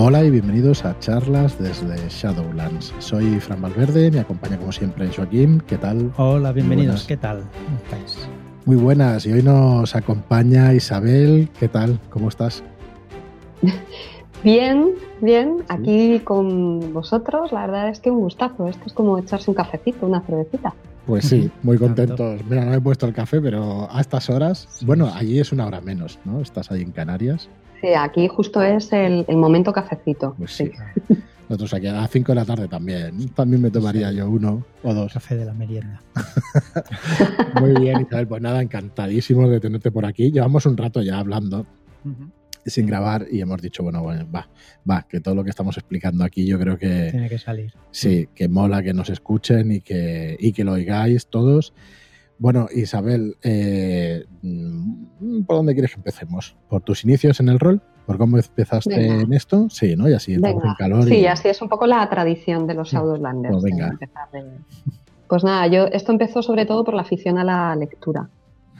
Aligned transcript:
Hola 0.00 0.22
y 0.22 0.30
bienvenidos 0.30 0.84
a 0.84 0.96
charlas 1.00 1.58
desde 1.58 1.96
Shadowlands. 2.08 2.94
Soy 3.00 3.40
Fran 3.40 3.60
Valverde, 3.60 4.12
me 4.12 4.20
acompaña 4.20 4.56
como 4.56 4.70
siempre 4.70 5.10
Joaquín. 5.12 5.60
¿Qué 5.66 5.76
tal? 5.76 6.12
Hola, 6.16 6.52
bienvenidos. 6.52 7.04
¿Qué 7.04 7.16
tal? 7.16 7.42
¿Cómo 7.64 7.78
estáis? 7.82 8.28
Muy 8.64 8.76
buenas. 8.76 9.26
Y 9.26 9.32
hoy 9.32 9.42
nos 9.42 9.96
acompaña 9.96 10.72
Isabel. 10.72 11.50
¿Qué 11.58 11.66
tal? 11.66 11.98
¿Cómo 12.10 12.28
estás? 12.28 12.62
Bien, 14.44 14.92
bien. 15.20 15.64
Aquí 15.66 16.20
con 16.20 16.92
vosotros. 16.92 17.50
La 17.50 17.62
verdad 17.66 17.88
es 17.88 17.98
que 17.98 18.12
un 18.12 18.20
gustazo. 18.20 18.68
Esto 18.68 18.84
es 18.86 18.92
como 18.92 19.18
echarse 19.18 19.50
un 19.50 19.56
cafecito, 19.56 20.06
una 20.06 20.20
cervecita. 20.20 20.74
Pues 21.08 21.24
sí, 21.24 21.50
muy 21.62 21.78
contentos. 21.78 22.42
Mira, 22.50 22.66
no 22.66 22.74
he 22.74 22.80
puesto 22.82 23.06
el 23.06 23.14
café, 23.14 23.40
pero 23.40 23.88
a 23.90 23.98
estas 23.98 24.28
horas, 24.28 24.68
bueno, 24.82 25.10
allí 25.14 25.40
es 25.40 25.52
una 25.52 25.64
hora 25.66 25.80
menos, 25.80 26.18
¿no? 26.26 26.42
Estás 26.42 26.70
ahí 26.70 26.82
en 26.82 26.92
Canarias. 26.92 27.48
Sí, 27.80 27.88
aquí 27.96 28.28
justo 28.28 28.62
es 28.62 28.92
el, 28.92 29.24
momento 29.30 29.72
cafecito. 29.72 30.34
Pues 30.36 30.52
sí. 30.52 30.70
Nosotros 31.48 31.72
aquí 31.72 31.86
a 31.86 31.94
las 31.94 32.10
5 32.10 32.32
de 32.32 32.36
la 32.36 32.44
tarde 32.44 32.68
también. 32.68 33.26
También 33.30 33.62
me 33.62 33.70
tomaría 33.70 34.12
yo 34.12 34.28
uno 34.28 34.62
o 34.82 34.92
dos. 34.92 35.14
Café 35.14 35.36
de 35.36 35.46
la 35.46 35.54
merienda. 35.54 36.02
Muy 37.58 37.72
bien, 37.80 38.02
Isabel. 38.02 38.28
Pues 38.28 38.42
nada, 38.42 38.60
encantadísimos 38.60 39.48
de 39.48 39.60
tenerte 39.60 39.90
por 39.90 40.04
aquí. 40.04 40.30
Llevamos 40.30 40.66
un 40.66 40.76
rato 40.76 41.00
ya 41.00 41.18
hablando. 41.18 41.64
Sin 42.66 42.86
grabar 42.86 43.26
y 43.30 43.40
hemos 43.40 43.60
dicho, 43.62 43.82
bueno, 43.82 44.02
bueno, 44.02 44.26
va, 44.30 44.48
va, 44.88 45.06
que 45.08 45.20
todo 45.20 45.34
lo 45.34 45.44
que 45.44 45.50
estamos 45.50 45.76
explicando 45.76 46.24
aquí 46.24 46.46
yo 46.46 46.58
creo 46.58 46.78
que... 46.78 47.08
Tiene 47.10 47.28
que 47.28 47.38
salir. 47.38 47.72
Sí, 47.90 48.28
que 48.34 48.48
mola 48.48 48.82
que 48.82 48.92
nos 48.92 49.10
escuchen 49.10 49.72
y 49.72 49.80
que, 49.80 50.36
y 50.38 50.52
que 50.52 50.64
lo 50.64 50.72
oigáis 50.72 51.26
todos. 51.28 51.74
Bueno, 52.38 52.68
Isabel, 52.72 53.36
eh, 53.42 54.24
¿por 55.46 55.56
dónde 55.56 55.72
quieres 55.74 55.92
que 55.92 55.98
empecemos? 55.98 56.56
¿Por 56.68 56.82
tus 56.82 57.04
inicios 57.04 57.40
en 57.40 57.48
el 57.48 57.58
rol? 57.58 57.82
¿Por 58.06 58.16
cómo 58.16 58.38
empezaste 58.38 59.06
en 59.06 59.32
esto? 59.32 59.68
Sí, 59.68 59.94
¿no? 59.96 60.08
Y 60.08 60.14
así 60.14 60.34
entramos 60.34 60.64
en 60.64 60.74
calor. 60.78 61.04
Sí, 61.04 61.26
así 61.26 61.48
es 61.48 61.60
un 61.60 61.68
poco 61.68 61.86
la 61.86 62.08
tradición 62.08 62.66
de 62.66 62.74
los 62.74 62.90
Shadowlanders. 62.90 63.52
Pues, 63.52 63.64
venga. 63.64 63.98
pues 65.28 65.44
nada, 65.44 65.66
yo 65.66 65.86
esto 65.86 66.12
empezó 66.12 66.42
sobre 66.42 66.64
todo 66.64 66.84
por 66.84 66.94
la 66.94 67.02
afición 67.02 67.38
a 67.38 67.44
la 67.44 67.76
lectura 67.76 68.30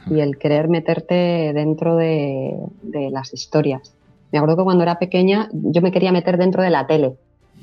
y 0.09 0.19
el 0.21 0.37
querer 0.37 0.67
meterte 0.67 1.51
dentro 1.53 1.95
de, 1.95 2.57
de 2.81 3.09
las 3.09 3.33
historias. 3.33 3.93
Me 4.31 4.39
acuerdo 4.39 4.57
que 4.57 4.63
cuando 4.63 4.83
era 4.83 4.99
pequeña 4.99 5.49
yo 5.53 5.81
me 5.81 5.91
quería 5.91 6.11
meter 6.11 6.37
dentro 6.37 6.61
de 6.61 6.69
la 6.69 6.87
tele 6.87 7.15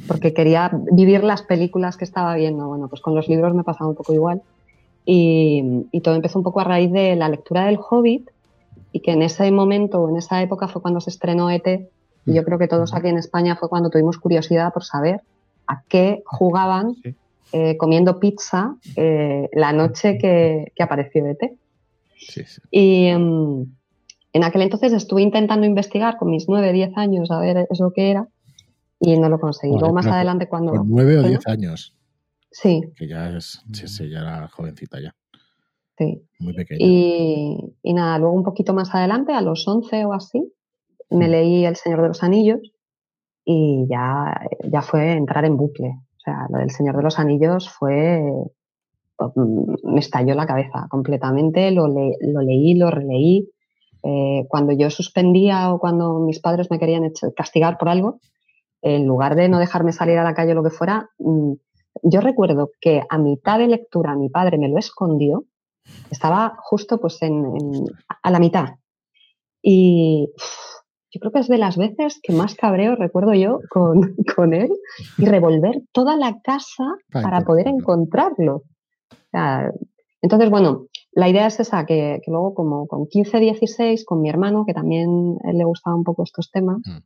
porque 0.07 0.35
quería 0.35 0.71
vivir 0.93 1.25
las 1.25 1.43
películas 1.43 1.97
que 1.97 2.05
estaba 2.05 2.35
viendo. 2.35 2.69
Bueno, 2.69 2.89
pues 2.89 3.01
con 3.01 3.15
los 3.15 3.29
libros 3.29 3.55
me 3.55 3.65
pasaba 3.65 3.91
un 3.91 3.97
poco 3.97 4.13
igual 4.13 4.43
y, 5.07 6.01
todo 6.03 6.17
empezó 6.17 6.39
un 6.39 6.43
poco 6.43 6.61
a 6.61 6.65
raíz 6.65 6.93
de 6.93 7.17
la 7.17 7.29
lectura 7.29 7.67
del 7.67 7.79
Hobbit 7.79 8.29
y 8.93 9.01
que 9.01 9.13
en 9.13 9.23
ese 9.23 9.51
momento, 9.51 10.09
en 10.09 10.17
esa 10.17 10.43
época 10.43 10.69
fue 10.69 10.83
cuando 10.83 11.01
se 11.01 11.11
estrenó 11.11 11.51
ET 11.51 11.89
y 12.27 12.35
yo 12.35 12.45
creo 12.45 12.59
que 12.59 12.69
todos 12.69 12.93
aquí 12.93 13.09
en 13.09 13.19
España 13.19 13.57
fue 13.57 13.69
cuando 13.69 13.89
tuvimos 13.89 14.19
curiosidad 14.19 14.73
por 14.73 14.85
saber 14.85 15.21
a 15.69 15.83
qué 15.89 16.23
jugaban 16.27 16.97
eh, 17.53 17.77
comiendo 17.77 18.19
pizza 18.19 18.75
eh, 18.97 19.49
la 19.53 19.73
noche 19.73 20.19
que, 20.19 20.73
apareció 20.79 21.25
ET. 21.27 21.53
Y 22.71 23.07
em, 23.07 23.67
en 24.33 24.45
aquel 24.45 24.63
entonces 24.63 24.93
estuve 24.93 25.23
intentando 25.23 25.67
investigar 25.67 26.17
con 26.17 26.31
mis 26.31 26.49
9, 26.49 26.73
10 26.73 26.97
años 26.97 27.31
a 27.31 27.41
ver 27.41 27.67
eso 27.71 27.93
que 27.95 28.11
era 28.11 28.29
y 29.01 29.19
no 29.19 29.29
lo 29.29 29.39
conseguí. 29.39 29.73
Luego 29.79 29.95
más 29.95 30.07
adelante 30.07 30.49
cuando... 30.49 30.73
Con 30.73 30.89
9 30.89 31.19
o 31.19 31.23
10 31.23 31.47
años. 31.49 31.97
Sí. 32.51 32.81
Que 32.97 33.07
ya 33.07 33.31
es, 33.37 33.63
sí, 33.73 34.09
ya 34.09 34.21
era 34.21 34.49
jovencita 34.49 35.01
ya. 35.01 35.15
Sí. 35.99 36.23
Muy 36.39 36.55
pequeña. 36.55 36.79
Y, 36.81 37.93
nada, 37.95 38.19
luego 38.19 38.35
un 38.35 38.43
poquito 38.43 38.75
más 38.75 38.95
adelante, 38.95 39.33
a 39.33 39.41
los 39.41 39.67
11 39.67 40.05
o 40.05 40.13
así, 40.13 40.53
me 41.11 41.29
leí 41.29 41.65
El 41.65 41.77
Señor 41.77 42.03
de 42.03 42.09
los 42.09 42.23
Anillos 42.23 42.61
y 43.45 43.87
ya, 43.89 44.41
ya 44.71 44.83
fue 44.83 45.13
entrar 45.13 45.45
en 45.45 45.57
bucle. 45.57 45.89
O 45.89 46.21
sea, 46.21 46.47
lo 46.51 46.59
del 46.59 46.71
Señor 46.71 46.97
de 46.97 47.03
los 47.03 47.19
Anillos 47.19 47.71
fue. 47.71 48.21
Mm, 49.19 49.95
me 49.95 50.01
estalló 50.01 50.35
la 50.35 50.47
cabeza 50.47 50.87
completamente, 50.91 51.71
lo, 51.71 51.87
lo 51.89 52.41
leí, 52.41 52.75
lo 52.75 52.91
releí. 52.91 53.49
Eh, 54.03 54.47
cuando 54.49 54.73
yo 54.73 54.91
suspendía 54.91 55.73
o 55.73 55.79
cuando 55.79 56.21
mis 56.21 56.39
padres 56.39 56.71
me 56.71 56.79
querían 56.79 57.11
castigar 57.35 57.79
por 57.79 57.89
algo, 57.89 58.21
en 58.83 59.07
lugar 59.07 59.35
de 59.35 59.49
no 59.49 59.59
dejarme 59.59 59.93
salir 59.93 60.19
a 60.19 60.25
la 60.25 60.35
calle 60.35 60.53
o 60.53 60.55
lo 60.55 60.63
que 60.63 60.71
fuera, 60.71 61.11
mm, 61.19 61.53
yo 62.03 62.21
recuerdo 62.21 62.71
que 62.81 63.03
a 63.09 63.19
mitad 63.19 63.59
de 63.59 63.69
lectura 63.69 64.15
mi 64.15 64.29
padre 64.29 64.59
me 64.59 64.69
lo 64.69 64.79
escondió, 64.79 65.45
estaba 66.11 66.57
justo 66.63 67.01
pues 67.01 67.21
en, 67.23 67.45
a 68.23 68.31
la 68.31 68.39
mitad. 68.39 68.75
Y 69.63 70.29
yo 71.11 71.21
creo 71.21 71.33
que 71.33 71.41
es 71.41 71.49
de 71.49 71.59
las 71.59 71.77
veces 71.77 72.21
que 72.23 72.33
más 72.33 72.55
cabreo 72.55 72.95
recuerdo 72.95 73.35
yo 73.35 73.61
con, 73.71 74.15
con 74.37 74.55
él 74.55 74.71
y 75.19 75.25
revolver 75.25 75.83
toda 75.93 76.17
la 76.17 76.41
casa 76.43 76.85
para 77.11 77.41
poder 77.41 77.69
encontrarlo. 77.69 78.63
Entonces, 80.23 80.51
bueno, 80.51 80.87
la 81.13 81.29
idea 81.29 81.47
es 81.47 81.61
esa, 81.61 81.87
que, 81.87 82.21
luego 82.27 82.55
como 82.55 82.87
con 82.87 83.07
15, 83.07 83.39
16, 83.39 84.05
con 84.05 84.21
mi 84.21 84.29
hermano, 84.29 84.65
que 84.67 84.75
también 84.75 85.37
le 85.53 85.65
gustaba 85.65 85.97
un 85.97 86.05
poco 86.05 86.23
estos 86.23 86.51
temas, 86.51 86.79
mm. 86.85 86.97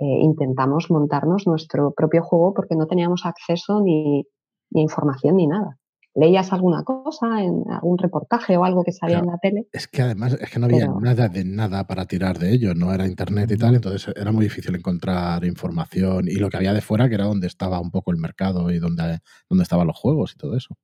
eh, 0.00 0.20
intentamos 0.22 0.90
montarnos 0.90 1.46
nuestro 1.46 1.92
propio 1.92 2.22
juego 2.22 2.52
porque 2.54 2.76
no 2.76 2.86
teníamos 2.86 3.24
acceso 3.24 3.80
ni, 3.80 4.26
ni 4.70 4.82
información 4.82 5.36
ni 5.36 5.46
nada. 5.46 5.78
¿Leías 6.16 6.52
alguna 6.52 6.84
cosa 6.84 7.42
en 7.42 7.64
algún 7.68 7.98
reportaje 7.98 8.56
o 8.56 8.64
algo 8.64 8.84
que 8.84 8.92
salía 8.92 9.18
en 9.18 9.26
la 9.26 9.38
tele? 9.38 9.66
Es 9.72 9.88
que 9.88 10.02
además 10.02 10.36
es 10.40 10.48
que 10.48 10.60
no 10.60 10.66
había 10.66 10.86
nada 10.86 11.28
de 11.28 11.44
nada 11.44 11.88
para 11.88 12.06
tirar 12.06 12.38
de 12.38 12.52
ello, 12.52 12.72
no 12.72 12.92
era 12.92 13.06
internet 13.06 13.50
y 13.50 13.56
tal, 13.56 13.74
entonces 13.74 14.14
era 14.14 14.30
muy 14.30 14.44
difícil 14.44 14.76
encontrar 14.76 15.44
información 15.44 16.28
y 16.28 16.36
lo 16.36 16.50
que 16.50 16.56
había 16.56 16.72
de 16.72 16.82
fuera 16.82 17.08
que 17.08 17.16
era 17.16 17.24
donde 17.24 17.48
estaba 17.48 17.80
un 17.80 17.90
poco 17.90 18.12
el 18.12 18.18
mercado 18.18 18.70
y 18.70 18.78
donde, 18.78 19.18
donde 19.48 19.62
estaban 19.64 19.88
los 19.88 19.96
juegos 19.96 20.34
y 20.34 20.38
todo 20.38 20.56
eso. 20.56 20.76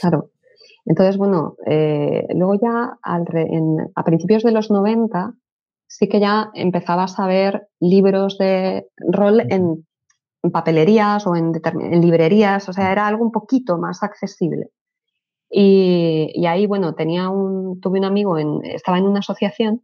Claro. 0.00 0.30
Entonces, 0.86 1.16
bueno, 1.16 1.56
eh, 1.66 2.26
luego 2.34 2.54
ya 2.54 2.98
a 3.02 4.04
principios 4.04 4.42
de 4.42 4.52
los 4.52 4.70
90 4.70 5.34
sí 5.86 6.08
que 6.08 6.20
ya 6.20 6.50
empezabas 6.54 7.18
a 7.18 7.26
ver 7.26 7.68
libros 7.80 8.38
de 8.38 8.88
rol 8.98 9.40
en 9.50 9.84
en 10.42 10.50
papelerías 10.50 11.26
o 11.26 11.36
en, 11.36 11.52
librerías, 12.00 12.68
o 12.68 12.72
sea, 12.72 12.92
era 12.92 13.06
algo 13.06 13.24
un 13.24 13.32
poquito 13.32 13.78
más 13.78 14.02
accesible. 14.02 14.70
Y, 15.50 16.46
ahí, 16.46 16.66
bueno, 16.66 16.94
tenía 16.94 17.28
un, 17.28 17.80
tuve 17.80 17.98
un 17.98 18.04
amigo, 18.04 18.38
en, 18.38 18.60
estaba 18.64 18.98
en 18.98 19.04
una 19.04 19.18
asociación 19.18 19.82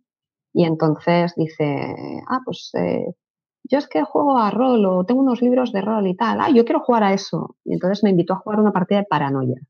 y 0.52 0.64
entonces 0.64 1.34
dice, 1.36 2.22
ah, 2.28 2.40
pues 2.44 2.70
eh, 2.74 3.14
yo 3.64 3.78
es 3.78 3.88
que 3.88 4.04
juego 4.04 4.38
a 4.38 4.50
rol 4.50 4.86
o 4.86 5.04
tengo 5.04 5.20
unos 5.22 5.42
libros 5.42 5.72
de 5.72 5.80
rol 5.80 6.06
y 6.06 6.14
tal, 6.16 6.40
ah, 6.40 6.50
yo 6.50 6.64
quiero 6.64 6.80
jugar 6.80 7.02
a 7.02 7.12
eso. 7.12 7.56
Y 7.64 7.74
entonces 7.74 8.04
me 8.04 8.10
invitó 8.10 8.34
a 8.34 8.38
jugar 8.38 8.60
una 8.60 8.72
partida 8.72 9.00
de 9.00 9.06
paranoia. 9.06 9.60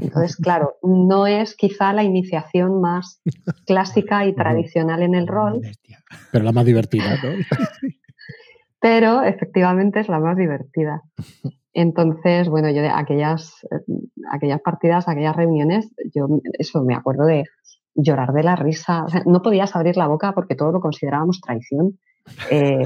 Entonces, 0.00 0.36
claro, 0.36 0.74
no 0.82 1.26
es 1.26 1.56
quizá 1.56 1.92
la 1.92 2.04
iniciación 2.04 2.80
más 2.80 3.20
clásica 3.66 4.26
y 4.26 4.34
tradicional 4.34 5.02
en 5.02 5.14
el 5.14 5.26
rol. 5.26 5.62
Pero 6.32 6.44
la 6.44 6.52
más 6.52 6.64
divertida, 6.64 7.16
¿no? 7.22 7.30
pero 8.80 9.22
efectivamente 9.22 10.00
es 10.00 10.08
la 10.08 10.20
más 10.20 10.36
divertida. 10.36 11.02
Entonces, 11.72 12.48
bueno, 12.48 12.70
yo 12.70 12.82
de 12.82 12.88
aquellas, 12.88 13.66
aquellas 14.30 14.60
partidas, 14.60 15.08
aquellas 15.08 15.36
reuniones, 15.36 15.90
yo 16.14 16.28
eso 16.58 16.82
me 16.84 16.94
acuerdo 16.94 17.24
de 17.26 17.44
llorar 17.94 18.32
de 18.32 18.42
la 18.42 18.56
risa. 18.56 19.04
no 19.24 19.42
podías 19.42 19.74
abrir 19.74 19.96
la 19.96 20.06
boca 20.06 20.32
porque 20.32 20.54
todo 20.54 20.72
lo 20.72 20.80
considerábamos 20.80 21.40
traición. 21.40 21.98
Eh, 22.50 22.82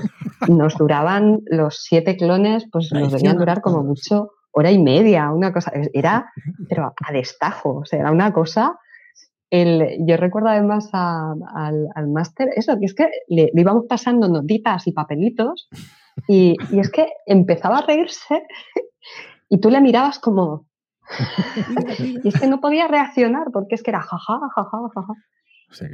nos 0.48 0.76
duraban 0.76 1.40
los 1.46 1.82
siete 1.82 2.16
clones, 2.16 2.66
pues 2.70 2.90
nos 2.92 3.12
debían 3.12 3.38
durar 3.38 3.60
como 3.60 3.82
mucho 3.82 4.30
hora 4.52 4.70
y 4.70 4.78
media, 4.78 5.30
una 5.30 5.52
cosa. 5.52 5.72
Era, 5.92 6.32
pero 6.68 6.94
a 7.06 7.12
destajo, 7.12 7.76
o 7.78 7.84
sea, 7.84 8.00
era 8.00 8.10
una 8.10 8.32
cosa 8.32 8.78
yo 9.50 10.16
recuerdo 10.16 10.48
además 10.48 10.90
al, 10.92 12.08
máster 12.08 12.50
eso, 12.54 12.78
que 12.78 12.86
es 12.86 12.94
que 12.94 13.08
le, 13.28 13.50
íbamos 13.54 13.86
pasando 13.88 14.28
notitas 14.28 14.86
y 14.86 14.92
papelitos 14.92 15.68
y, 16.28 16.56
es 16.72 16.91
que 16.91 17.08
empezaba 17.26 17.78
a 17.78 17.86
reírse 17.86 18.47
y 19.48 19.58
tú 19.60 19.70
le 19.70 19.80
mirabas 19.80 20.18
como... 20.18 20.66
y 21.98 22.28
es 22.28 22.41
que 22.41 22.46
no 22.46 22.60
podía 22.60 22.86
reaccionar 22.86 23.48
porque 23.53 23.74
es 23.74 23.82
que 23.82 23.91
era 23.91 24.00
jaja, 24.00 24.38
jaja, 24.54 24.78
jaja. 24.94 25.14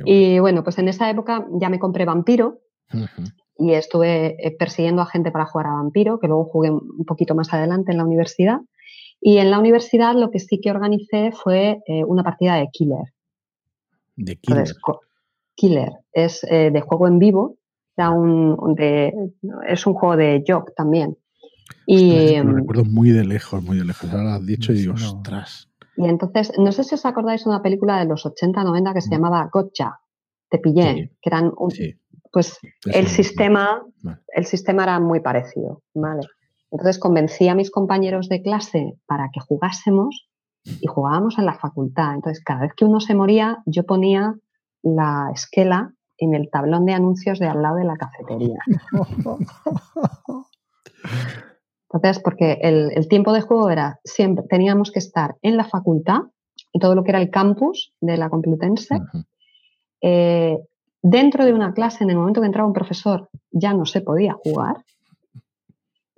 y 0.04 0.38
bueno, 0.38 0.62
pues 0.62 0.78
en 0.78 0.88
esa 0.88 1.08
época 1.08 1.46
ya 1.52 1.70
me 1.70 1.78
compré 1.78 2.04
Vampiro 2.04 2.58
y 3.58 3.72
estuve 3.72 4.36
eh, 4.46 4.56
persiguiendo 4.58 5.02
a 5.02 5.06
gente 5.06 5.30
para 5.30 5.46
jugar 5.46 5.66
a 5.68 5.74
Vampiro, 5.74 6.18
que 6.18 6.28
luego 6.28 6.44
jugué 6.44 6.70
un 6.70 7.04
poquito 7.06 7.34
más 7.34 7.52
adelante 7.52 7.92
en 7.92 7.98
la 7.98 8.04
universidad. 8.04 8.60
Y 9.20 9.38
en 9.38 9.50
la 9.50 9.58
universidad 9.58 10.14
lo 10.14 10.30
que 10.30 10.38
sí 10.38 10.60
que 10.60 10.70
organicé 10.70 11.32
fue 11.32 11.80
eh, 11.86 12.04
una 12.04 12.22
partida 12.22 12.56
de 12.56 12.68
Killer. 12.70 13.12
De 14.16 14.36
Killer. 14.36 14.68
Killer 15.54 15.92
es 16.12 16.44
eh, 16.44 16.70
de 16.70 16.80
juego 16.82 17.08
en 17.08 17.18
vivo, 17.18 17.56
un, 17.96 18.74
de, 18.74 19.14
es 19.66 19.86
un 19.86 19.94
juego 19.94 20.16
de 20.16 20.44
Jock 20.46 20.74
también. 20.76 21.16
Y, 21.86 22.36
lo 22.36 22.52
recuerdo 22.52 22.84
muy 22.84 23.10
de 23.10 23.24
lejos, 23.24 23.62
muy 23.62 23.78
de 23.78 23.84
lejos. 23.84 24.10
Ahora 24.10 24.24
lo 24.24 24.30
has 24.30 24.46
dicho 24.46 24.72
y 24.72 24.76
digo, 24.76 24.94
ostras. 24.94 25.70
Y 25.96 26.04
entonces, 26.04 26.52
no 26.58 26.72
sé 26.72 26.84
si 26.84 26.94
os 26.94 27.06
acordáis 27.06 27.44
de 27.44 27.50
una 27.50 27.62
película 27.62 27.98
de 27.98 28.04
los 28.04 28.26
80-90 28.26 28.92
que 28.92 29.00
se 29.00 29.08
mm. 29.08 29.12
llamaba 29.12 29.48
Gotcha, 29.50 29.98
Te 30.50 30.58
pillé, 30.58 31.12
que 31.22 31.30
eran 31.30 31.52
pues 32.32 32.58
el 32.92 33.06
sistema, 33.08 33.82
el 34.34 34.46
sistema 34.46 34.84
era 34.84 35.00
muy 35.00 35.20
parecido, 35.20 35.82
¿vale? 35.94 36.22
Entonces 36.70 36.98
convencí 36.98 37.48
a 37.48 37.54
mis 37.54 37.70
compañeros 37.70 38.28
de 38.28 38.42
clase 38.42 38.98
para 39.06 39.30
que 39.32 39.40
jugásemos 39.40 40.28
y 40.64 40.86
jugábamos 40.86 41.38
en 41.38 41.46
la 41.46 41.54
facultad. 41.54 42.14
Entonces, 42.14 42.42
cada 42.44 42.62
vez 42.62 42.72
que 42.76 42.84
uno 42.84 43.00
se 43.00 43.14
moría, 43.14 43.62
yo 43.66 43.84
ponía 43.84 44.34
la 44.82 45.30
esquela 45.32 45.92
en 46.18 46.34
el 46.34 46.50
tablón 46.50 46.84
de 46.86 46.94
anuncios 46.94 47.38
de 47.38 47.46
al 47.46 47.62
lado 47.62 47.76
de 47.76 47.84
la 47.84 47.96
cafetería. 47.96 48.58
Entonces, 51.92 52.22
porque 52.22 52.58
el, 52.62 53.08
tiempo 53.08 53.32
de 53.32 53.42
juego 53.42 53.70
era 53.70 54.00
siempre, 54.04 54.44
teníamos 54.48 54.90
que 54.90 54.98
estar 54.98 55.36
en 55.42 55.56
la 55.56 55.64
facultad 55.64 56.22
y 56.72 56.78
todo 56.78 56.94
lo 56.94 57.04
que 57.04 57.10
era 57.10 57.20
el 57.20 57.30
campus 57.30 57.94
de 58.00 58.16
la 58.16 58.28
Complutense. 58.28 58.98
Eh, 60.02 60.58
dentro 61.02 61.44
de 61.44 61.52
una 61.52 61.72
clase, 61.72 62.04
en 62.04 62.10
el 62.10 62.16
momento 62.16 62.40
que 62.40 62.46
entraba 62.46 62.68
un 62.68 62.74
profesor, 62.74 63.28
ya 63.50 63.72
no 63.72 63.86
se 63.86 64.00
podía 64.00 64.34
jugar. 64.34 64.84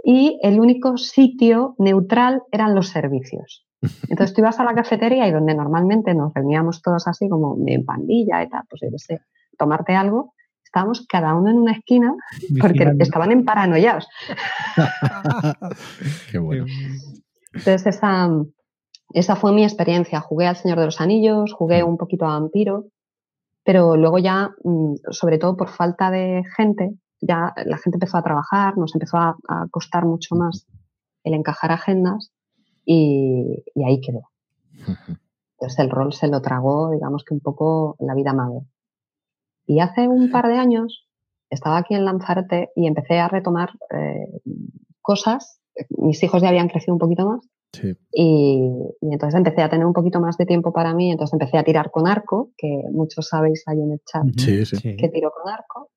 Y 0.03 0.39
el 0.43 0.61
único 0.61 0.97
sitio 0.97 1.75
neutral 1.79 2.43
eran 2.51 2.75
los 2.75 2.89
servicios. 2.89 3.67
Entonces 4.09 4.35
tú 4.35 4.41
ibas 4.41 4.59
a 4.61 4.65
la 4.65 4.75
cafetería 4.75 5.27
y 5.29 5.33
donde 5.33 5.55
normalmente 5.55 6.15
nos 6.15 6.33
reuníamos 6.35 6.83
todos 6.83 7.07
así 7.07 7.29
como 7.29 7.57
en 7.67 7.85
pandilla 7.85 8.43
y 8.43 8.49
tal, 8.49 8.63
pues 8.69 8.83
yo 8.83 8.99
sé, 8.99 9.21
tomarte 9.57 9.95
algo, 9.95 10.35
estábamos 10.65 11.07
cada 11.07 11.35
uno 11.35 11.51
en 11.51 11.59
una 11.59 11.73
esquina 11.73 12.15
porque 12.61 12.93
estaban 12.99 13.33
en 13.33 13.45
paranoiados. 13.45 14.09
Qué 16.31 16.39
bueno. 16.39 16.67
Entonces 17.53 17.87
esa, 17.87 18.31
esa 19.13 19.37
fue 19.37 19.53
mi 19.53 19.65
experiencia. 19.65 20.21
Jugué 20.21 20.47
al 20.47 20.57
Señor 20.57 20.79
de 20.79 20.87
los 20.87 21.01
Anillos, 21.01 21.53
jugué 21.53 21.83
mm. 21.83 21.89
un 21.89 21.97
poquito 21.97 22.27
a 22.27 22.39
Vampiro, 22.39 22.87
pero 23.64 23.96
luego 23.96 24.19
ya, 24.19 24.50
mm, 24.64 24.94
sobre 25.10 25.38
todo 25.38 25.56
por 25.56 25.69
falta 25.69 26.10
de 26.10 26.43
gente, 26.56 26.94
ya 27.20 27.52
la 27.64 27.78
gente 27.78 27.96
empezó 27.96 28.16
a 28.16 28.22
trabajar, 28.22 28.76
nos 28.76 28.94
empezó 28.94 29.19
a, 29.19 29.37
costar 29.70 30.06
mucho 30.06 30.37
más 30.37 30.66
el 31.25 31.34
encajar 31.34 31.72
agendas 31.72 32.32
y, 32.84 33.64
ahí 33.84 34.00
quedó. 34.00 34.22
Entonces 35.58 35.78
el 35.78 35.90
rol 35.90 36.12
se 36.12 36.28
lo 36.28 36.40
tragó, 36.40 36.90
digamos 36.90 37.25
que 37.25 37.34
un 37.34 37.40
poco 37.40 37.96
la 37.99 38.14
vida 38.14 38.32
madre. 38.32 38.60
Y 39.66 39.81
hace 39.81 40.08
un 40.08 40.31
par 40.31 40.49
de 40.49 40.56
años 40.56 41.06
estaba 41.50 41.78
aquí 41.78 41.94
en 41.94 42.05
Lanzarote 42.05 42.70
y 42.76 42.87
empecé 42.87 43.19
a 43.19 43.28
retomar 43.28 43.70
eh, 43.90 44.40
cosas. 45.02 45.60
Mis 45.90 46.22
hijos 46.22 46.40
ya 46.40 46.49
habían 46.49 46.69
crecido 46.69 46.94
un 46.94 47.00
poquito 47.00 47.26
más. 47.26 47.46
Y, 48.12 48.70
entonces 49.03 49.37
empecé 49.37 49.62
a 49.62 49.69
tener 49.69 49.87
un 49.87 49.93
poquito 49.93 50.20
más 50.20 50.37
de 50.37 50.47
tiempo 50.47 50.73
para 50.73 50.94
mí. 50.94 51.11
Entonces 51.11 51.35
empecé 51.35 51.59
a 51.59 51.65
tirar 51.65 51.91
con 51.91 52.06
arco, 52.06 52.50
que 52.56 52.82
muchos 52.91 53.29
sabéis 53.29 53.62
ahí 53.67 53.81
en 53.81 53.93
el 53.93 54.00
chat 54.05 54.25
que 54.97 55.09
tiro 55.09 55.31
con 55.31 55.53
arco. 55.53 55.91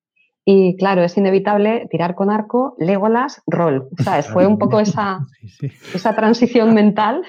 Y 0.44 0.76
claro, 0.76 1.04
es 1.04 1.18
inevitable 1.18 1.88
tirar 1.90 2.16
con 2.16 2.32
arco, 2.32 2.76
Legolas, 2.80 3.42
rol. 3.46 3.90
¿Sabes? 4.04 4.28
Fue 4.28 4.48
un 4.48 4.58
poco 4.58 4.80
esa, 4.80 5.20
esa 5.94 6.16
transición 6.16 6.74
mental. 6.74 7.24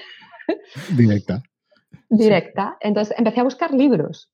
Directa. 0.95 1.41
Directa. 2.09 2.77
Entonces 2.81 3.15
empecé 3.17 3.39
a 3.39 3.43
buscar 3.43 3.73
libros 3.73 4.31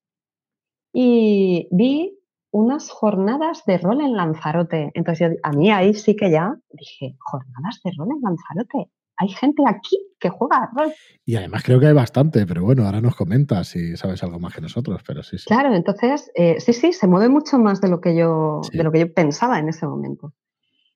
y 0.94 1.67
vi 1.71 2.17
unas 2.51 2.89
jornadas 2.89 3.63
de 3.65 3.77
rol 3.77 4.01
en 4.01 4.15
Lanzarote. 4.15 4.91
Entonces 4.94 5.38
a 5.44 5.51
mí 5.51 5.71
ahí 5.71 5.94
sí 5.94 6.15
que 6.15 6.31
ya 6.31 6.56
dije, 6.71 7.15
jornadas 7.19 7.79
de 7.83 7.91
rol 7.97 8.09
en 8.11 8.21
Lanzarote. 8.21 8.91
Hay 9.19 9.30
gente 9.30 9.63
aquí 9.68 9.98
que 10.19 10.30
juega 10.30 10.69
rol. 10.75 10.94
Y 11.25 11.36
además 11.36 11.63
creo 11.63 11.80
que 11.80 11.88
hay 11.88 11.94
bastante, 11.94 12.48
pero 12.48 12.63
bueno, 12.63 12.86
ahora 12.86 13.01
nos 13.01 13.16
comentas 13.16 13.68
si 13.68 13.98
sabes 13.98 14.24
algo 14.24 14.39
más 14.39 14.54
que 14.54 14.62
nosotros, 14.62 15.01
pero 15.06 15.24
sí, 15.24 15.38
sí. 15.38 15.45
Claro, 15.45 15.74
entonces, 15.75 16.31
eh, 16.36 16.60
sí, 16.60 16.74
sí, 16.74 16.94
se 16.94 17.07
mueve 17.07 17.30
mucho 17.30 17.60
más 17.60 17.81
de 17.81 17.89
lo 17.89 18.00
que 18.00 18.16
yo, 18.16 18.62
de 18.71 18.83
lo 18.83 18.92
que 18.92 19.00
yo 19.00 19.13
pensaba 19.13 19.60
en 19.60 19.69
ese 19.69 19.86
momento. 19.86 20.33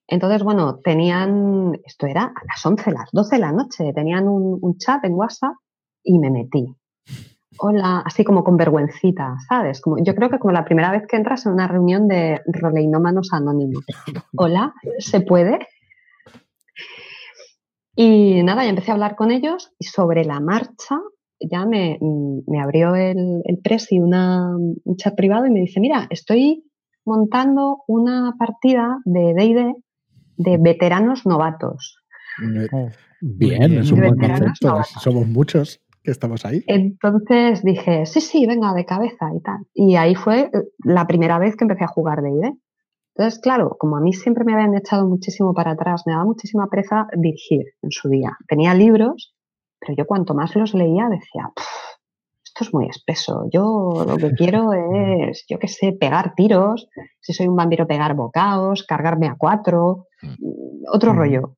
Entonces, 0.08 0.44
bueno, 0.44 0.80
tenían, 0.84 1.80
esto 1.86 2.08
era 2.08 2.24
a 2.24 2.46
las 2.48 2.66
11, 2.66 2.92
las 2.92 3.10
12 3.12 3.36
de 3.36 3.42
la 3.42 3.52
noche, 3.52 3.94
tenían 3.94 4.28
un, 4.28 4.58
un 4.62 4.78
chat 4.78 5.04
en 5.04 5.14
WhatsApp 5.14 5.56
y 6.04 6.18
me 6.18 6.32
metí 6.32 6.76
hola, 7.60 8.04
así 8.06 8.24
como 8.24 8.44
con 8.44 8.58
vergüencita, 8.58 9.36
¿sabes? 9.48 9.82
Como, 9.82 9.98
yo 10.04 10.16
creo 10.16 10.30
que 10.30 10.40
como 10.40 10.54
la 10.54 10.66
primera 10.66 10.92
vez 10.92 11.04
que 11.08 11.18
entras 11.18 11.46
en 11.46 11.54
una 11.54 11.68
reunión 11.68 12.08
de 12.08 12.42
roleinómanos 12.46 13.30
anónimos. 13.32 13.86
Hola, 14.38 14.74
¿se 15.00 15.22
puede? 15.22 15.60
Y 17.96 18.42
nada, 18.44 18.64
ya 18.64 18.70
empecé 18.70 18.92
a 18.92 18.96
hablar 18.96 19.16
con 19.16 19.32
ellos 19.32 19.72
y 19.80 19.86
sobre 19.86 20.26
la 20.26 20.40
marcha 20.40 21.00
ya 21.40 21.66
me, 21.66 22.00
abrió 22.62 22.96
el, 22.96 23.42
el 23.44 23.58
presi 23.60 24.00
una, 24.00 24.56
un 24.56 24.96
chat 24.96 25.16
privado 25.16 25.46
y 25.46 25.52
me 25.52 25.60
dice, 25.60 25.80
mira, 25.80 26.08
estoy 26.10 26.64
montando 27.06 27.84
una 27.88 28.34
partida 28.38 29.00
de 29.06 29.34
D&D 29.34 29.76
de 30.38 30.58
veteranos 30.58 31.26
novatos. 31.26 31.98
Bien, 33.22 33.78
es 33.78 33.92
un 33.92 34.00
buen 34.00 34.18
concepto. 34.18 34.84
Somos 35.00 35.28
muchos 35.28 35.82
que 36.04 36.12
estamos 36.12 36.46
ahí. 36.46 36.64
Entonces 36.68 37.64
dije, 37.64 38.06
sí, 38.06 38.22
sí, 38.22 38.46
venga, 38.46 38.74
de 38.74 38.86
cabeza 38.86 39.30
y 39.36 39.42
tal. 39.42 39.60
Y 39.74 39.96
ahí 39.96 40.16
fue 40.16 40.42
eh, 40.42 40.50
la 40.84 41.08
primera 41.08 41.40
vez 41.40 41.56
que 41.56 41.64
empecé 41.64 41.86
a 41.86 41.88
jugar 41.88 42.22
de 42.22 42.30
ID. 42.32 42.54
Entonces, 43.16 43.40
claro, 43.40 43.76
como 43.80 43.98
a 43.98 44.02
mí 44.02 44.12
siempre 44.14 44.44
me 44.44 44.54
habían 44.54 44.76
echado 44.76 45.08
muchísimo 45.08 45.54
para 45.54 45.72
atrás, 45.72 46.04
me 46.06 46.14
daba 46.14 46.26
muchísima 46.26 46.68
presa 46.68 47.08
dirigir 47.16 47.74
en 47.82 47.92
su 47.92 48.10
día. 48.10 48.38
Tenía 48.48 48.74
libros, 48.74 49.36
pero 49.80 49.94
yo 49.96 50.06
cuanto 50.08 50.34
más 50.34 50.56
los 50.56 50.74
leía 50.74 51.10
decía, 51.10 51.52
esto 52.44 52.64
es 52.64 52.74
muy 52.74 52.88
espeso. 52.88 53.46
Yo 53.52 54.04
lo 54.08 54.18
que 54.18 54.32
quiero 54.32 54.74
es, 55.30 55.46
yo 55.48 55.60
qué 55.60 55.68
sé, 55.68 55.94
pegar 55.94 56.34
tiros. 56.36 56.88
Si 57.20 57.34
soy 57.34 57.48
un 57.48 57.56
vampiro, 57.56 57.86
pegar 57.86 58.16
bocaos, 58.16 58.84
cargarme 58.84 59.28
a 59.28 59.36
cuatro, 59.38 60.08
mm. 60.22 60.86
otro 60.92 61.14
rollo. 61.14 61.58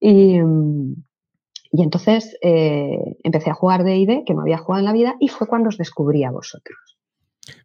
Y, 0.00 0.40
mm, 0.40 0.94
y 1.70 1.82
entonces 1.82 2.36
eh, 2.42 3.16
empecé 3.22 3.50
a 3.50 3.54
jugar 3.54 3.84
de 3.84 3.96
ID, 3.96 4.24
que 4.24 4.34
no 4.34 4.40
había 4.40 4.58
jugado 4.58 4.80
en 4.80 4.86
la 4.86 4.92
vida, 4.92 5.16
y 5.20 5.28
fue 5.28 5.46
cuando 5.46 5.68
os 5.68 5.78
descubrí 5.78 6.24
a 6.24 6.30
vosotros. 6.30 6.97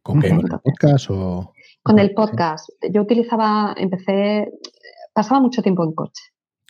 ¿Con 0.02 0.22
qué? 0.22 0.30
¿Con 0.30 0.40
el 0.40 0.50
podcast 0.50 1.10
o...? 1.10 1.54
Con 1.82 2.00
el 2.00 2.14
podcast. 2.14 2.70
Yo 2.92 3.02
utilizaba, 3.02 3.74
empecé, 3.78 4.52
pasaba 5.14 5.42
mucho 5.42 5.62
tiempo 5.62 5.84
en 5.84 5.94
coche. 5.94 6.24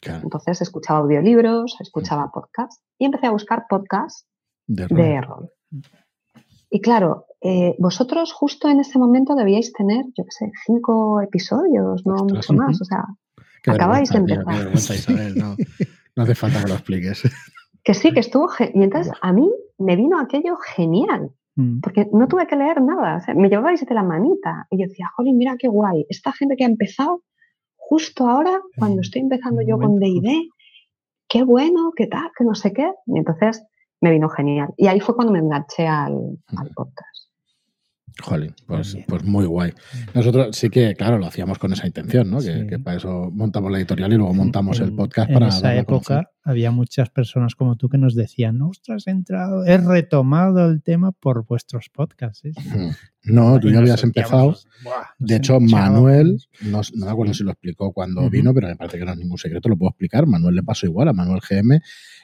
Entonces 0.05 0.61
escuchaba 0.61 0.99
audiolibros, 0.99 1.77
escuchaba 1.79 2.31
podcasts 2.31 2.81
y 2.97 3.05
empecé 3.05 3.27
a 3.27 3.31
buscar 3.31 3.65
podcasts 3.69 4.25
de 4.67 5.21
rol. 5.21 5.49
Y 6.69 6.81
claro, 6.81 7.27
eh, 7.41 7.75
vosotros 7.77 8.33
justo 8.33 8.69
en 8.69 8.79
ese 8.79 8.97
momento 8.97 9.35
debíais 9.35 9.71
tener, 9.73 10.05
yo 10.17 10.23
qué 10.25 10.31
sé, 10.31 10.51
cinco 10.65 11.21
episodios, 11.21 12.05
no 12.05 12.15
mucho 12.25 12.53
más. 12.53 12.81
O 12.81 12.85
sea, 12.85 13.05
acabáis 13.67 14.09
de 14.09 14.17
empezar. 14.17 14.71
No 16.15 16.23
hace 16.23 16.35
falta 16.35 16.61
que 16.61 16.67
lo 16.67 16.75
expliques. 16.75 17.23
Que 17.83 17.93
sí, 17.93 18.11
que 18.11 18.19
estuvo. 18.21 18.49
Y 18.59 18.83
entonces 18.83 19.13
a 19.21 19.33
mí 19.33 19.49
me 19.77 19.95
vino 19.95 20.19
aquello 20.19 20.57
genial. 20.57 21.31
Mm. 21.55 21.79
Porque 21.81 22.07
no 22.11 22.27
tuve 22.27 22.47
que 22.47 22.55
leer 22.55 22.81
nada. 22.81 23.21
me 23.35 23.49
llevabais 23.49 23.85
de 23.85 23.95
la 23.95 24.03
manita. 24.03 24.67
Y 24.69 24.81
yo 24.81 24.87
decía, 24.87 25.07
jolín, 25.15 25.37
mira 25.37 25.55
qué 25.57 25.67
guay. 25.67 26.05
Esta 26.09 26.31
gente 26.31 26.55
que 26.55 26.63
ha 26.63 26.67
empezado 26.67 27.23
justo 27.75 28.27
ahora, 28.27 28.61
cuando 28.77 29.01
estoy 29.01 29.21
empezando 29.21 29.61
yo 29.61 29.77
con 29.77 29.99
DD, 29.99 30.49
qué 31.27 31.43
bueno, 31.43 31.91
qué 31.95 32.07
tal, 32.07 32.31
que 32.37 32.43
no 32.43 32.55
sé 32.55 32.73
qué. 32.73 32.91
Y 33.05 33.17
entonces 33.17 33.65
me 34.01 34.11
vino 34.11 34.29
genial. 34.29 34.73
Y 34.77 34.87
ahí 34.87 34.99
fue 34.99 35.15
cuando 35.15 35.33
me 35.33 35.39
enganché 35.39 35.87
al 35.87 36.37
podcast. 36.75 37.22
Jolín, 38.21 38.53
pues, 38.67 38.97
pues 39.07 39.23
muy 39.23 39.45
guay. 39.45 39.73
Nosotros 40.13 40.55
sí 40.55 40.69
que, 40.69 40.93
claro, 40.95 41.17
lo 41.17 41.25
hacíamos 41.25 41.57
con 41.57 41.73
esa 41.73 41.87
intención, 41.87 42.29
¿no? 42.29 42.39
Que, 42.39 42.79
para 42.79 42.97
eso 42.97 43.29
montamos 43.31 43.71
la 43.71 43.79
editorial 43.79 44.13
y 44.13 44.17
luego 44.17 44.33
montamos 44.33 44.79
el 44.79 44.93
podcast 44.93 45.29
en 45.29 45.33
para. 45.33 45.47
En 45.47 45.53
esa 45.53 45.75
época 45.75 46.31
había 46.43 46.71
muchas 46.71 47.09
personas 47.09 47.55
como 47.55 47.75
tú 47.75 47.89
que 47.89 47.97
nos 47.97 48.15
decían, 48.15 48.61
ostras, 48.61 49.07
he 49.07 49.11
entrado, 49.11 49.65
he 49.65 49.77
retomado 49.77 50.69
el 50.69 50.83
tema 50.83 51.11
por 51.11 51.45
vuestros 51.45 51.89
podcasts. 51.89 52.45
¿eh? 52.45 52.53
No, 53.23 53.59
tú 53.59 53.69
ya 53.69 53.79
habías 53.79 54.03
empezado. 54.03 54.55
de 55.17 55.35
hecho, 55.35 55.59
Manuel, 55.59 56.39
no, 56.61 56.81
me 56.95 57.09
acuerdo 57.09 57.33
si 57.33 57.43
lo 57.43 57.51
explicó 57.51 57.93
cuando 57.93 58.29
vino, 58.29 58.53
pero 58.53 58.67
me 58.67 58.75
parece 58.75 58.99
que 58.99 59.05
no 59.05 59.13
es 59.13 59.17
ningún 59.17 59.37
secreto, 59.37 59.69
lo 59.69 59.77
puedo 59.77 59.89
explicar. 59.89 60.27
Manuel 60.27 60.55
le 60.55 60.63
pasó 60.63 60.85
igual, 60.85 61.07
a 61.07 61.13
Manuel 61.13 61.39
GM 61.39 61.81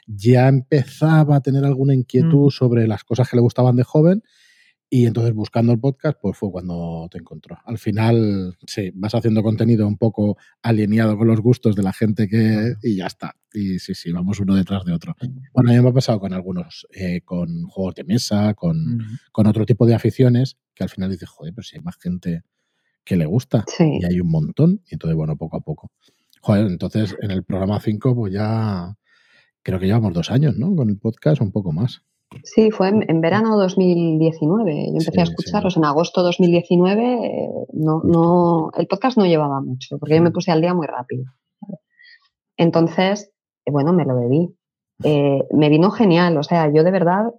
ya 0.08 0.48
empezaba 0.48 1.36
a 1.36 1.42
tener 1.42 1.64
alguna 1.66 1.94
inquietud 1.94 2.50
sobre 2.50 2.88
las 2.88 3.04
cosas 3.04 3.30
que 3.30 3.38
le 3.38 3.42
gustaban 3.42 3.76
de 3.76 3.84
joven 3.84 4.24
y 4.90 5.06
entonces 5.06 5.34
buscando 5.34 5.72
el 5.72 5.80
podcast, 5.80 6.18
pues 6.20 6.36
fue 6.36 6.52
cuando 6.52 7.08
te 7.12 7.20
encontró. 7.20 7.58
Al 7.64 7.78
final, 7.78 8.58
sí, 8.66 8.92
vas 8.96 9.14
haciendo 9.14 9.44
contenido 9.44 9.88
un 9.88 9.98
poco 9.98 10.38
alineado 10.64 11.16
con 11.16 11.28
los 11.28 11.42
gustos 11.42 11.76
de 11.76 11.84
la 11.84 11.94
gente 11.94 12.28
que... 12.28 12.74
y 12.82 12.96
ya 12.96 13.06
está. 13.06 13.36
Y 13.54 13.78
sí, 13.78 13.94
sí, 13.94 14.12
vamos 14.12 14.40
uno 14.40 14.56
detrás 14.56 14.86
de 14.86 14.94
otro. 14.94 15.16
Bueno, 15.54 15.70
a 15.70 15.74
mí 15.74 15.82
me 15.82 15.90
ha 15.90 15.94
pasado 15.94 16.20
con 16.20 16.34
algunos, 16.34 16.88
eh, 16.92 17.22
con 17.22 17.68
juegos 17.68 17.96
de 17.96 18.04
mesa, 18.04 18.56
con, 18.56 19.06
con, 19.32 19.46
otro 19.46 19.66
tipo 19.66 19.86
de 19.86 19.94
aficiones, 19.94 20.58
que 20.74 20.84
al 20.84 20.90
final 20.90 21.12
dices, 21.12 21.30
joder, 21.30 21.54
pero 21.54 21.64
si 21.64 21.78
hay 21.78 21.84
más 21.84 21.98
gente 21.98 22.44
que 23.04 23.16
le 23.16 23.26
gusta. 23.26 23.66
Y 23.80 24.06
hay 24.06 24.20
un 24.20 24.30
montón. 24.30 24.82
Y 24.90 24.96
entonces, 24.96 25.16
bueno, 25.16 25.36
poco 25.36 25.58
a 25.58 25.62
poco. 25.62 25.92
Joder, 26.42 26.66
entonces 26.66 27.16
en 27.22 27.30
el 27.32 27.44
programa 27.44 27.80
5, 27.80 28.16
pues 28.16 28.34
ya 28.34 28.98
creo 29.62 29.80
que 29.80 29.86
llevamos 29.86 30.14
dos 30.14 30.32
años, 30.32 30.58
¿no? 30.58 30.76
Con 30.76 30.90
el 30.90 30.98
podcast, 30.98 31.42
un 31.42 31.52
poco 31.52 31.72
más. 31.72 32.02
Sí, 32.44 32.70
fue 32.70 32.90
en, 32.90 33.22
verano 33.22 33.58
2019. 33.58 34.88
Yo 34.88 34.98
empecé 35.00 35.20
a 35.20 35.24
escucharlos 35.24 35.78
en 35.78 35.86
agosto 35.86 36.22
2019. 36.22 37.26
Eh, 37.26 37.50
no, 37.74 38.02
no, 38.04 38.72
el 38.78 38.88
podcast 38.88 39.18
no 39.18 39.26
llevaba 39.26 39.62
mucho, 39.62 39.98
porque 39.98 40.16
yo 40.16 40.22
me 40.22 40.32
puse 40.32 40.52
al 40.52 40.62
día 40.62 40.74
muy 40.74 40.86
rápido. 40.86 41.26
Entonces, 42.56 43.32
eh, 43.66 43.72
bueno, 43.72 43.94
me 43.94 44.06
lo 44.06 44.16
bebí. 44.16 44.56
Eh, 45.04 45.44
me 45.52 45.70
vino 45.70 45.90
genial. 45.90 46.38
O 46.38 46.44
sea, 46.44 46.72
yo 46.72 46.84
de 46.84 46.92
verdad 46.92 47.34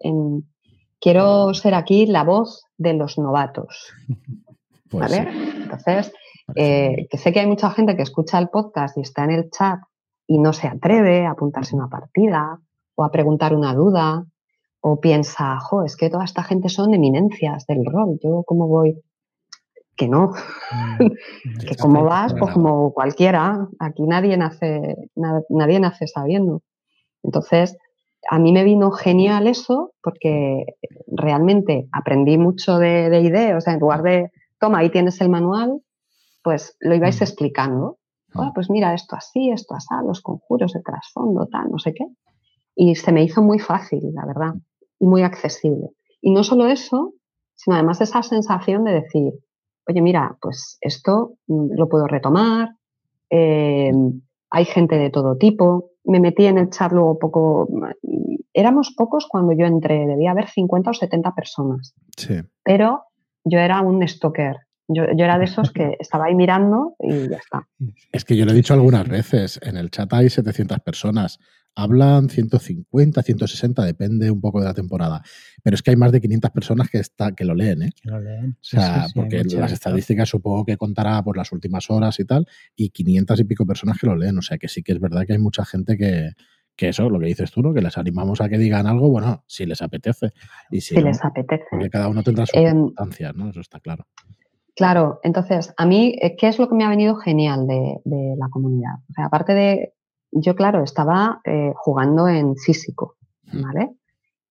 quiero 0.99 1.55
ser 1.55 1.75
aquí 1.75 2.07
la 2.07 2.25
voz 2.25 2.65
de 2.77 2.95
los 2.95 3.19
novatos. 3.19 3.93
Pues 4.91 5.09
¿Vale? 5.09 5.31
Entonces, 5.63 6.13
que 6.53 7.17
sé 7.17 7.33
que 7.33 7.39
hay 7.39 7.47
mucha 7.47 7.71
gente 7.71 7.95
que 7.95 8.03
escucha 8.03 8.41
el 8.41 8.49
podcast 8.49 8.99
y 8.99 9.03
está 9.03 9.23
en 9.23 9.31
el 9.31 9.49
chat 9.49 9.79
y 10.27 10.41
no 10.41 10.53
se 10.53 10.67
atreve 10.67 11.27
a 11.27 11.31
apuntarse 11.31 11.77
una 11.77 11.89
partida 11.89 12.59
o 12.97 13.05
a 13.05 13.13
preguntar 13.13 13.55
una 13.55 13.73
duda 13.73 14.27
o 14.81 15.01
piensa, 15.01 15.59
jo, 15.61 15.85
es 15.85 15.97
que 15.97 16.11
toda 16.11 16.25
esta 16.25 16.43
gente 16.43 16.69
son 16.69 16.95
eminencias 16.95 17.67
del 17.67 17.85
rol, 17.85 18.19
yo 18.23 18.43
cómo 18.47 18.67
voy, 18.67 19.03
que 19.97 20.09
no, 20.09 20.33
mm, 20.99 21.07
que 21.69 21.77
como 21.77 22.05
vas, 22.05 22.35
pues 22.39 22.55
como 22.55 22.93
cualquiera, 22.93 23.69
aquí 23.79 24.03
nadie 24.05 24.37
nace, 24.37 24.97
nadie 25.15 25.81
nace 25.81 26.07
sabiendo. 26.07 26.63
Entonces, 27.23 27.77
a 28.31 28.39
mí 28.39 28.53
me 28.53 28.65
vino 28.65 28.91
genial 28.91 29.47
eso 29.47 29.93
porque 30.03 30.65
realmente 31.07 31.89
aprendí 31.93 32.39
mucho 32.39 32.79
de, 32.79 33.11
de 33.11 33.21
ideas, 33.21 33.59
o 33.59 33.61
sea, 33.61 33.75
en 33.75 33.81
lugar 33.81 34.03
de, 34.03 34.31
toma, 34.59 34.79
ahí 34.79 34.91
tienes 34.91 35.21
el 35.21 35.29
manual, 35.29 35.83
pues 36.43 36.77
lo 36.81 36.95
ibais 36.95 37.21
mm. 37.21 37.25
explicando. 37.25 37.99
Ah, 38.33 38.53
pues 38.55 38.71
mira, 38.71 38.95
esto 38.95 39.17
así, 39.17 39.51
esto 39.51 39.75
así, 39.75 39.89
los 40.07 40.21
conjuros, 40.23 40.77
el 40.77 40.85
trasfondo, 40.85 41.49
tal, 41.49 41.69
no 41.69 41.81
sé 41.81 41.93
qué. 41.93 42.07
Y 42.77 42.95
se 42.95 43.11
me 43.11 43.25
hizo 43.25 43.43
muy 43.43 43.59
fácil, 43.59 44.01
la 44.15 44.25
verdad 44.25 44.55
y 45.01 45.07
muy 45.07 45.23
accesible. 45.23 45.89
Y 46.21 46.31
no 46.31 46.45
solo 46.45 46.67
eso, 46.67 47.15
sino 47.57 47.75
además 47.75 48.01
esa 48.01 48.23
sensación 48.23 48.85
de 48.85 48.93
decir, 48.93 49.33
oye, 49.89 50.03
mira, 50.03 50.37
pues 50.41 50.79
esto 50.81 51.35
mm, 51.49 51.73
lo 51.75 51.89
puedo 51.89 52.07
retomar, 52.07 52.77
eh, 53.31 53.93
hay 54.51 54.65
gente 54.65 54.97
de 54.97 55.11
todo 55.11 55.37
tipo. 55.37 55.91
Me 56.05 56.21
metí 56.21 56.47
en 56.47 56.59
el 56.59 56.71
chat 56.71 56.93
luego 56.93 57.19
poco, 57.19 57.69
éramos 58.53 58.93
pocos 58.97 59.27
cuando 59.29 59.53
yo 59.53 59.67
entré, 59.67 60.07
debía 60.07 60.33
haber 60.33 60.49
50 60.49 60.91
o 60.91 60.95
70 60.95 61.35
personas. 61.35 61.95
Sí. 62.17 62.41
Pero 62.63 63.05
yo 63.45 63.59
era 63.59 63.81
un 63.81 64.07
stalker. 64.07 64.57
Yo, 64.93 65.05
yo, 65.17 65.25
era 65.25 65.39
de 65.39 65.45
esos 65.45 65.71
que 65.71 65.97
estaba 66.01 66.25
ahí 66.25 66.35
mirando 66.35 66.97
y 66.99 67.29
ya 67.29 67.37
está. 67.37 67.69
Es 68.11 68.25
que 68.25 68.37
yo 68.37 68.45
lo 68.45 68.51
he 68.51 68.55
dicho 68.55 68.75
algunas 68.75 69.09
veces, 69.09 69.61
en 69.63 69.77
el 69.77 69.91
chat 69.91 70.13
hay 70.13 70.29
700 70.29 70.81
personas 70.81 71.39
hablan 71.75 72.29
150, 72.29 73.23
160, 73.23 73.85
depende 73.85 74.31
un 74.31 74.41
poco 74.41 74.61
de 74.61 74.67
la 74.67 74.75
temporada. 74.75 75.23
Pero 75.63 75.75
es 75.75 75.83
que 75.83 75.91
hay 75.91 75.97
más 75.97 76.13
de 76.13 76.21
500 76.21 76.51
personas 76.51 76.91
que, 76.91 76.99
está, 76.99 77.33
que 77.33 77.45
lo 77.45 77.55
leen, 77.55 77.83
¿eh? 77.83 77.91
Que 78.03 78.11
lo 78.11 78.21
leen. 78.21 78.51
o 78.51 78.63
sea, 78.63 79.07
porque 79.15 79.45
las 79.45 79.73
estadísticas 79.73 80.29
supongo 80.29 80.65
que 80.65 80.77
contará 80.77 81.23
por 81.23 81.37
las 81.37 81.53
últimas 81.53 81.91
horas 81.91 82.19
y 82.21 82.25
tal, 82.25 82.47
y 82.77 82.91
500 82.91 83.41
y 83.41 83.45
pico 83.45 83.67
personas 83.67 83.99
que 83.99 84.07
lo 84.07 84.17
leen. 84.17 84.39
O 84.39 84.43
sea, 84.43 84.59
que 84.59 84.69
sí 84.69 84.83
que 84.83 84.93
es 84.93 85.01
verdad 85.01 85.27
que 85.27 85.33
hay 85.33 85.39
mucha 85.39 85.65
gente 85.65 85.97
que, 85.97 86.33
que 86.77 86.89
eso, 86.89 87.09
lo 87.09 87.19
que 87.21 87.27
dices 87.27 87.51
tú, 87.51 87.63
¿no? 87.63 87.73
Que 87.73 87.83
les 87.83 87.97
animamos 87.99 88.41
a 88.41 88.49
que 88.49 88.59
digan 88.59 88.87
algo, 88.87 89.11
bueno, 89.11 89.45
si 89.47 89.67
les 89.67 89.83
apetece. 89.83 90.33
Y 90.71 90.81
si, 90.81 90.97
les 91.01 91.25
apetece. 91.25 91.65
Porque 91.71 91.91
cada 91.91 92.09
uno 92.09 92.23
tendrá 92.23 92.47
sus 92.47 92.57
eh, 92.57 92.73
¿no? 92.73 93.51
Eso 93.51 93.61
está 93.61 93.81
claro. 93.81 94.07
Claro, 94.77 95.21
entonces, 95.25 95.75
a 95.77 95.85
mí, 95.85 96.17
eh, 96.23 96.37
¿qué 96.39 96.49
es 96.49 96.59
lo 96.59 96.69
que 96.69 96.75
me 96.75 96.85
ha 96.85 96.89
venido 96.89 97.17
genial 97.17 97.67
de, 97.67 98.01
de 98.05 98.35
la 98.39 98.49
comunidad? 98.49 98.95
O 99.11 99.13
sea, 99.13 99.27
aparte 99.27 99.53
de 99.53 99.93
yo, 100.33 100.55
claro, 100.55 100.83
estaba 100.83 101.41
eh, 101.45 101.73
jugando 101.77 102.29
en 102.29 102.57
físico, 102.57 103.17
¿vale? 103.53 103.91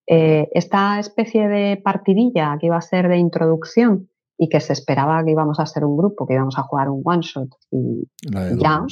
Eh, 0.08 0.50
esta 0.54 1.00
especie 1.00 1.48
de 1.48 1.78
partidilla 1.78 2.58
que 2.60 2.66
iba 2.66 2.78
a 2.78 2.82
ser 2.82 3.08
de 3.08 3.18
introducción 3.18 4.10
y 4.38 4.50
que 4.50 4.60
se 4.60 4.74
esperaba 4.74 5.24
que 5.24 5.32
íbamos 5.32 5.60
a 5.60 5.66
ser 5.66 5.86
un 5.86 5.98
grupo, 5.98 6.26
que 6.26 6.34
íbamos 6.34 6.58
a 6.58 6.64
jugar 6.64 6.90
un 6.90 7.02
one 7.06 7.22
shot 7.22 7.50
y 7.72 8.08
la 8.32 8.46
de 8.46 8.58
ya, 8.58 8.86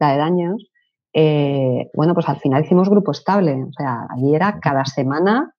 la 0.00 0.12
de 0.12 0.18
daños, 0.18 0.72
eh, 1.14 1.90
bueno, 1.94 2.14
pues 2.14 2.28
al 2.28 2.38
final 2.38 2.64
hicimos 2.64 2.88
grupo 2.88 3.12
estable, 3.12 3.62
o 3.62 3.72
sea, 3.72 4.06
allí 4.10 4.34
era 4.34 4.58
cada 4.60 4.84
semana 4.84 5.54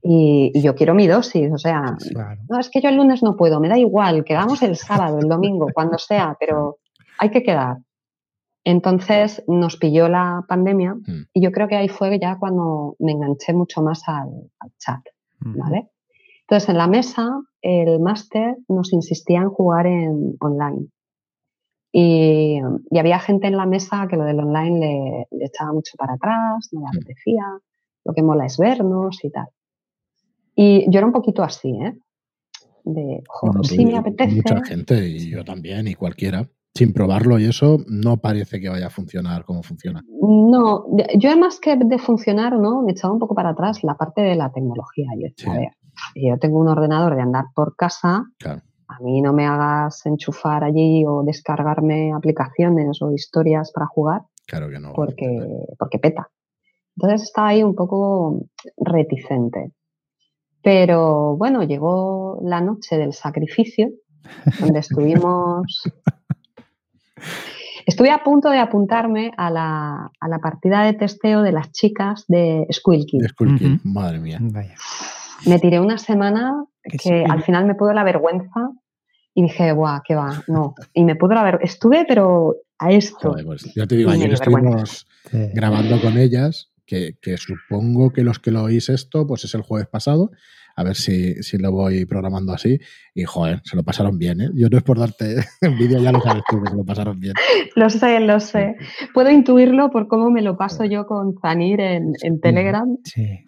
y, 0.00 0.52
yo 0.60 0.74
quiero 0.74 0.94
mi 0.94 1.06
dosis, 1.06 1.50
o 1.52 1.58
sea, 1.58 1.96
no, 2.48 2.58
es 2.60 2.70
que 2.70 2.80
yo 2.80 2.88
el 2.88 2.96
lunes 2.96 3.22
no 3.22 3.36
puedo, 3.36 3.58
me 3.58 3.68
da 3.68 3.76
igual, 3.76 4.24
quedamos 4.24 4.62
el 4.62 4.76
sábado, 4.76 5.18
el 5.18 5.28
domingo, 5.28 5.66
cuando 5.74 5.98
sea, 5.98 6.36
pero 6.38 6.78
hay 7.18 7.30
que 7.30 7.42
quedar. 7.42 7.78
Entonces 8.64 9.44
nos 9.46 9.76
pilló 9.76 10.08
la 10.08 10.44
pandemia 10.48 10.94
mm. 10.94 11.26
y 11.34 11.42
yo 11.42 11.52
creo 11.52 11.68
que 11.68 11.76
ahí 11.76 11.88
fue 11.88 12.18
ya 12.18 12.38
cuando 12.38 12.96
me 12.98 13.12
enganché 13.12 13.52
mucho 13.52 13.82
más 13.82 14.02
al, 14.08 14.50
chat, 14.78 15.02
¿vale? 15.40 15.90
Entonces 16.40 16.70
en 16.70 16.78
la 16.78 16.86
mesa 16.86 17.42
el 17.60 18.00
máster 18.00 18.56
nos 18.68 18.92
insistía 18.92 19.40
en 19.40 19.50
jugar 19.50 19.86
en 19.86 20.36
online. 20.40 20.88
Y, 21.92 22.58
había 22.98 23.20
gente 23.20 23.46
en 23.46 23.56
la 23.56 23.66
mesa 23.66 24.08
que 24.08 24.16
lo 24.16 24.24
del 24.24 24.40
online 24.40 25.26
le, 25.30 25.44
echaba 25.44 25.72
mucho 25.72 25.92
para 25.96 26.14
atrás, 26.14 26.68
no 26.72 26.80
le 26.80 26.86
mm. 26.86 26.88
apetecía, 26.88 27.44
lo 28.04 28.14
que 28.14 28.22
mola 28.22 28.46
es 28.46 28.58
vernos 28.58 29.22
y 29.22 29.30
tal. 29.30 29.46
Y 30.56 30.90
yo 30.90 30.98
era 30.98 31.06
un 31.06 31.12
poquito 31.12 31.42
así, 31.42 31.70
¿eh? 31.70 31.94
De, 32.84 33.22
joder, 33.28 33.64
sí, 33.64 33.84
me 33.84 33.96
apetece. 33.96 34.36
Mucha 34.36 34.64
gente, 34.64 35.08
y 35.08 35.30
yo 35.30 35.44
también, 35.44 35.86
y 35.86 35.94
cualquiera 35.94 36.48
sin 36.74 36.92
probarlo 36.92 37.38
y 37.38 37.44
eso, 37.44 37.78
no 37.86 38.16
parece 38.16 38.60
que 38.60 38.68
vaya 38.68 38.88
a 38.88 38.90
funcionar 38.90 39.44
como 39.44 39.62
funciona. 39.62 40.02
No, 40.08 40.86
yo 41.16 41.30
además 41.30 41.60
que 41.60 41.76
de 41.76 41.98
funcionar, 41.98 42.58
¿no? 42.58 42.82
Me 42.82 42.92
echaba 42.92 43.12
un 43.12 43.20
poco 43.20 43.34
para 43.34 43.50
atrás 43.50 43.84
la 43.84 43.94
parte 43.96 44.22
de 44.22 44.34
la 44.34 44.50
tecnología. 44.50 45.06
Yo, 45.16 45.50
a 45.50 45.54
ver, 45.54 45.68
yo 46.16 46.36
tengo 46.38 46.58
un 46.58 46.68
ordenador 46.68 47.14
de 47.14 47.22
andar 47.22 47.44
por 47.54 47.76
casa, 47.76 48.24
a 48.86 49.00
mí 49.00 49.22
no 49.22 49.32
me 49.32 49.46
hagas 49.46 50.04
enchufar 50.06 50.64
allí 50.64 51.04
o 51.06 51.22
descargarme 51.22 52.12
aplicaciones 52.12 53.00
o 53.02 53.12
historias 53.12 53.70
para 53.72 53.86
jugar. 53.86 54.22
Claro 54.46 54.68
que 54.68 54.80
no. 54.80 54.92
Porque, 54.94 55.26
porque 55.78 55.98
peta. 55.98 56.28
Entonces 56.96 57.22
estaba 57.22 57.48
ahí 57.48 57.62
un 57.62 57.74
poco 57.74 58.46
reticente. 58.76 59.72
Pero 60.62 61.36
bueno, 61.36 61.62
llegó 61.62 62.40
la 62.42 62.60
noche 62.60 62.96
del 62.96 63.12
sacrificio, 63.12 63.90
donde 64.60 64.78
estuvimos 64.80 65.82
Estuve 67.86 68.10
a 68.10 68.22
punto 68.22 68.50
de 68.50 68.58
apuntarme 68.58 69.32
a 69.36 69.50
la, 69.50 70.10
a 70.18 70.28
la, 70.28 70.38
partida 70.38 70.82
de 70.84 70.94
testeo 70.94 71.42
de 71.42 71.52
las 71.52 71.70
chicas 71.72 72.24
de 72.28 72.66
Squilky. 72.72 73.18
De 73.18 73.78
madre 73.84 74.18
mía. 74.20 74.40
Me 75.46 75.58
tiré 75.58 75.80
una 75.80 75.98
semana 75.98 76.64
que 76.82 77.24
al 77.28 77.42
final 77.42 77.66
me 77.66 77.74
pudo 77.74 77.92
la 77.92 78.04
vergüenza 78.04 78.70
y 79.34 79.42
dije, 79.42 79.72
guau, 79.72 80.00
qué 80.06 80.14
va, 80.14 80.42
no. 80.48 80.74
Y 80.94 81.04
me 81.04 81.16
pudo 81.16 81.34
la 81.34 81.42
vergüenza. 81.42 81.72
Estuve, 81.72 82.06
pero 82.06 82.56
a 82.78 82.90
esto. 82.90 83.34
pues 83.44 83.74
ya 83.74 83.86
te 83.86 83.96
digo, 83.96 84.10
ayer 84.10 84.32
estuvimos 84.32 85.06
grabando 85.30 86.00
con 86.00 86.16
ellas, 86.16 86.70
que, 86.86 87.16
que, 87.20 87.36
supongo 87.36 88.12
que 88.12 88.22
los 88.22 88.38
que 88.38 88.50
lo 88.50 88.62
oís 88.62 88.88
esto, 88.88 89.26
pues 89.26 89.44
es 89.44 89.54
el 89.54 89.62
jueves 89.62 89.88
pasado, 89.88 90.30
a 90.76 90.82
ver 90.82 90.96
si, 90.96 91.34
si, 91.42 91.58
lo 91.58 91.72
voy 91.72 92.04
programando 92.04 92.52
así. 92.52 92.78
Y 93.14 93.24
joder, 93.24 93.60
se 93.64 93.76
lo 93.76 93.82
pasaron 93.82 94.18
bien, 94.18 94.40
¿eh? 94.40 94.50
Yo 94.54 94.68
no 94.68 94.78
es 94.78 94.82
por 94.82 94.98
darte 94.98 95.36
envidia, 95.60 95.98
ya 95.98 96.12
lo 96.12 96.20
sabes 96.20 96.42
tú, 96.48 96.62
que 96.62 96.70
se 96.70 96.76
lo 96.76 96.84
pasaron 96.84 97.18
bien. 97.20 97.34
Lo 97.76 97.90
sé, 97.90 98.20
lo 98.20 98.38
sé. 98.40 98.76
Puedo 99.12 99.30
intuirlo 99.30 99.90
por 99.90 100.06
cómo 100.06 100.30
me 100.30 100.42
lo 100.42 100.56
paso 100.56 100.84
yo 100.84 101.06
con 101.06 101.34
Zanir 101.40 101.80
en, 101.80 102.12
en 102.22 102.40
Telegram. 102.40 102.86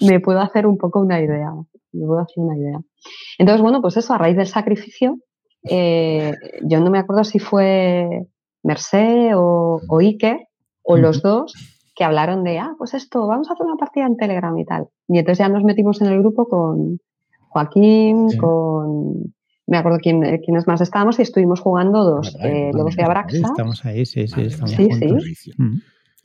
Me 0.00 0.20
puedo 0.20 0.40
hacer 0.40 0.66
un 0.66 0.78
poco 0.78 1.00
una 1.00 1.20
idea. 1.20 1.50
Me 1.92 2.06
puedo 2.06 2.20
hacer 2.20 2.42
una 2.42 2.56
idea. 2.56 2.80
Entonces, 3.38 3.62
bueno, 3.62 3.80
pues 3.80 3.96
eso, 3.96 4.14
a 4.14 4.18
raíz 4.18 4.36
del 4.36 4.46
sacrificio, 4.46 5.18
eh, 5.68 6.32
yo 6.62 6.80
no 6.80 6.90
me 6.90 6.98
acuerdo 6.98 7.24
si 7.24 7.38
fue 7.38 8.26
Mercé 8.62 9.34
o, 9.34 9.80
o 9.88 10.00
Ike, 10.00 10.48
o 10.82 10.96
los 10.96 11.22
dos, 11.22 11.54
que 11.94 12.04
hablaron 12.04 12.44
de, 12.44 12.58
ah, 12.58 12.74
pues 12.78 12.94
esto, 12.94 13.26
vamos 13.26 13.48
a 13.48 13.54
hacer 13.54 13.66
una 13.66 13.76
partida 13.76 14.06
en 14.06 14.16
Telegram 14.16 14.56
y 14.58 14.64
tal. 14.64 14.88
Y 15.08 15.18
entonces 15.18 15.38
ya 15.38 15.48
nos 15.48 15.64
metimos 15.64 16.00
en 16.00 16.08
el 16.08 16.18
grupo 16.20 16.46
con, 16.46 16.98
Joaquín, 17.48 18.36
con 18.38 19.34
me 19.66 19.78
acuerdo 19.78 19.98
quién, 20.00 20.20
quiénes 20.44 20.66
más 20.66 20.80
estábamos 20.80 21.18
y 21.18 21.22
estuvimos 21.22 21.60
jugando 21.60 22.04
dos, 22.04 22.36
eh, 22.40 22.70
Lobos 22.72 22.94
de 22.94 23.02
Abraxa. 23.02 23.36
Estamos 23.36 23.84
ahí, 23.84 24.06
sí, 24.06 24.28
sí, 24.28 24.42
estamos 24.42 24.70
sí, 24.70 25.34
Sí. 25.34 25.52
Mm. 25.58 25.80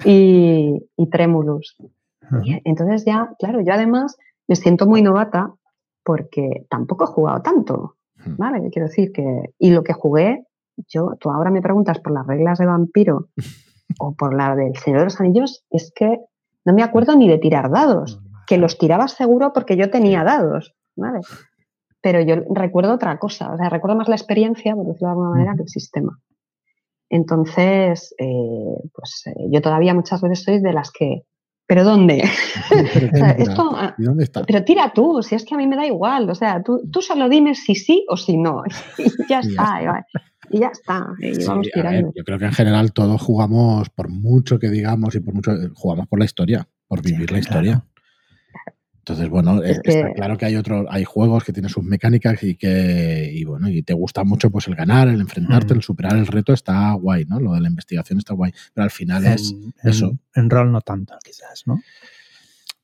Y, 0.06 0.88
y 0.96 1.10
Tremulus. 1.10 1.76
entonces 2.64 3.04
ya, 3.06 3.34
claro, 3.40 3.62
yo 3.62 3.74
además 3.74 4.18
me 4.48 4.56
siento 4.56 4.86
muy 4.86 5.02
novata 5.02 5.54
porque 6.04 6.66
tampoco 6.70 7.06
he 7.06 7.08
jugado 7.08 7.42
tanto, 7.42 7.96
¿vale? 8.38 8.70
Quiero 8.72 8.88
decir 8.88 9.12
que, 9.12 9.54
y 9.60 9.72
lo 9.72 9.84
que 9.84 9.94
jugué, 9.94 10.46
yo, 10.88 11.16
tú 11.20 11.30
ahora 11.30 11.52
me 11.52 11.62
preguntas 11.62 12.00
por 12.00 12.14
las 12.14 12.26
reglas 12.26 12.60
de 12.60 12.66
vampiro 12.66 13.30
o 14.00 14.14
por 14.14 14.36
la 14.36 14.56
del 14.56 14.76
Señor 14.78 15.00
de 15.00 15.06
los 15.06 15.20
Anillos, 15.20 15.64
es 15.70 15.92
que 15.96 16.20
no 16.66 16.74
me 16.74 16.84
acuerdo 16.84 17.16
ni 17.16 17.28
de 17.28 17.38
tirar 17.38 17.72
dados, 17.72 18.22
que 18.48 18.58
los 18.58 18.78
tiraba 18.78 19.08
seguro 19.08 19.52
porque 19.54 19.78
yo 19.78 19.90
tenía 19.90 20.24
dados. 20.24 20.76
¿Vale? 20.96 21.20
Pero 22.02 22.22
yo 22.22 22.36
recuerdo 22.54 22.94
otra 22.94 23.18
cosa, 23.20 23.54
o 23.54 23.58
sea, 23.58 23.70
recuerdo 23.70 23.98
más 23.98 24.10
la 24.10 24.16
experiencia, 24.16 24.76
por 24.76 24.88
decirlo 24.88 25.08
de 25.08 25.12
alguna 25.12 25.30
manera, 25.30 25.56
que 25.56 25.64
el 25.64 25.70
sistema. 25.70 26.20
Entonces, 27.10 28.16
eh, 28.18 28.90
pues 28.94 29.24
eh, 29.28 29.48
yo 29.52 29.62
todavía 29.62 29.94
muchas 29.94 30.22
veces 30.22 30.44
soy 30.44 30.62
de 30.62 30.74
las 30.74 30.92
que 30.92 31.26
¿pero 31.72 31.86
dónde? 31.86 32.22
¿Pero, 32.70 33.08
O 33.14 33.18
sea, 33.18 33.36
qué 33.38 33.44
esto, 33.44 33.72
ah, 33.74 33.96
¿Y 33.98 34.04
dónde 34.04 34.26
está? 34.26 34.44
pero 34.44 34.64
tira 34.66 34.92
tú, 34.94 35.24
si 35.24 35.36
es 35.36 35.46
que 35.46 35.56
a 35.56 35.58
mí 35.58 35.68
me 35.68 35.78
da 35.78 35.86
igual. 35.86 36.30
O 36.30 36.36
sea, 36.36 36.62
tú, 36.62 36.82
tú 36.92 37.02
solo 37.02 37.30
dime 37.30 37.56
si 37.56 37.76
sí 37.76 38.06
o 38.10 38.18
si 38.18 38.38
no. 38.38 38.64
Y 38.98 39.30
ya 39.30 39.40
está. 39.40 40.06
y 40.50 40.60
ya 40.60 40.68
está. 40.68 41.08
Y 41.20 41.36
Sí, 41.36 41.46
vamos 41.48 41.68
ver, 41.74 42.06
yo 42.14 42.24
creo 42.26 42.38
que 42.38 42.46
en 42.46 42.52
general 42.52 42.92
todos 42.92 43.22
jugamos, 43.22 43.90
por 43.90 44.10
mucho 44.10 44.60
que 44.60 44.70
digamos 44.70 45.16
y 45.16 45.22
por 45.22 45.34
mucho, 45.34 45.54
jugamos 45.74 46.08
por 46.08 46.20
la 46.20 46.26
historia, 46.26 46.68
por 46.88 47.02
Sí, 47.06 47.14
vivir 47.14 47.32
la 47.32 47.40
claro. 47.40 47.84
Entonces, 49.02 49.30
bueno, 49.30 49.64
Es 49.64 49.78
eh, 49.78 49.82
está 49.84 50.08
que- 50.10 50.14
claro 50.14 50.38
que 50.38 50.46
hay 50.46 50.56
otros, 50.56 50.86
hay 50.90 51.04
juegos 51.04 51.44
que 51.44 51.52
tienen 51.54 51.70
sus 51.70 51.84
mecánicas 51.84 52.44
y 52.44 52.56
que, 52.56 53.32
y 53.34 53.44
bueno, 53.46 53.68
y 53.68 53.82
te 53.82 53.94
gusta 53.94 54.24
mucho 54.24 54.52
pues 54.52 54.68
el 54.68 54.76
ganar, 54.76 55.08
el 55.08 55.20
enfrentarte, 55.20 55.74
Mm. 55.74 55.78
el 55.78 55.84
superar 55.84 56.16
el 56.18 56.28
reto 56.28 56.54
está 56.54 56.92
guay, 56.94 57.26
¿no? 57.26 57.40
Lo 57.40 57.54
de 57.54 57.62
la 57.62 57.68
investigación 57.68 58.20
está 58.20 58.36
guay. 58.36 58.52
Pero 58.76 58.84
al 58.84 58.92
final 58.92 59.26
es, 59.26 59.54
En, 59.84 59.90
eso. 59.90 60.18
en 60.36 60.50
rol 60.52 60.72
no 60.72 60.82
tanto, 60.82 61.16
quizás, 61.24 61.64
¿no? 61.66 61.82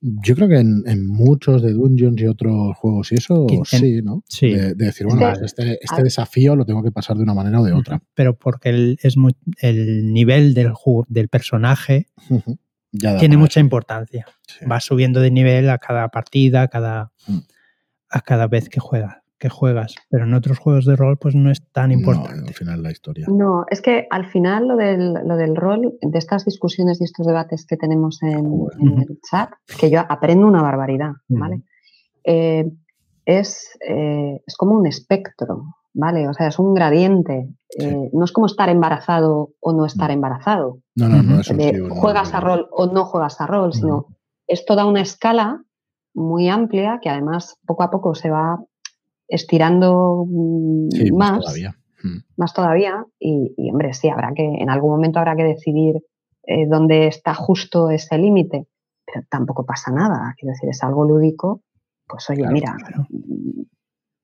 yo 0.00 0.36
creo 0.36 0.46
que 0.48 0.58
en, 0.58 0.84
en 0.86 1.08
muchos 1.08 1.60
de 1.60 1.72
Dungeons 1.72 2.20
y 2.20 2.26
otros 2.26 2.76
juegos 2.76 3.10
y 3.10 3.16
eso, 3.16 3.48
sí, 3.64 4.00
¿no? 4.00 4.22
sí. 4.28 4.48
De, 4.50 4.74
de 4.74 4.84
decir, 4.86 5.08
bueno, 5.08 5.28
este, 5.44 5.76
este 5.82 6.04
desafío 6.04 6.54
lo 6.54 6.64
tengo 6.64 6.84
que 6.84 6.92
pasar 6.92 7.16
de 7.16 7.24
una 7.24 7.34
manera 7.34 7.60
o 7.60 7.64
de 7.64 7.72
otra. 7.72 8.00
Pero 8.14 8.36
porque 8.36 8.68
el, 8.68 8.98
es 9.02 9.16
muy, 9.16 9.34
el 9.60 10.12
nivel 10.12 10.54
del, 10.54 10.70
juego, 10.72 11.04
del 11.08 11.28
personaje. 11.28 12.06
Ya 12.92 13.16
tiene 13.18 13.36
mucha 13.36 13.60
importancia. 13.60 14.26
Sí. 14.46 14.64
Va 14.64 14.80
subiendo 14.80 15.20
de 15.20 15.30
nivel 15.30 15.68
a 15.70 15.78
cada 15.78 16.08
partida, 16.08 16.62
a 16.62 16.68
cada, 16.68 17.12
Mm. 17.26 17.38
a 18.10 18.20
cada 18.22 18.46
vez 18.46 18.68
que 18.68 18.80
juegas, 18.80 19.16
que 19.38 19.48
juegas. 19.50 19.94
Pero 20.08 20.24
en 20.24 20.32
otros 20.34 20.58
juegos 20.58 20.86
de 20.86 20.96
rol, 20.96 21.18
pues 21.18 21.34
no 21.34 21.50
es 21.50 21.62
tan 21.72 21.90
No, 21.90 21.98
importante. 21.98 22.48
al 22.48 22.54
final 22.54 22.82
la 22.82 22.90
historia. 22.90 23.26
No, 23.28 23.66
es 23.70 23.82
que 23.82 24.06
al 24.10 24.26
final 24.30 24.68
lo 24.68 24.76
del, 24.76 25.12
lo 25.12 25.36
del 25.36 25.54
rol, 25.54 25.98
de 26.00 26.18
estas 26.18 26.44
discusiones 26.46 27.00
y 27.00 27.04
estos 27.04 27.26
debates 27.26 27.66
que 27.66 27.76
tenemos 27.76 28.22
en, 28.22 28.46
Ujú. 28.46 28.70
el 29.06 29.18
chat, 29.30 29.50
que 29.78 29.90
yo 29.90 30.00
aprendo 30.08 30.46
una 30.46 30.62
barbaridad. 30.62 31.12
¿vale? 31.28 31.62
Eh, 32.24 32.64
es, 33.26 33.78
eh, 33.86 34.40
es 34.46 34.56
como 34.56 34.74
un 34.76 34.86
espectro, 34.86 35.76
¿vale? 35.98 36.28
O 36.28 36.32
sea, 36.32 36.46
es 36.46 36.58
un 36.60 36.72
gradiente. 36.74 37.48
Sí. 37.70 37.84
Eh, 37.84 38.10
no 38.12 38.24
es 38.24 38.32
como 38.32 38.46
estar 38.46 38.68
embarazado 38.68 39.50
o 39.60 39.72
no 39.72 39.84
estar 39.84 40.10
embarazado. 40.10 40.78
No, 40.94 41.08
no, 41.08 41.22
no, 41.22 41.40
uno- 41.50 41.94
juegas 41.94 42.32
a 42.34 42.40
rol 42.40 42.68
o 42.70 42.86
no 42.86 43.04
juegas 43.04 43.40
a 43.40 43.46
rol, 43.46 43.72
sino 43.74 44.06
es 44.46 44.64
toda 44.64 44.86
una 44.86 45.00
escala 45.02 45.62
muy 46.14 46.48
amplia 46.48 47.00
que 47.02 47.10
además 47.10 47.58
poco 47.66 47.82
a 47.82 47.90
poco 47.90 48.14
se 48.14 48.30
va 48.30 48.58
estirando 49.28 50.24
mm, 50.26 50.88
Sí, 50.90 51.12
más 51.12 51.32
más, 51.32 51.40
todavía. 51.40 51.74
Mm. 52.02 52.18
más 52.36 52.54
todavía 52.54 53.04
y, 53.18 53.54
y, 53.56 53.70
hombre, 53.70 53.92
sí, 53.92 54.08
habrá 54.08 54.32
que, 54.34 54.44
en 54.44 54.70
algún 54.70 54.90
momento 54.92 55.18
habrá 55.18 55.34
que 55.36 55.44
decidir 55.44 55.96
eh, 56.46 56.66
dónde 56.66 57.08
está 57.08 57.34
justo 57.34 57.90
ese 57.90 58.16
límite, 58.18 58.66
pero 59.04 59.26
tampoco 59.28 59.66
pasa 59.66 59.90
nada, 59.90 60.32
quiero 60.38 60.52
decir, 60.52 60.68
es 60.70 60.82
algo 60.82 61.04
lúdico, 61.04 61.60
pues 62.06 62.30
oye, 62.30 62.38
Claro, 62.40 62.54
mira, 62.54 62.74
claro. 62.78 63.06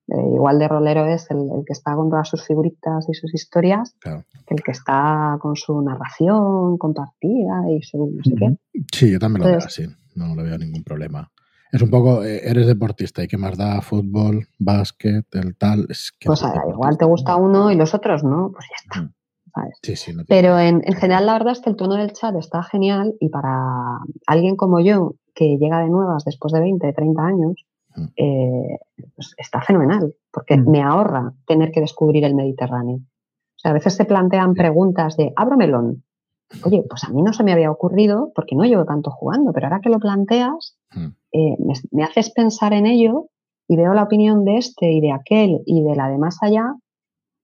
Eh, 0.07 0.33
igual 0.35 0.59
de 0.59 0.67
rolero 0.67 1.05
es 1.07 1.29
el, 1.31 1.37
el 1.39 1.63
que 1.65 1.73
está 1.73 1.95
con 1.95 2.09
todas 2.09 2.27
sus 2.29 2.45
figuritas 2.45 3.07
y 3.09 3.13
sus 3.13 3.33
historias 3.33 3.95
Claro. 3.99 4.23
que 4.45 4.53
el 4.55 4.61
que 4.63 4.71
está 4.71 5.37
con 5.41 5.55
su 5.55 5.81
narración 5.81 6.77
compartida 6.77 7.63
y 7.71 7.81
su 7.81 7.97
no 8.15 8.23
sé 8.23 8.35
qué. 8.35 8.57
Sí, 8.93 9.11
yo 9.11 9.19
también 9.19 9.41
lo 9.41 9.45
veo 9.47 9.55
Entonces- 9.55 9.87
así. 9.89 9.95
No 10.15 10.33
le 10.35 10.43
veo 10.43 10.57
ningún 10.57 10.83
problema. 10.83 11.29
Es 11.73 11.81
un 11.81 11.89
poco, 11.89 12.23
eh, 12.23 12.39
eres 12.49 12.67
deportista 12.67 13.21
y 13.21 13.27
qué 13.27 13.37
más 13.37 13.57
da 13.57 13.81
fútbol, 13.81 14.47
básquet, 14.59 15.25
el 15.33 15.57
tal. 15.57 15.87
Es 15.89 16.13
que 16.17 16.27
Pues 16.27 16.41
eres 16.41 16.53
ah, 16.55 16.69
igual 16.69 16.97
te 16.97 17.03
gusta 17.03 17.35
uno 17.35 17.69
y 17.69 17.75
los 17.75 17.93
otros 17.93 18.23
no, 18.23 18.51
pues 18.53 18.65
ya 18.69 18.75
está. 19.01 19.13
¿sabes? 19.53 19.77
Sí, 19.83 19.95
sí, 19.97 20.13
no 20.13 20.23
Pero 20.27 20.57
en, 20.57 20.81
en 20.85 20.93
general 20.93 21.25
la 21.25 21.33
verdad 21.33 21.51
es 21.53 21.59
que 21.61 21.69
el 21.69 21.75
tono 21.75 21.95
del 21.95 22.13
chat 22.13 22.33
está 22.37 22.63
genial 22.63 23.15
y 23.19 23.27
para 23.29 23.99
alguien 24.27 24.55
como 24.55 24.79
yo, 24.79 25.15
que 25.33 25.57
llega 25.57 25.79
de 25.79 25.89
nuevas 25.89 26.23
después 26.23 26.53
de 26.53 26.61
20, 26.61 26.93
30 26.93 27.21
años. 27.21 27.65
Eh, 28.15 28.77
pues 29.15 29.33
está 29.37 29.61
fenomenal, 29.61 30.13
porque 30.31 30.57
Mm. 30.57 30.69
me 30.69 30.81
ahorra 30.81 31.33
tener 31.47 31.71
que 31.71 31.81
descubrir 31.81 32.23
el 32.25 32.35
Mediterráneo. 32.35 32.97
O 32.97 33.57
sea, 33.59 33.71
a 33.71 33.73
veces 33.73 33.95
se 33.95 34.05
plantean 34.05 34.53
preguntas 34.53 35.15
de, 35.17 35.31
abro 35.35 35.57
melón. 35.57 36.03
Oye, 36.63 36.83
pues 36.89 37.03
a 37.03 37.09
mí 37.09 37.21
no 37.21 37.33
se 37.33 37.43
me 37.43 37.51
había 37.53 37.71
ocurrido 37.71 38.31
porque 38.35 38.55
no 38.55 38.63
llevo 38.65 38.85
tanto 38.85 39.11
jugando, 39.11 39.51
pero 39.53 39.67
ahora 39.67 39.79
que 39.81 39.89
lo 39.89 39.99
planteas, 39.99 40.77
Mm. 40.95 41.07
eh, 41.33 41.55
me, 41.59 41.73
me 41.91 42.03
haces 42.03 42.29
pensar 42.31 42.73
en 42.73 42.85
ello 42.85 43.27
y 43.67 43.75
veo 43.77 43.93
la 43.93 44.03
opinión 44.03 44.45
de 44.45 44.57
este 44.57 44.91
y 44.91 45.01
de 45.01 45.11
aquel 45.11 45.61
y 45.65 45.81
de 45.83 45.95
la 45.95 46.07
de 46.09 46.17
más 46.17 46.37
allá 46.41 46.75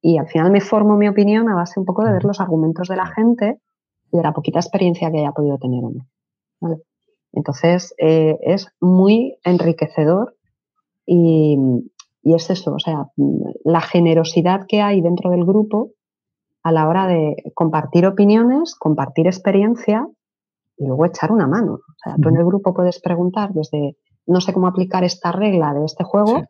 y 0.03 0.17
al 0.17 0.27
final 0.27 0.51
me 0.51 0.61
formo 0.61 0.95
mi 0.97 1.07
opinión 1.07 1.49
a 1.49 1.55
base 1.55 1.79
un 1.79 1.85
poco 1.85 2.03
de 2.03 2.11
ver 2.11 2.23
los 2.23 2.39
argumentos 2.39 2.87
de 2.87 2.95
la 2.95 3.07
gente 3.07 3.59
y 4.11 4.17
de 4.17 4.23
la 4.23 4.31
poquita 4.33 4.59
experiencia 4.59 5.11
que 5.11 5.19
haya 5.19 5.31
podido 5.31 5.57
tener 5.57 5.83
uno. 5.83 6.05
¿vale? 6.59 6.77
Entonces, 7.33 7.93
eh, 7.97 8.37
es 8.41 8.67
muy 8.79 9.37
enriquecedor 9.43 10.35
y, 11.13 11.57
y 12.23 12.33
es 12.35 12.49
eso, 12.49 12.73
o 12.73 12.79
sea, 12.79 13.07
la 13.65 13.81
generosidad 13.81 14.65
que 14.67 14.81
hay 14.81 15.01
dentro 15.01 15.29
del 15.31 15.43
grupo 15.43 15.89
a 16.63 16.71
la 16.71 16.87
hora 16.87 17.07
de 17.07 17.35
compartir 17.53 18.05
opiniones, 18.05 18.75
compartir 18.75 19.27
experiencia 19.27 20.07
y 20.77 20.85
luego 20.85 21.05
echar 21.05 21.31
una 21.31 21.47
mano. 21.47 21.73
O 21.73 21.95
sea, 22.03 22.15
tú 22.21 22.29
en 22.29 22.37
el 22.37 22.45
grupo 22.45 22.73
puedes 22.73 23.01
preguntar 23.01 23.51
desde 23.53 23.97
no 24.25 24.39
sé 24.39 24.53
cómo 24.53 24.67
aplicar 24.67 25.03
esta 25.03 25.31
regla 25.31 25.73
de 25.73 25.83
este 25.85 26.03
juego 26.03 26.39
Sí. 26.39 26.45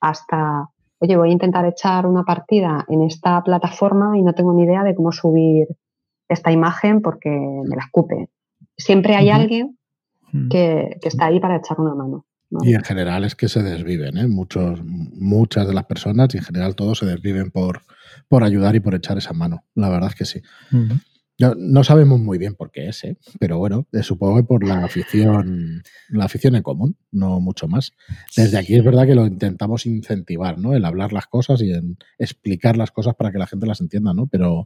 hasta, 0.00 0.68
oye, 1.00 1.16
voy 1.16 1.30
a 1.30 1.32
intentar 1.32 1.64
echar 1.66 2.06
una 2.06 2.22
partida 2.24 2.84
en 2.88 3.02
esta 3.02 3.42
plataforma 3.42 4.16
y 4.18 4.22
no 4.22 4.32
tengo 4.34 4.52
ni 4.52 4.62
idea 4.64 4.84
de 4.84 4.94
cómo 4.94 5.10
subir 5.10 5.66
esta 6.28 6.52
imagen 6.52 7.00
porque 7.00 7.30
me 7.30 7.74
la 7.76 7.82
escupe. 7.84 8.28
Siempre 8.76 9.16
hay 9.16 9.30
alguien 9.30 9.78
Mm. 10.32 10.48
que, 10.48 10.98
que 11.00 11.08
está 11.08 11.26
ahí 11.26 11.38
para 11.40 11.56
echar 11.56 11.80
una 11.80 11.94
mano. 11.94 12.24
¿No? 12.54 12.60
Y 12.62 12.74
en 12.74 12.82
general 12.82 13.24
es 13.24 13.34
que 13.34 13.48
se 13.48 13.62
desviven, 13.62 14.16
¿eh? 14.16 14.28
Muchos, 14.28 14.82
muchas 14.84 15.66
de 15.66 15.74
las 15.74 15.84
personas 15.84 16.34
y 16.34 16.38
en 16.38 16.44
general 16.44 16.74
todos 16.74 16.98
se 16.98 17.06
desviven 17.06 17.50
por, 17.50 17.82
por 18.28 18.44
ayudar 18.44 18.76
y 18.76 18.80
por 18.80 18.94
echar 18.94 19.18
esa 19.18 19.32
mano. 19.32 19.64
La 19.74 19.88
verdad 19.88 20.10
es 20.10 20.14
que 20.14 20.24
sí. 20.24 20.40
No, 21.36 21.54
no 21.56 21.82
sabemos 21.82 22.20
muy 22.20 22.38
bien 22.38 22.54
por 22.54 22.70
qué 22.70 22.88
es, 22.88 23.02
¿eh? 23.02 23.18
pero 23.40 23.58
bueno, 23.58 23.88
eh, 23.92 24.04
supongo 24.04 24.36
que 24.36 24.44
por 24.44 24.64
la 24.64 24.84
afición, 24.84 25.82
la 26.08 26.26
afición 26.26 26.54
en 26.54 26.62
común, 26.62 26.96
no 27.10 27.40
mucho 27.40 27.66
más. 27.66 27.92
Desde 28.36 28.56
aquí 28.56 28.76
es 28.76 28.84
verdad 28.84 29.04
que 29.04 29.16
lo 29.16 29.26
intentamos 29.26 29.84
incentivar, 29.84 30.58
¿no? 30.58 30.74
El 30.74 30.84
hablar 30.84 31.12
las 31.12 31.26
cosas 31.26 31.60
y 31.60 31.72
en 31.72 31.98
explicar 32.18 32.76
las 32.76 32.92
cosas 32.92 33.16
para 33.16 33.32
que 33.32 33.38
la 33.38 33.48
gente 33.48 33.66
las 33.66 33.80
entienda, 33.80 34.14
¿no? 34.14 34.28
Pero, 34.28 34.64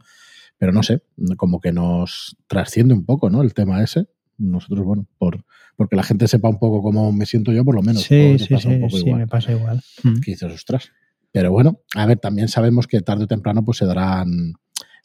pero 0.58 0.72
no 0.72 0.82
sé, 0.82 1.02
como 1.38 1.58
que 1.58 1.72
nos 1.72 2.36
trasciende 2.48 2.92
un 2.92 3.06
poco, 3.06 3.30
¿no? 3.30 3.40
El 3.40 3.54
tema 3.54 3.82
ese. 3.82 4.08
Nosotros, 4.38 4.84
bueno, 4.84 5.06
por 5.18 5.44
porque 5.76 5.94
la 5.96 6.02
gente 6.02 6.26
sepa 6.26 6.48
un 6.48 6.58
poco 6.58 6.82
cómo 6.82 7.12
me 7.12 7.24
siento 7.26 7.52
yo, 7.52 7.64
por 7.64 7.74
lo 7.74 7.82
menos. 7.82 8.02
Sí, 8.02 8.36
sí, 8.38 8.54
un 8.54 8.60
sí, 8.60 8.76
poco 8.78 8.90
sí, 8.90 8.98
igual 9.04 9.20
me 9.20 9.26
pasa 9.28 9.52
igual. 9.52 9.80
Mm. 10.02 10.20
que 10.20 10.30
dices, 10.32 10.52
ostras. 10.52 10.90
Pero 11.30 11.52
bueno, 11.52 11.80
a 11.94 12.06
ver, 12.06 12.18
también 12.18 12.48
sabemos 12.48 12.86
que 12.86 13.00
tarde 13.00 13.24
o 13.24 13.26
temprano 13.26 13.64
pues 13.64 13.78
se 13.78 13.84
darán 13.86 14.54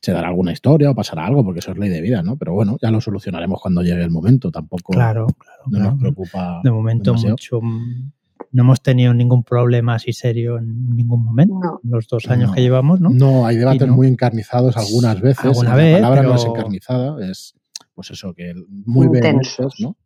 se 0.02 0.12
dará 0.12 0.28
alguna 0.28 0.52
historia 0.52 0.90
o 0.92 0.96
pasará 0.96 1.26
algo, 1.26 1.46
porque 1.46 1.60
eso 1.62 1.72
es 1.72 1.78
ley 1.78 1.90
de 1.90 2.02
vida, 2.02 2.22
¿no? 2.24 2.36
Pero 2.38 2.54
bueno, 2.54 2.78
ya 2.82 2.92
lo 2.92 3.00
solucionaremos 3.00 3.62
cuando 3.62 3.82
llegue 3.84 4.04
el 4.04 4.12
momento. 4.12 4.52
Tampoco 4.52 4.92
Claro, 4.92 5.28
claro. 5.28 5.62
no 5.68 5.78
claro. 5.78 5.92
nos 5.92 6.00
preocupa. 6.00 6.60
De 6.64 6.72
momento 6.72 7.12
demasiado. 7.12 7.34
mucho. 7.36 7.62
mm, 7.62 8.12
No 8.52 8.64
hemos 8.64 8.82
tenido 8.84 9.14
ningún 9.14 9.44
problema 9.44 9.96
así 9.96 10.12
serio 10.12 10.58
en 10.58 10.94
ningún 10.96 11.24
momento. 11.24 11.54
No. 11.56 11.80
Los 11.84 12.08
dos 12.08 12.28
años 12.30 12.50
No. 12.50 12.54
que 12.56 12.62
llevamos, 12.62 13.00
¿no? 13.00 13.10
No, 13.12 13.46
hay 13.46 13.56
debates 13.58 13.88
no. 13.88 13.96
muy 13.96 14.08
encarnizados 14.08 14.76
algunas 14.76 15.22
veces. 15.22 15.46
Alguna 15.46 15.70
la 15.70 15.76
vez, 15.76 15.96
palabra 15.96 16.22
no 16.24 16.30
pero- 16.30 16.40
es 16.42 16.46
encarnizada, 16.48 17.32
es 17.32 17.56
pues 17.94 18.12
eso, 18.12 18.34
que 18.34 18.54
muy 18.68 19.08
Intensos. 19.08 19.58
vehementes, 19.58 19.80
¿no? 19.80 19.98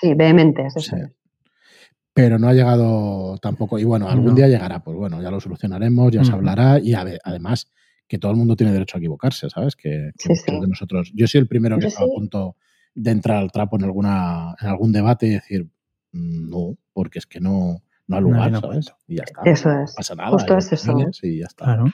Sí, 0.00 0.14
vehementes. 0.14 0.76
eso 0.76 0.96
Sí. 0.96 1.02
es. 1.02 1.10
Pero 2.12 2.38
no 2.38 2.48
ha 2.48 2.52
llegado 2.54 3.38
tampoco. 3.38 3.78
Y 3.78 3.84
bueno, 3.84 4.08
algún 4.08 4.26
No. 4.30 4.34
día 4.34 4.46
llegará, 4.48 4.84
pues 4.84 4.96
bueno, 4.96 5.20
ya 5.20 5.30
lo 5.32 5.40
solucionaremos, 5.40 6.12
ya 6.12 6.24
se 6.24 6.32
hablará. 6.32 6.78
Y 6.78 6.92
ade- 6.94 7.18
además, 7.24 7.72
que 8.06 8.18
todo 8.18 8.30
el 8.30 8.36
mundo 8.38 8.54
tiene 8.54 8.72
derecho 8.72 8.96
a 8.96 9.00
equivocarse, 9.00 9.50
¿sabes? 9.50 9.74
Que, 9.74 10.12
que 10.16 10.22
Sí, 10.22 10.28
muchos 10.28 10.44
sí. 10.46 10.60
de 10.60 10.68
nosotros. 10.68 11.12
Yo 11.14 11.26
soy 11.26 11.40
el 11.40 11.48
primero 11.48 11.78
que 11.78 11.86
está 11.88 12.04
a 12.04 12.06
punto 12.06 12.56
de 12.94 13.10
entrar 13.10 13.38
al 13.38 13.50
trapo 13.50 13.76
en 13.76 13.84
alguna, 13.84 14.54
en 14.60 14.68
algún 14.68 14.92
debate 14.92 15.26
y 15.26 15.30
decir 15.30 15.64
"Mm, 16.12 16.48
no, 16.50 16.76
porque 16.92 17.18
es 17.18 17.26
que 17.26 17.40
no, 17.40 17.82
no 18.06 18.16
hay 18.16 18.22
No, 18.22 18.28
lugar, 18.28 18.52
no 18.52 18.60
¿sabes? 18.60 18.92
Y 19.08 19.16
ya 19.16 19.24
está. 19.24 19.42
Eso 19.44 19.68
No 19.70 19.82
es. 19.82 19.94
pasa 19.96 20.14
nada. 20.14 20.30
Justo 20.30 20.56
es 20.56 20.72
eso. 20.72 20.96
Y 21.22 21.38
ya 21.40 21.46
está. 21.46 21.64
Claro. 21.64 21.86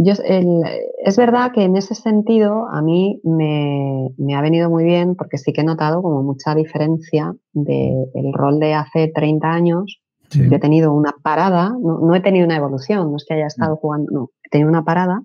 Yo, 0.00 0.12
el- 0.24 0.62
es 1.04 1.16
verdad 1.16 1.50
que 1.52 1.64
en 1.64 1.76
ese 1.76 1.94
sentido 1.96 2.68
a 2.70 2.80
mí 2.82 3.20
me, 3.24 4.10
me 4.16 4.36
ha 4.36 4.40
venido 4.40 4.70
muy 4.70 4.84
bien 4.84 5.16
porque 5.16 5.38
sí 5.38 5.52
que 5.52 5.62
he 5.62 5.64
notado 5.64 6.02
como 6.02 6.22
mucha 6.22 6.54
diferencia 6.54 7.34
del 7.52 8.32
rol 8.32 8.60
de 8.60 8.74
hace 8.74 9.08
30 9.08 9.50
años. 9.50 10.00
Sí. 10.30 10.48
Yo 10.48 10.56
he 10.56 10.60
tenido 10.60 10.92
una 10.94 11.14
parada, 11.22 11.70
no, 11.70 11.98
no 12.00 12.14
he 12.14 12.20
tenido 12.20 12.46
una 12.46 12.56
evolución, 12.56 13.10
no 13.10 13.16
es 13.16 13.24
que 13.26 13.34
haya 13.34 13.46
estado 13.48 13.74
Mm. 13.74 13.78
jugando, 13.78 14.12
no, 14.12 14.30
he 14.44 14.48
tenido 14.50 14.68
una 14.70 14.84
parada. 14.84 15.22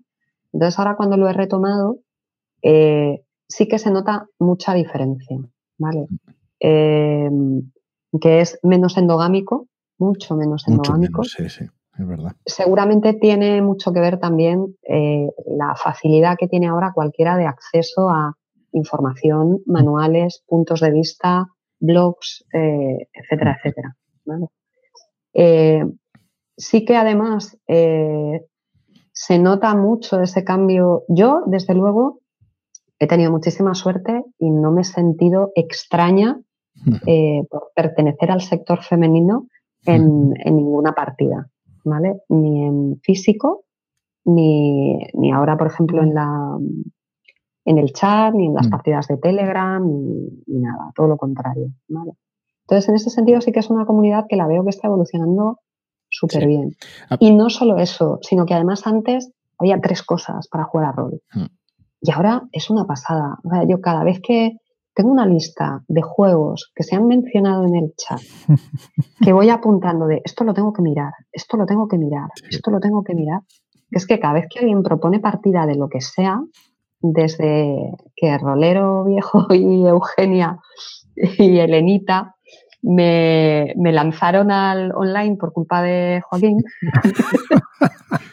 Entonces 0.53 0.79
ahora 0.79 0.95
cuando 0.95 1.17
lo 1.17 1.29
he 1.29 1.33
retomado, 1.33 1.97
eh, 2.63 3.23
sí 3.47 3.67
que 3.67 3.77
se 3.77 3.91
nota 3.91 4.27
mucha 4.39 4.73
diferencia, 4.73 5.37
¿vale? 5.77 6.07
Eh, 6.59 7.29
que 8.21 8.41
es 8.41 8.57
menos 8.63 8.97
endogámico, 8.97 9.67
mucho 9.99 10.35
menos 10.35 10.63
Mucho 10.67 10.71
endogámico 10.81 11.21
menos, 11.21 11.31
sí, 11.37 11.49
sí, 11.49 11.65
es 11.97 12.07
verdad. 12.07 12.31
seguramente 12.45 13.13
tiene 13.13 13.61
mucho 13.61 13.93
que 13.93 13.99
ver 13.99 14.19
también 14.19 14.75
eh, 14.87 15.29
la 15.45 15.75
facilidad 15.75 16.37
que 16.37 16.47
tiene 16.47 16.67
ahora 16.67 16.91
cualquiera 16.93 17.37
de 17.37 17.45
acceso 17.45 18.09
a 18.09 18.35
información, 18.71 19.61
manuales, 19.67 20.43
puntos 20.47 20.79
de 20.79 20.91
vista, 20.91 21.45
blogs, 21.79 22.45
eh, 22.53 23.07
etcétera, 23.13 23.57
etcétera. 23.57 23.95
Eh, 25.33 25.85
sí 26.57 26.83
que 26.85 26.95
además 26.95 27.57
se 27.67 29.37
nota 29.37 29.75
mucho 29.75 30.19
ese 30.21 30.43
cambio. 30.43 31.03
Yo, 31.07 31.43
desde 31.45 31.75
luego, 31.75 32.21
he 32.97 33.05
tenido 33.05 33.31
muchísima 33.31 33.75
suerte 33.75 34.23
y 34.39 34.49
no 34.49 34.71
me 34.71 34.81
he 34.81 34.85
sentido 34.85 35.51
extraña 35.53 36.39
por 37.49 37.71
pertenecer 37.75 38.31
al 38.31 38.41
sector 38.41 38.81
femenino 38.81 39.47
en, 39.85 40.31
ninguna 40.31 40.93
partida, 40.93 41.49
¿vale? 41.83 42.21
Ni 42.29 42.65
en 42.65 42.99
físico, 43.01 43.65
ni, 44.25 44.97
ni 45.13 45.31
ahora, 45.31 45.57
por 45.57 45.67
ejemplo, 45.67 46.01
en 46.01 46.13
la 46.13 46.57
en 47.65 47.77
el 47.77 47.93
chat, 47.93 48.33
ni 48.33 48.47
en 48.47 48.53
las 48.53 48.67
mm. 48.67 48.71
partidas 48.71 49.07
de 49.07 49.17
Telegram, 49.17 49.81
ni, 49.85 50.59
nada, 50.59 50.91
todo 50.95 51.07
lo 51.07 51.17
contrario. 51.17 51.71
Entonces, 51.87 52.89
en 52.89 52.95
ese 52.95 53.09
sentido 53.09 53.41
sí 53.41 53.51
que 53.51 53.59
es 53.59 53.69
una 53.69 53.85
comunidad 53.85 54.25
que 54.27 54.35
la 54.35 54.47
veo 54.47 54.63
que 54.63 54.69
está 54.69 54.87
evolucionando 54.87 55.59
súper 56.09 56.45
bien. 56.45 56.75
Ah. 57.09 57.17
Y 57.19 57.33
no 57.33 57.49
solo 57.49 57.77
eso, 57.77 58.19
sino 58.21 58.45
que 58.45 58.53
además 58.53 58.85
antes 58.85 59.31
había 59.57 59.79
tres 59.81 60.03
cosas 60.03 60.47
para 60.47 60.65
jugar 60.65 60.89
a 60.89 60.91
rol. 60.91 61.21
Mm. 61.33 61.45
Y 62.01 62.11
ahora 62.11 62.43
es 62.51 62.69
una 62.69 62.85
pasada. 62.85 63.37
yo 63.67 63.79
cada 63.79 64.03
vez 64.03 64.19
que 64.21 64.57
tengo 64.93 65.11
una 65.11 65.25
lista 65.25 65.83
de 65.87 66.01
juegos 66.01 66.71
que 66.75 66.83
se 66.83 66.95
han 66.95 67.07
mencionado 67.07 67.65
en 67.65 67.75
el 67.75 67.93
chat, 67.95 68.21
que 69.23 69.33
voy 69.33 69.49
apuntando 69.49 70.07
de 70.07 70.21
esto 70.23 70.43
lo 70.43 70.53
tengo 70.53 70.71
que 70.73 70.81
mirar, 70.81 71.13
esto 71.31 71.57
lo 71.57 71.65
tengo 71.65 71.87
que 71.87 71.97
mirar, 71.97 72.29
esto 72.49 72.71
lo 72.71 72.79
tengo 72.79 73.03
que 73.03 73.15
mirar, 73.15 73.41
es 73.91 74.05
que 74.05 74.19
cada 74.19 74.35
vez 74.35 74.47
que 74.49 74.59
alguien 74.59 74.83
propone 74.83 75.19
partida 75.19 75.65
de 75.65 75.75
lo 75.75 75.89
que 75.89 76.01
sea, 76.01 76.41
desde 76.99 77.91
que 78.15 78.37
Rolero 78.37 79.03
Viejo 79.03 79.47
y 79.53 79.85
Eugenia 79.85 80.59
y 81.15 81.59
Elenita 81.59 82.35
me, 82.81 83.73
lanzaron 83.77 84.51
al 84.51 84.91
online 84.93 85.37
por 85.37 85.53
culpa 85.53 85.81
de 85.81 86.21
Joaquín. 86.25 86.57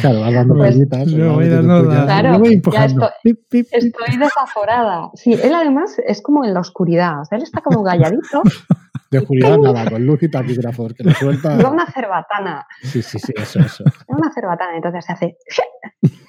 Claro, 0.00 0.20
vas 0.20 0.34
dando 0.34 0.54
pues, 0.54 0.76
Claro, 0.90 2.42
ya 2.72 2.84
estoy, 2.84 3.38
estoy, 3.50 4.16
desaforada. 4.18 5.10
Sí, 5.14 5.32
él 5.32 5.54
además 5.54 5.96
es 6.06 6.20
como 6.22 6.44
en 6.44 6.54
la 6.54 6.60
oscuridad. 6.60 7.22
él 7.30 7.42
está 7.42 7.60
como 7.60 7.82
galladito. 7.82 8.42
De 9.10 9.18
oscuridad 9.18 9.58
nada, 9.58 9.90
con 9.90 10.06
luz 10.06 10.22
y 10.22 10.30
taquígrafos, 10.30 10.94
que 10.94 11.04
lo 11.04 11.12
suelta. 11.12 11.54
una 11.70 11.84
cerbatana. 11.86 12.66
Sí, 12.82 13.02
sí, 13.02 13.18
sí, 13.18 13.34
eso, 13.36 13.60
eso. 13.60 13.84
una 14.08 14.32
cerbatana, 14.32 14.74
entonces 14.74 15.04
se 15.04 15.12
hace 15.12 15.36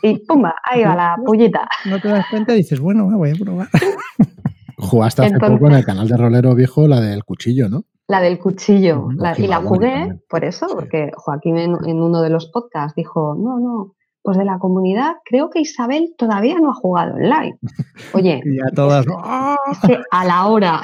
y 0.01 0.19
pumba, 0.25 0.56
ahí 0.63 0.84
va 0.84 0.93
la 0.93 1.15
pullita. 1.25 1.65
No 1.86 2.01
te 2.01 2.10
das 2.10 2.25
cuenta 2.29 2.53
y 2.53 2.58
dices, 2.58 2.82
bueno, 2.82 3.06
voy 3.06 3.32
a 3.32 3.36
probar. 3.36 3.69
Jugaste 4.77 5.25
hace 5.25 5.39
poco 5.39 5.67
en 5.67 5.75
el 5.75 5.86
canal 5.86 6.10
de 6.10 6.17
Rolero 6.17 6.56
Viejo 6.56 6.89
la 6.89 6.99
del 6.99 7.23
cuchillo, 7.23 7.69
¿no? 7.69 7.86
La 8.07 8.19
del 8.19 8.39
cuchillo. 8.39 9.07
y 9.37 9.47
la 9.47 9.61
jugué 9.61 10.19
por 10.29 10.43
eso, 10.43 10.67
porque 10.67 11.11
Joaquín 11.15 11.57
en, 11.57 12.01
uno 12.01 12.21
de 12.21 12.29
los 12.29 12.47
podcasts 12.47 12.95
dijo, 12.95 13.35
no, 13.35 13.59
no, 13.59 13.95
pues 14.21 14.37
de 14.37 14.45
la 14.45 14.59
comunidad 14.59 15.15
creo 15.25 15.49
que 15.49 15.61
Isabel 15.61 16.13
todavía 16.17 16.59
no 16.59 16.71
ha 16.71 16.75
jugado 16.75 17.15
online. 17.15 17.57
Oye, 18.13 18.41
todas... 18.75 19.05
a 19.09 20.25
la 20.25 20.47
hora, 20.47 20.81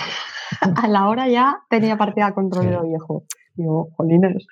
a 0.61 0.87
la 0.87 1.07
hora 1.07 1.27
ya 1.27 1.61
tenía 1.69 1.97
partida 1.97 2.33
con 2.33 2.51
Rolero 2.51 2.83
Viejo. 2.83 3.23
Digo, 3.55 3.89
jolines. 3.97 4.45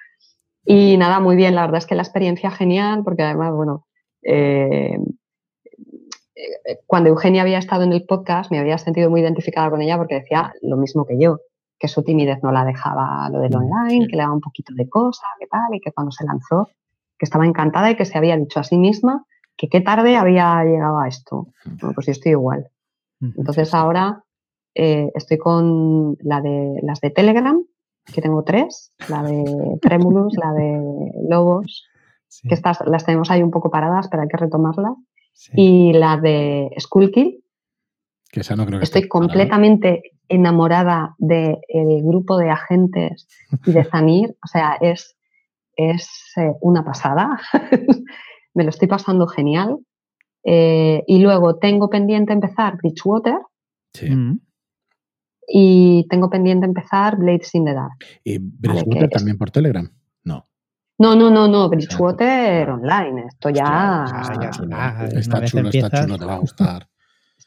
Y 0.65 0.97
nada, 0.97 1.21
muy 1.21 1.38
bien, 1.38 1.56
la 1.56 1.62
verdad 1.62 1.77
es 1.77 1.86
que 1.86 1.95
la 1.95 2.03
experiencia 2.03 2.51
genial, 2.51 3.01
porque 3.06 3.23
además, 3.23 3.53
bueno, 3.53 3.88
eh, 4.21 4.97
eh, 6.36 6.80
cuando 6.86 7.10
Eugenia 7.10 7.41
había 7.41 7.58
estado 7.58 7.84
en 7.84 7.93
el 7.93 8.06
podcast, 8.06 8.51
me 8.51 8.60
había 8.60 8.77
sentido 8.77 9.10
muy 9.10 9.21
identificada 9.21 9.69
con 9.69 9.82
ella 9.82 9.97
porque 9.97 10.15
decía 10.15 10.53
lo 10.62 10.75
mismo 10.75 11.06
que 11.06 11.17
yo, 11.17 11.39
que 11.80 11.88
su 11.88 12.04
timidez 12.04 12.40
no 12.44 12.52
la 12.52 12.66
dejaba 12.66 13.30
lo 13.30 13.40
del 13.40 13.52
mm, 13.52 13.56
online, 13.56 14.08
que 14.08 14.16
le 14.16 14.24
daba 14.24 14.34
un 14.34 14.42
poquito 14.42 14.74
de 14.74 14.90
cosa, 14.90 15.26
que 15.40 15.48
tal, 15.48 15.74
y 15.74 15.80
que 15.80 15.92
cuando 15.92 16.12
se 16.12 16.26
lanzó, 16.26 16.70
que 17.18 17.26
estaba 17.26 17.46
encantada 17.46 17.92
y 17.92 17.96
que 17.96 18.06
se 18.06 18.18
había 18.18 18.38
dicho 18.38 18.60
a 18.60 18.63
sí 18.63 18.78
misma 18.78 19.26
que 19.56 19.70
qué 19.70 19.82
tarde 19.82 20.18
había 20.18 20.63
llegado 20.63 21.00
a 21.00 21.08
esto. 21.08 21.48
Bueno, 21.66 21.94
pues 21.96 22.06
yo 22.06 22.12
estoy 22.12 22.32
igual. 22.34 22.70
Entonces 23.20 23.74
ahora 23.74 24.24
eh, 24.76 25.12
estoy 25.16 25.40
con 25.40 26.16
la 26.20 26.42
de, 26.42 26.80
las 26.84 27.02
de 27.02 27.10
Telegram, 27.10 27.63
que 28.13 28.22
tengo 28.22 28.44
tres, 28.44 28.94
la 29.10 29.24
de 29.24 29.78
Tremulus, 29.82 30.36
la 30.38 30.54
de 30.54 31.12
Lobos 31.28 31.88
que 32.48 32.56
estas 32.56 32.80
las 32.86 33.06
tenemos 33.06 33.32
ahí 33.32 33.42
un 33.42 33.52
poco 33.52 33.70
paradas, 33.70 34.08
pero 34.10 34.24
hay 34.24 34.30
que 34.30 34.38
retomarlas. 34.38 34.94
Y 35.54 35.94
la 35.94 36.18
de 36.18 36.70
Skullkill. 36.80 37.44
Que 38.38 38.41
esa 38.41 38.56
no 38.56 38.67
creo 38.67 38.78
que 38.78 38.84
Estoy 38.84 39.08
completamente 39.08 40.12
enamorada 40.30 41.15
del 41.17 41.58
grupo 42.04 42.38
de 42.38 42.52
agentes 42.52 43.28
y 43.65 43.71
de 43.71 43.84
Zanir. 43.91 44.38
o 44.43 44.47
sea, 44.47 44.78
es, 44.80 45.17
es 45.76 46.08
eh, 46.36 46.54
una 46.62 46.86
pasada. 46.86 47.39
Me 48.54 48.63
lo 48.63 48.69
estoy 48.69 48.88
pasando 48.88 49.26
genial. 49.26 49.80
Eh, 50.43 51.04
y 51.08 51.17
luego 51.17 51.58
tengo 51.58 51.89
pendiente 51.89 52.32
empezar 52.32 52.78
Bridgewater. 52.78 53.39
Sí. 53.93 54.12
Mm. 54.12 54.39
Y 55.47 56.06
tengo 56.08 56.30
pendiente 56.30 56.67
empezar 56.67 57.17
Blades 57.17 57.56
in 57.56 57.65
the 57.65 57.73
Dark. 57.73 57.97
¿Y 58.23 58.38
Bridgewater 58.38 59.10
también 59.10 59.39
por 59.39 59.50
Telegram? 59.50 59.89
No. 60.26 60.47
No, 61.00 61.15
no, 61.15 61.32
no, 61.32 61.47
no, 61.47 61.69
Bridgewater 61.69 62.69
online. 62.69 63.26
Esto 63.30 63.50
ya. 63.50 64.06
está 65.15 65.43
chulo, 65.43 65.69
está 65.69 66.04
chulo, 66.04 66.19
te 66.19 66.26
va 66.26 66.36
a 66.36 66.39
gustar. 66.39 66.88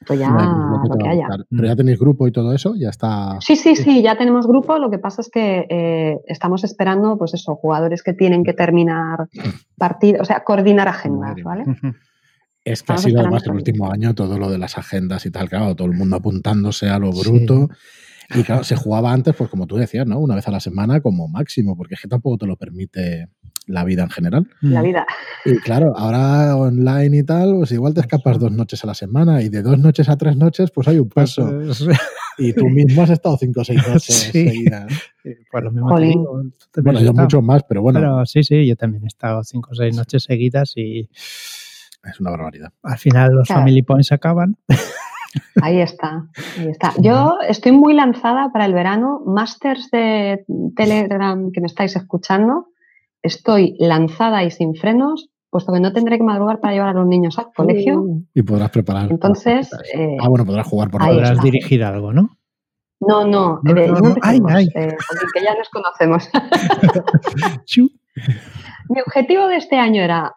Esto 0.01 0.15
ya 0.15 0.31
lo 0.31 0.97
que 0.99 1.09
haya. 1.09 1.29
Pero 1.51 1.65
ya 1.67 1.77
tenéis 1.77 1.99
grupo 1.99 2.27
y 2.27 2.33
todo 2.33 2.55
eso, 2.55 2.75
ya 2.75 2.89
está. 2.89 3.37
Sí, 3.41 3.55
sí, 3.55 3.77
sí, 3.77 4.03
ya 4.03 4.17
tenemos 4.17 4.47
grupo. 4.47 4.79
Lo 4.79 4.91
que 4.91 4.99
pasa 4.99 5.21
es 5.21 5.31
que 5.31 5.67
eh, 5.69 6.19
estamos 6.27 6.65
esperando, 6.65 7.19
pues 7.19 7.35
eso, 7.35 7.55
jugadores 7.57 8.03
que 8.03 8.15
tienen 8.15 8.43
que 8.43 8.55
terminar 8.55 9.29
partidos, 9.77 10.23
o 10.23 10.25
sea, 10.25 10.43
coordinar 10.43 10.89
agendas, 10.89 11.37
¿vale? 11.45 11.65
Es 12.65 12.83
que 12.83 12.93
ha 12.95 12.99
sido 12.99 13.21
además 13.21 13.45
el 13.47 13.53
último 13.53 13.91
año 13.91 14.15
todo 14.15 14.39
lo 14.39 14.51
de 14.51 14.59
las 14.59 14.79
agendas 14.79 15.27
y 15.27 15.31
tal, 15.31 15.49
claro, 15.49 15.75
todo 15.75 15.89
el 15.89 15.95
mundo 15.95 16.17
apuntándose 16.17 16.89
a 16.89 16.99
lo 16.99 17.11
bruto. 17.11 17.69
Y 18.35 18.43
claro, 18.43 18.65
se 18.65 18.77
jugaba 18.77 19.13
antes, 19.13 19.35
pues 19.35 19.51
como 19.51 19.67
tú 19.67 19.77
decías, 19.77 20.07
¿no? 20.07 20.19
Una 20.19 20.35
vez 20.35 20.47
a 20.47 20.51
la 20.51 20.61
semana 20.61 21.01
como 21.01 21.29
máximo, 21.29 21.77
porque 21.77 21.95
es 21.95 22.01
que 22.01 22.09
tampoco 22.09 22.39
te 22.39 22.47
lo 22.47 22.57
permite 22.57 23.29
la 23.67 23.85
vida 23.85 24.03
en 24.03 24.11
general. 24.11 24.49
La 24.61 24.83
vida. 24.83 25.07
Y 25.45 25.57
claro, 25.59 25.97
ahora 25.97 26.57
online 26.57 27.19
y 27.19 27.23
tal, 27.23 27.55
pues 27.57 27.73
igual 27.73 27.95
te 27.95 28.01
escapas 28.01 28.39
dos 28.39 28.53
noches 28.53 28.83
a 28.85 28.87
la 28.87 28.95
semana 28.95 29.43
y 29.43 29.49
de 29.49 29.63
dos 29.63 29.79
noches 29.79 30.09
a 30.09 30.17
tres 30.17 30.37
noches, 30.37 30.71
pues 30.71 30.89
hay 30.89 30.99
un 30.99 31.09
paso. 31.09 31.49
Pues, 31.49 31.85
y 32.39 32.53
tú 32.53 32.69
mismo 32.69 33.03
has 33.03 33.11
estado 33.11 33.37
cinco 33.37 33.61
o 33.61 33.65
seis 33.65 33.81
noches 33.89 34.15
seguidas. 34.33 34.87
Pues 35.23 35.65
lo 35.65 35.71
mismo 35.71 35.99
digo, 35.99 36.43
Bueno, 36.83 37.01
yo 37.01 37.13
mucho 37.13 37.43
más, 37.43 37.63
pero 37.65 37.83
bueno. 37.83 38.01
Pero 38.01 38.27
sí, 38.27 38.43
sí, 38.43 38.67
yo 38.67 38.77
también 38.77 39.05
he 39.05 39.09
estado 39.09 39.43
cinco 39.45 39.71
o 39.73 39.75
seis 39.75 39.95
noches 39.95 40.25
seguidas 40.25 40.73
y. 40.77 41.09
Es 42.03 42.19
una 42.19 42.31
barbaridad. 42.31 42.73
Al 42.83 42.97
final 42.97 43.33
los 43.33 43.49
family 43.49 43.83
points 43.83 44.11
acaban. 44.11 44.57
Ahí 45.63 45.81
está, 45.81 46.27
ahí 46.59 46.69
está. 46.69 46.93
Yo 46.99 47.39
estoy 47.49 47.73
muy 47.73 47.95
lanzada 47.95 48.51
para 48.53 48.67
el 48.67 48.75
verano. 48.75 49.23
Masters 49.27 49.91
de 49.91 50.45
Telegram 50.77 51.51
que 51.53 51.61
me 51.61 51.67
estáis 51.67 51.97
escuchando, 51.97 52.69
estoy 53.23 53.77
lanzada 53.79 54.45
y 54.45 54.51
sin 54.51 54.75
frenos, 54.75 55.31
puesto 55.51 55.73
que 55.73 55.81
no 55.81 55.93
tendré 55.93 56.19
que 56.19 56.25
madrugar 56.25 56.61
para 56.61 56.75
llevar 56.75 56.91
a 56.91 57.01
los 57.01 57.07
niños 57.07 57.39
al 57.39 57.53
colegio. 57.55 58.05
Y 58.35 58.43
podrás 58.43 58.71
preparar. 58.71 59.11
Entonces. 59.11 59.71
Eh, 59.95 60.17
ah, 60.21 60.29
bueno, 60.29 60.45
podrás 60.45 60.67
jugar 60.67 60.91
por 60.91 61.03
ahí. 61.03 61.15
Podrás 61.15 61.41
dirigir 61.41 61.85
algo, 61.85 62.13
¿no? 62.13 62.37
No, 63.01 63.25
no, 63.25 63.61
no, 63.63 63.73
eh, 63.73 63.91
que 65.35 65.43
ya 65.43 65.55
nos 65.55 65.71
conocemos. 65.71 66.29
Mi 68.91 69.01
objetivo 69.01 69.47
de 69.47 69.57
este 69.57 69.77
año 69.77 70.03
era 70.03 70.35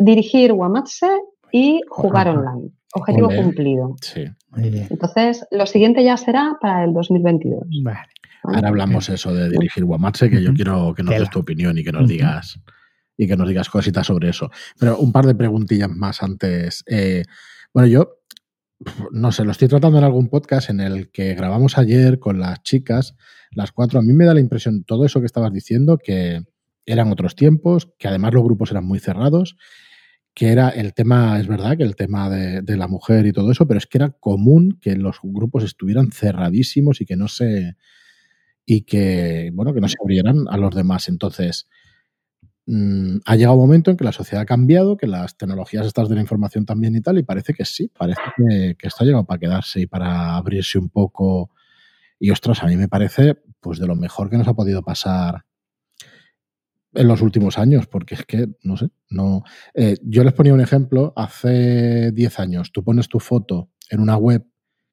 dirigir 0.00 0.52
Wamatse 0.52 1.06
y 1.52 1.82
jugar 1.90 2.28
online. 2.28 2.70
Objetivo 2.94 3.28
cumplido. 3.28 3.96
Sí. 4.00 4.24
Entonces, 4.56 5.46
lo 5.50 5.66
siguiente 5.66 6.04
ya 6.04 6.16
será 6.16 6.56
para 6.60 6.84
el 6.84 6.92
2022. 6.92 7.64
Vale. 7.82 7.98
Ahora 8.44 8.68
hablamos 8.68 9.08
eso 9.08 9.34
de 9.34 9.48
dirigir 9.48 9.84
Guamatse, 9.84 10.30
que 10.30 10.42
yo 10.42 10.52
quiero 10.52 10.94
que 10.94 11.02
nos 11.02 11.18
des 11.18 11.30
tu 11.30 11.40
opinión 11.40 11.76
y 11.78 11.82
que 11.82 11.92
nos 11.92 12.08
digas 12.08 12.60
y 13.16 13.26
que 13.26 13.36
nos 13.36 13.48
digas 13.48 13.68
cositas 13.68 14.06
sobre 14.06 14.28
eso. 14.28 14.50
Pero 14.78 14.98
un 14.98 15.12
par 15.12 15.26
de 15.26 15.34
preguntillas 15.34 15.88
más 15.88 16.22
antes. 16.22 16.84
Eh, 16.86 17.24
bueno, 17.72 17.88
yo 17.88 18.18
no 19.12 19.32
sé, 19.32 19.44
lo 19.44 19.52
estoy 19.52 19.68
tratando 19.68 19.98
en 19.98 20.04
algún 20.04 20.28
podcast 20.28 20.70
en 20.70 20.80
el 20.80 21.10
que 21.10 21.34
grabamos 21.34 21.78
ayer 21.78 22.18
con 22.18 22.38
las 22.38 22.62
chicas, 22.62 23.16
las 23.50 23.72
cuatro. 23.72 23.98
A 23.98 24.02
mí 24.02 24.12
me 24.12 24.24
da 24.24 24.34
la 24.34 24.40
impresión, 24.40 24.84
todo 24.84 25.04
eso 25.04 25.20
que 25.20 25.26
estabas 25.26 25.52
diciendo, 25.52 25.98
que 25.98 26.42
eran 26.86 27.10
otros 27.10 27.34
tiempos, 27.34 27.90
que 27.98 28.08
además 28.08 28.34
los 28.34 28.44
grupos 28.44 28.70
eran 28.70 28.84
muy 28.84 28.98
cerrados, 28.98 29.56
que 30.34 30.48
era 30.48 30.68
el 30.70 30.94
tema, 30.94 31.38
es 31.38 31.46
verdad 31.46 31.76
que 31.76 31.84
el 31.84 31.94
tema 31.94 32.28
de, 32.28 32.76
la 32.76 32.88
mujer 32.88 33.24
y 33.26 33.32
todo 33.32 33.52
eso, 33.52 33.66
pero 33.66 33.78
es 33.78 33.86
que 33.86 33.98
era 33.98 34.10
común 34.10 34.78
que 34.80 34.96
los 34.96 35.18
grupos 35.22 35.62
estuvieran 35.62 36.10
cerradísimos 36.10 37.00
y 37.00 37.06
que 37.06 37.16
no 37.16 37.28
se, 37.28 37.76
y 38.66 38.82
que, 38.82 39.50
bueno, 39.54 39.72
que 39.72 39.80
no 39.80 39.88
se 39.88 39.96
abrieran 40.02 40.46
a 40.48 40.56
los 40.56 40.74
demás. 40.74 41.08
Entonces, 41.08 41.68
mm, 42.66 43.18
ha 43.26 43.36
llegado 43.36 43.54
un 43.54 43.60
momento 43.60 43.92
en 43.92 43.96
que 43.96 44.04
la 44.04 44.12
sociedad 44.12 44.42
ha 44.42 44.46
cambiado, 44.46 44.96
que 44.96 45.06
las 45.06 45.36
tecnologías 45.36 45.86
estas 45.86 46.08
de 46.08 46.16
la 46.16 46.22
información 46.22 46.66
también 46.66 46.96
y 46.96 47.00
tal, 47.00 47.18
y 47.18 47.22
parece 47.22 47.54
que 47.54 47.64
sí, 47.64 47.88
parece 47.96 48.20
que, 48.36 48.76
que 48.76 48.88
esto 48.88 49.04
ha 49.04 49.06
llegado 49.06 49.24
para 49.24 49.38
quedarse 49.38 49.82
y 49.82 49.86
para 49.86 50.36
abrirse 50.36 50.78
un 50.78 50.88
poco. 50.88 51.50
Y 52.18 52.30
ostras, 52.30 52.62
a 52.64 52.66
mí 52.66 52.76
me 52.76 52.88
parece 52.88 53.36
pues 53.60 53.78
de 53.78 53.86
lo 53.86 53.96
mejor 53.96 54.30
que 54.30 54.38
nos 54.38 54.48
ha 54.48 54.54
podido 54.54 54.82
pasar 54.82 55.44
en 56.94 57.08
los 57.08 57.20
últimos 57.22 57.58
años, 57.58 57.86
porque 57.86 58.14
es 58.14 58.24
que, 58.24 58.48
no 58.62 58.76
sé, 58.76 58.88
no. 59.10 59.42
Eh, 59.74 59.96
yo 60.02 60.24
les 60.24 60.32
ponía 60.32 60.54
un 60.54 60.60
ejemplo, 60.60 61.12
hace 61.16 62.12
10 62.12 62.40
años, 62.40 62.72
tú 62.72 62.84
pones 62.84 63.08
tu 63.08 63.20
foto 63.20 63.70
en 63.90 64.00
una 64.00 64.16
web 64.16 64.46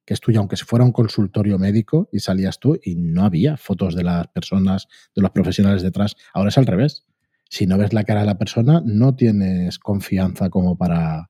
que 0.05 0.13
es 0.13 0.19
tuya, 0.19 0.39
aunque 0.39 0.57
si 0.57 0.65
fuera 0.65 0.83
un 0.83 0.91
consultorio 0.91 1.59
médico 1.59 2.09
y 2.11 2.19
salías 2.19 2.59
tú 2.59 2.77
y 2.83 2.95
no 2.95 3.23
había 3.23 3.57
fotos 3.57 3.95
de 3.95 4.03
las 4.03 4.27
personas, 4.27 4.87
de 5.15 5.21
los 5.21 5.31
profesionales 5.31 5.83
detrás. 5.83 6.15
Ahora 6.33 6.49
es 6.49 6.57
al 6.57 6.65
revés. 6.65 7.05
Si 7.49 7.67
no 7.67 7.77
ves 7.77 7.93
la 7.93 8.03
cara 8.03 8.21
de 8.21 8.25
la 8.25 8.37
persona, 8.37 8.81
no 8.83 9.15
tienes 9.15 9.77
confianza 9.77 10.49
como 10.49 10.77
para, 10.77 11.29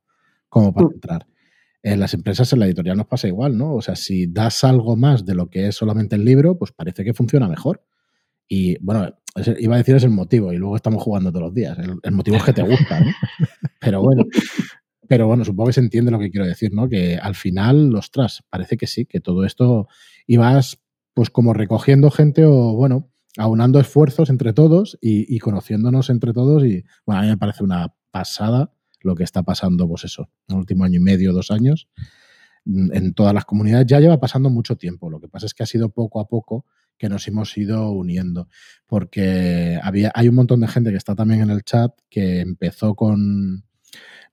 como 0.50 0.74
para 0.74 0.88
mm. 0.88 0.94
entrar. 0.94 1.28
En 1.84 2.00
las 2.00 2.14
empresas, 2.14 2.54
en 2.54 2.60
la 2.60 2.68
editorial 2.68 2.96
nos 2.96 3.08
pasa 3.08 3.28
igual, 3.28 3.58
¿no? 3.58 3.74
O 3.74 3.82
sea, 3.82 3.96
si 3.96 4.28
das 4.28 4.64
algo 4.64 4.96
más 4.96 5.26
de 5.26 5.34
lo 5.34 5.50
que 5.50 5.68
es 5.68 5.76
solamente 5.76 6.16
el 6.16 6.24
libro, 6.24 6.58
pues 6.58 6.72
parece 6.72 7.04
que 7.04 7.14
funciona 7.14 7.48
mejor. 7.48 7.84
Y 8.48 8.78
bueno, 8.84 9.16
iba 9.60 9.76
a 9.76 9.78
decir 9.78 9.96
es 9.96 10.04
el 10.04 10.10
motivo, 10.10 10.54
y 10.54 10.58
luego 10.58 10.76
estamos 10.76 11.02
jugando 11.04 11.32
todos 11.32 11.46
los 11.46 11.54
días. 11.54 11.78
El, 12.04 12.12
motivo 12.12 12.38
es 12.38 12.44
que 12.44 12.54
te 12.54 12.64
gusta, 12.64 13.00
¿no? 13.00 13.12
Pero 13.80 14.02
bueno, 14.02 14.26
pero 15.08 15.28
bueno, 15.28 15.44
supongo 15.44 15.68
que 15.68 15.74
se 15.74 15.82
entiende 15.82 16.10
lo 16.10 16.20
que 16.20 16.32
quiero 16.32 16.46
decir, 16.46 16.72
¿no? 16.74 16.88
Que 16.88 17.18
al 17.18 17.36
final, 17.36 17.94
ostras, 17.96 18.46
parece 18.50 18.78
que 18.78 18.88
sí, 18.88 19.06
que 19.06 19.20
todo 19.20 19.44
esto 19.44 19.90
ibas 20.26 20.80
pues 21.14 21.30
como 21.30 21.54
recogiendo 21.54 22.10
gente 22.12 22.46
o 22.46 22.74
bueno, 22.76 23.12
aunando 23.38 23.82
esfuerzos 23.82 24.30
entre 24.30 24.54
todos 24.54 24.98
y, 25.02 25.38
conociéndonos 25.40 26.10
entre 26.10 26.32
todos 26.32 26.64
y 26.64 26.86
bueno, 27.06 27.20
a 27.20 27.24
mí 27.24 27.30
me 27.30 27.38
parece 27.38 27.62
una 27.62 27.94
pasada 28.12 28.74
lo 29.02 29.16
que 29.16 29.26
está 29.26 29.44
pasando, 29.44 29.86
pues 29.86 30.06
eso, 30.06 30.30
en 30.48 30.56
el 30.56 30.60
último 30.60 30.86
año 30.86 30.98
y 30.98 31.04
medio, 31.04 31.34
dos 31.34 31.52
años, 31.52 31.90
en 32.66 33.14
todas 33.14 33.34
las 33.34 33.44
comunidades. 33.44 33.88
Ya 33.88 34.00
lleva 34.00 34.20
pasando 34.20 34.50
mucho 34.50 34.78
tiempo, 34.78 35.10
lo 35.10 35.20
que 35.20 35.28
pasa 35.28 35.46
es 35.46 35.54
que 35.54 35.64
ha 35.64 35.66
sido 35.66 35.90
poco 35.90 36.22
a 36.22 36.28
poco 36.30 36.66
que 37.02 37.10
nos 37.10 37.28
hemos 37.28 37.58
ido 37.58 37.90
uniendo. 37.90 38.48
Porque 38.86 39.80
había, 39.82 40.12
hay 40.14 40.28
un 40.28 40.36
montón 40.36 40.60
de 40.60 40.68
gente 40.68 40.92
que 40.92 40.98
está 40.98 41.16
también 41.16 41.42
en 41.42 41.50
el 41.50 41.64
chat 41.64 41.92
que 42.12 42.42
empezó 42.42 42.94
con. 42.94 43.66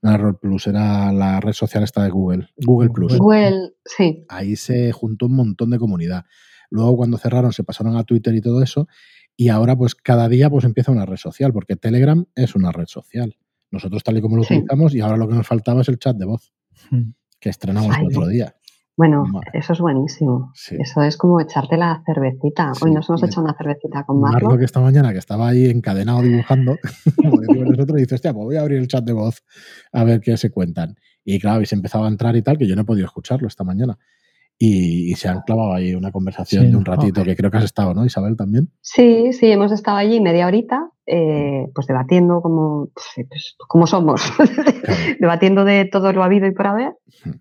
No 0.02 0.38
Plus, 0.38 0.66
era 0.66 1.10
la 1.10 1.40
red 1.40 1.54
social 1.54 1.82
esta 1.82 2.04
de 2.04 2.10
Google. 2.10 2.50
Google 2.58 2.90
Plus. 2.90 3.16
Google, 3.16 3.72
sí. 3.84 4.26
Ahí 4.28 4.54
se 4.54 4.92
juntó 4.92 5.26
un 5.26 5.36
montón 5.36 5.70
de 5.70 5.78
comunidad. 5.78 6.26
Luego, 6.68 6.98
cuando 6.98 7.16
cerraron, 7.16 7.54
se 7.54 7.64
pasaron 7.64 7.96
a 7.96 8.04
Twitter 8.04 8.34
y 8.34 8.42
todo 8.42 8.62
eso. 8.62 8.86
Y 9.34 9.48
ahora, 9.48 9.74
pues 9.74 9.94
cada 9.94 10.28
día 10.28 10.50
pues 10.50 10.64
empieza 10.66 10.92
una 10.92 11.06
red 11.06 11.16
social, 11.16 11.54
porque 11.54 11.74
Telegram 11.74 12.26
es 12.34 12.54
una 12.54 12.70
red 12.70 12.86
social. 12.86 13.38
Nosotros, 13.70 14.04
tal 14.04 14.18
y 14.18 14.20
como 14.20 14.36
lo 14.36 14.42
utilizamos, 14.42 14.94
y 14.94 15.00
ahora 15.00 15.16
lo 15.16 15.26
que 15.26 15.34
nos 15.34 15.46
faltaba 15.46 15.80
es 15.80 15.88
el 15.88 15.98
chat 15.98 16.16
de 16.16 16.26
voz, 16.26 16.52
hmm. 16.90 17.12
que 17.40 17.48
estrenamos 17.48 17.96
el 17.96 18.06
otro 18.06 18.28
día. 18.28 18.54
Bueno, 18.98 19.22
eso 19.52 19.74
es 19.74 19.78
buenísimo. 19.78 20.52
Eso 20.56 21.02
es 21.02 21.16
como 21.16 21.40
echarte 21.40 21.76
la 21.76 22.02
cervecita. 22.04 22.72
Hoy 22.80 22.90
nos 22.90 23.08
hemos 23.08 23.22
echado 23.22 23.42
una 23.44 23.54
cervecita 23.54 24.02
con 24.02 24.20
Marco. 24.20 24.46
Marco 24.46 24.58
que 24.58 24.64
esta 24.64 24.80
mañana, 24.80 25.12
que 25.12 25.20
estaba 25.20 25.46
ahí 25.46 25.66
encadenado 25.66 26.20
dibujando, 26.20 26.76
como 27.16 27.40
decimos 27.40 27.68
nosotros, 27.68 27.96
dice, 27.96 28.16
hostia, 28.16 28.32
pues 28.32 28.44
voy 28.44 28.56
a 28.56 28.60
abrir 28.62 28.78
el 28.78 28.88
chat 28.88 29.04
de 29.04 29.12
voz 29.12 29.44
a 29.92 30.02
ver 30.02 30.20
qué 30.20 30.36
se 30.36 30.50
cuentan. 30.50 30.96
Y 31.24 31.38
claro, 31.38 31.54
habéis 31.54 31.72
empezado 31.72 32.06
a 32.06 32.08
entrar 32.08 32.34
y 32.34 32.42
tal, 32.42 32.58
que 32.58 32.66
yo 32.66 32.74
no 32.74 32.82
he 32.82 32.84
podido 32.84 33.06
escucharlo 33.06 33.46
esta 33.46 33.62
mañana. 33.62 33.96
Y, 34.60 35.14
se 35.14 35.28
han 35.28 35.42
clavado 35.42 35.72
ahí 35.72 35.94
una 35.94 36.10
conversación 36.10 36.72
de 36.72 36.76
un 36.76 36.84
ratito, 36.84 37.22
que 37.22 37.36
creo 37.36 37.48
que 37.48 37.58
has 37.58 37.64
estado, 37.64 37.94
¿no, 37.94 38.04
Isabel, 38.04 38.36
también? 38.36 38.68
Sí, 38.80 39.32
sí, 39.32 39.52
hemos 39.52 39.70
estado 39.70 39.98
allí 39.98 40.20
media 40.20 40.48
horita, 40.48 40.90
eh, 41.06 41.68
pues 41.72 41.86
debatiendo 41.86 42.42
como, 42.42 42.88
pues, 42.92 43.56
como 43.68 43.86
somos, 43.86 44.20
debatiendo 45.20 45.64
de 45.64 45.84
todo 45.84 46.12
lo 46.12 46.24
habido 46.24 46.48
y 46.48 46.50
por 46.50 46.66
haber, 46.66 46.94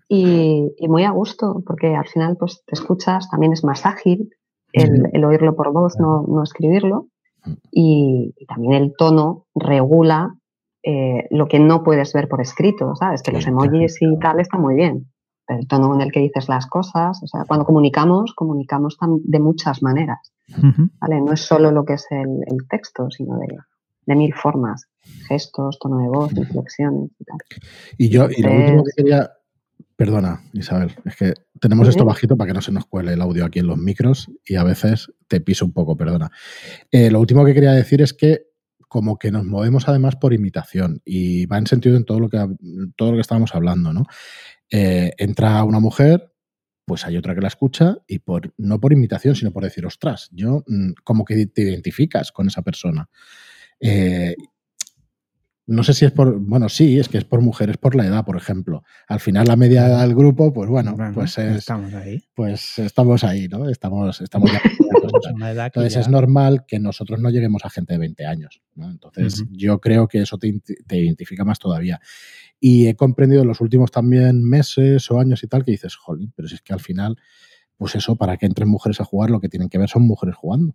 y, 0.08 0.70
muy 0.88 1.02
a 1.02 1.10
gusto, 1.10 1.60
porque 1.66 1.96
al 1.96 2.06
final 2.06 2.36
pues 2.38 2.62
te 2.64 2.74
escuchas, 2.74 3.28
también 3.28 3.52
es 3.52 3.64
más 3.64 3.84
ágil 3.84 4.30
el, 4.72 5.24
oírlo 5.24 5.56
por 5.56 5.72
voz, 5.72 5.98
no, 5.98 6.24
no 6.28 6.44
escribirlo, 6.44 7.08
y, 7.72 8.32
también 8.46 8.74
el 8.74 8.92
tono 8.96 9.46
regula 9.56 10.36
eh, 10.84 11.26
lo 11.30 11.48
que 11.48 11.58
no 11.58 11.82
puedes 11.82 12.12
ver 12.12 12.28
por 12.28 12.40
escrito, 12.40 12.94
¿sabes? 12.94 13.22
Que 13.22 13.32
los 13.32 13.44
emojis 13.44 14.00
y 14.00 14.18
tal 14.20 14.38
está 14.38 14.56
muy 14.56 14.76
bien 14.76 15.08
el 15.48 15.66
tono 15.66 15.94
en 15.94 16.00
el 16.02 16.12
que 16.12 16.20
dices 16.20 16.48
las 16.48 16.66
cosas. 16.66 17.22
O 17.22 17.26
sea, 17.26 17.44
cuando 17.46 17.64
comunicamos, 17.64 18.34
comunicamos 18.34 18.96
de 19.00 19.40
muchas 19.40 19.82
maneras. 19.82 20.32
¿vale? 21.00 21.20
No 21.20 21.32
es 21.32 21.40
solo 21.40 21.70
lo 21.70 21.84
que 21.84 21.94
es 21.94 22.06
el, 22.10 22.66
texto, 22.68 23.10
sino 23.10 23.38
de, 23.38 24.14
mil 24.14 24.34
formas. 24.34 24.86
Gestos, 25.26 25.78
tono 25.78 25.98
de 25.98 26.08
voz, 26.08 26.32
inflexiones 26.36 27.10
y 27.18 27.24
tal. 27.24 27.38
Y 27.96 28.08
yo, 28.08 28.28
y 28.30 28.42
lo 28.42 28.52
último 28.52 28.84
que 28.84 29.02
quería. 29.02 29.30
Perdona, 29.96 30.40
Isabel, 30.52 30.94
es 31.04 31.16
que 31.16 31.34
tenemos 31.60 31.88
esto 31.88 32.04
bajito 32.04 32.36
para 32.36 32.48
que 32.48 32.54
no 32.54 32.60
se 32.60 32.70
nos 32.70 32.86
cuele 32.86 33.14
el 33.14 33.20
audio 33.20 33.44
aquí 33.44 33.58
en 33.58 33.66
los 33.66 33.78
micros 33.78 34.30
y 34.44 34.54
a 34.54 34.62
veces 34.62 35.12
te 35.26 35.40
piso 35.40 35.64
un 35.64 35.72
poco, 35.72 35.96
perdona. 35.96 36.30
Eh, 36.92 37.10
lo 37.10 37.18
último 37.18 37.44
que 37.44 37.52
quería 37.52 37.72
decir 37.72 38.00
es 38.00 38.14
que 38.14 38.48
como 38.88 39.18
que 39.18 39.30
nos 39.30 39.44
movemos 39.44 39.88
además 39.88 40.16
por 40.16 40.32
imitación 40.32 41.02
y 41.04 41.46
va 41.46 41.58
en 41.58 41.66
sentido 41.66 41.96
en 41.96 42.04
todo 42.04 42.20
lo 42.20 42.28
que 42.28 42.38
todo 42.96 43.10
lo 43.10 43.16
que 43.16 43.22
estábamos 43.22 43.54
hablando, 43.54 43.92
¿no? 43.92 44.04
Eh, 44.70 45.12
entra 45.18 45.64
una 45.64 45.80
mujer, 45.80 46.32
pues 46.84 47.04
hay 47.04 47.16
otra 47.16 47.34
que 47.34 47.40
la 47.40 47.48
escucha 47.48 47.98
y 48.06 48.18
por, 48.18 48.52
no 48.56 48.80
por 48.80 48.92
imitación, 48.92 49.34
sino 49.34 49.52
por 49.52 49.64
decir, 49.64 49.86
ostras, 49.86 50.28
yo 50.32 50.64
mm, 50.66 50.92
como 51.04 51.24
que 51.24 51.46
te 51.46 51.62
identificas 51.62 52.32
con 52.32 52.48
esa 52.48 52.62
persona. 52.62 53.08
Eh, 53.80 54.34
no 55.68 55.84
sé 55.84 55.92
si 55.92 56.06
es 56.06 56.12
por, 56.12 56.38
bueno, 56.38 56.70
sí, 56.70 56.98
es 56.98 57.10
que 57.10 57.18
es 57.18 57.24
por 57.24 57.42
mujeres 57.42 57.76
por 57.76 57.94
la 57.94 58.06
edad, 58.06 58.24
por 58.24 58.38
ejemplo. 58.38 58.84
Al 59.06 59.20
final 59.20 59.46
la 59.46 59.56
media 59.56 59.86
del 59.98 60.14
grupo, 60.14 60.50
pues 60.50 60.68
bueno, 60.68 60.96
pues 61.12 61.36
estamos 61.36 61.92
ahí. 61.92 62.22
Pues 62.34 62.78
estamos 62.78 63.22
ahí, 63.22 63.48
¿no? 63.48 63.68
Estamos, 63.68 64.18
estamos 64.22 64.50
Entonces 65.12 65.96
es 65.96 66.08
normal 66.08 66.64
que 66.66 66.78
nosotros 66.78 67.20
no 67.20 67.30
lleguemos 67.30 67.64
a 67.64 67.70
gente 67.70 67.92
de 67.92 67.98
20 67.98 68.26
años, 68.26 68.62
Entonces 68.76 69.44
yo 69.50 69.78
creo 69.78 70.08
que 70.08 70.22
eso 70.22 70.38
te, 70.38 70.58
te, 70.86 70.96
identifica 70.96 71.44
más 71.44 71.58
todavía. 71.58 72.00
Y 72.60 72.88
he 72.88 72.96
comprendido 72.96 73.42
en 73.42 73.48
los 73.48 73.60
últimos 73.60 73.90
también 73.90 74.42
meses 74.42 75.10
o 75.10 75.20
años 75.20 75.42
y 75.42 75.46
tal 75.46 75.64
que 75.64 75.72
dices, 75.72 75.96
jolín, 75.96 76.32
pero 76.34 76.48
si 76.48 76.56
es 76.56 76.62
que 76.62 76.72
al 76.72 76.80
final, 76.80 77.16
pues 77.76 77.94
eso, 77.94 78.16
para 78.16 78.36
que 78.36 78.46
entren 78.46 78.68
mujeres 78.68 79.00
a 79.00 79.04
jugar, 79.04 79.30
lo 79.30 79.40
que 79.40 79.48
tienen 79.48 79.68
que 79.68 79.78
ver 79.78 79.88
son 79.88 80.02
mujeres 80.02 80.34
jugando. 80.36 80.74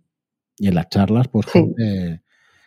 Y 0.56 0.68
en 0.68 0.74
las 0.74 0.88
charlas, 0.88 1.28
pues 1.28 1.46
gente, 1.46 2.22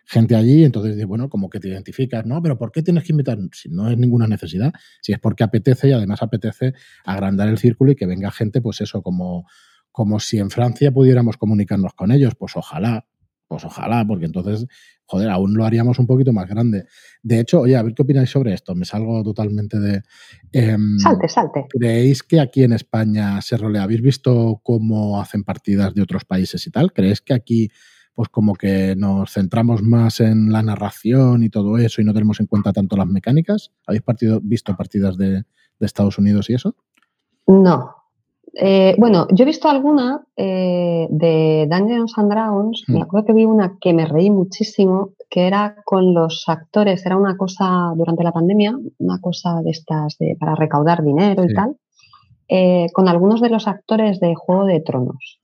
gente, 0.05 0.35
allí, 0.35 0.63
entonces, 0.63 1.03
bueno, 1.05 1.29
como 1.29 1.49
que 1.49 1.59
te 1.59 1.69
identificas, 1.69 2.25
¿no? 2.25 2.41
Pero 2.41 2.57
¿por 2.57 2.71
qué 2.71 2.83
tienes 2.83 3.03
que 3.03 3.13
invitar? 3.13 3.37
Si 3.53 3.69
no 3.69 3.89
es 3.89 3.97
ninguna 3.97 4.27
necesidad, 4.27 4.73
si 5.01 5.13
es 5.13 5.19
porque 5.19 5.43
apetece 5.43 5.89
y 5.89 5.91
además 5.93 6.21
apetece 6.21 6.73
agrandar 7.03 7.49
el 7.49 7.57
círculo 7.57 7.91
y 7.91 7.95
que 7.95 8.05
venga 8.05 8.31
gente, 8.31 8.61
pues 8.61 8.81
eso, 8.81 9.01
como, 9.01 9.47
como 9.91 10.19
si 10.19 10.37
en 10.37 10.49
Francia 10.49 10.91
pudiéramos 10.91 11.37
comunicarnos 11.37 11.93
con 11.93 12.11
ellos, 12.11 12.35
pues 12.35 12.55
ojalá, 12.55 13.07
pues 13.47 13.63
ojalá, 13.63 14.05
porque 14.05 14.25
entonces, 14.25 14.67
joder, 15.05 15.29
aún 15.29 15.55
lo 15.55 15.65
haríamos 15.65 15.99
un 15.99 16.07
poquito 16.07 16.33
más 16.33 16.47
grande. 16.47 16.85
De 17.23 17.39
hecho, 17.39 17.61
oye, 17.61 17.77
a 17.77 17.83
ver 17.83 17.93
qué 17.93 18.01
opináis 18.01 18.29
sobre 18.29 18.53
esto. 18.53 18.75
Me 18.75 18.85
salgo 18.85 19.23
totalmente 19.23 19.79
de. 19.79 20.01
Em, 20.51 20.97
salte, 20.99 21.29
salte. 21.29 21.65
¿Creéis 21.69 22.23
que 22.23 22.39
aquí 22.39 22.63
en 22.63 22.73
España 22.73 23.41
se 23.41 23.57
rolea? 23.57 23.83
¿Habéis 23.83 24.01
visto 24.01 24.59
cómo 24.63 25.21
hacen 25.21 25.43
partidas 25.43 25.93
de 25.93 26.01
otros 26.01 26.25
países 26.25 26.65
y 26.67 26.71
tal? 26.71 26.91
¿Creéis 26.91 27.21
que 27.21 27.33
aquí, 27.33 27.69
pues 28.13 28.29
como 28.29 28.55
que 28.55 28.95
nos 28.97 29.31
centramos 29.31 29.81
más 29.81 30.19
en 30.19 30.51
la 30.51 30.61
narración 30.61 31.43
y 31.43 31.49
todo 31.49 31.77
eso 31.77 32.01
y 32.01 32.05
no 32.05 32.13
tenemos 32.13 32.39
en 32.39 32.47
cuenta 32.47 32.73
tanto 32.73 32.97
las 32.97 33.07
mecánicas? 33.07 33.71
¿Habéis 33.85 34.03
partido, 34.03 34.41
visto 34.43 34.75
partidas 34.75 35.17
de 35.17 35.45
Estados 35.79 36.17
Unidos 36.17 36.49
y 36.49 36.55
eso? 36.55 36.75
No, 37.47 37.96
eh, 38.53 38.95
bueno, 38.97 39.27
yo 39.31 39.43
he 39.43 39.45
visto 39.45 39.69
alguna 39.69 40.21
eh, 40.35 41.07
de 41.09 41.67
Dungeons 41.69 42.17
and 42.17 42.31
Dragons. 42.31 42.83
Me 42.87 42.99
mm. 42.99 43.01
acuerdo 43.01 43.27
que 43.27 43.33
vi 43.33 43.45
una 43.45 43.77
que 43.79 43.93
me 43.93 44.05
reí 44.05 44.29
muchísimo, 44.29 45.11
que 45.29 45.47
era 45.47 45.75
con 45.85 46.13
los 46.13 46.45
actores. 46.47 47.05
Era 47.05 47.17
una 47.17 47.37
cosa 47.37 47.93
durante 47.95 48.23
la 48.23 48.31
pandemia, 48.31 48.77
una 48.99 49.19
cosa 49.19 49.61
de 49.61 49.71
estas 49.71 50.17
de, 50.17 50.35
para 50.39 50.55
recaudar 50.55 51.03
dinero 51.03 51.43
y 51.43 51.53
tal, 51.53 51.77
eh, 52.47 52.87
con 52.93 53.07
algunos 53.07 53.41
de 53.41 53.49
los 53.49 53.67
actores 53.67 54.19
de 54.19 54.33
Juego 54.35 54.65
de 54.65 54.79
Tronos. 54.79 55.39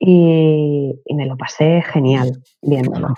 y, 0.00 0.94
me 1.14 1.26
lo 1.26 1.36
pasé 1.36 1.82
genial 1.82 2.42
viéndolo. 2.62 3.08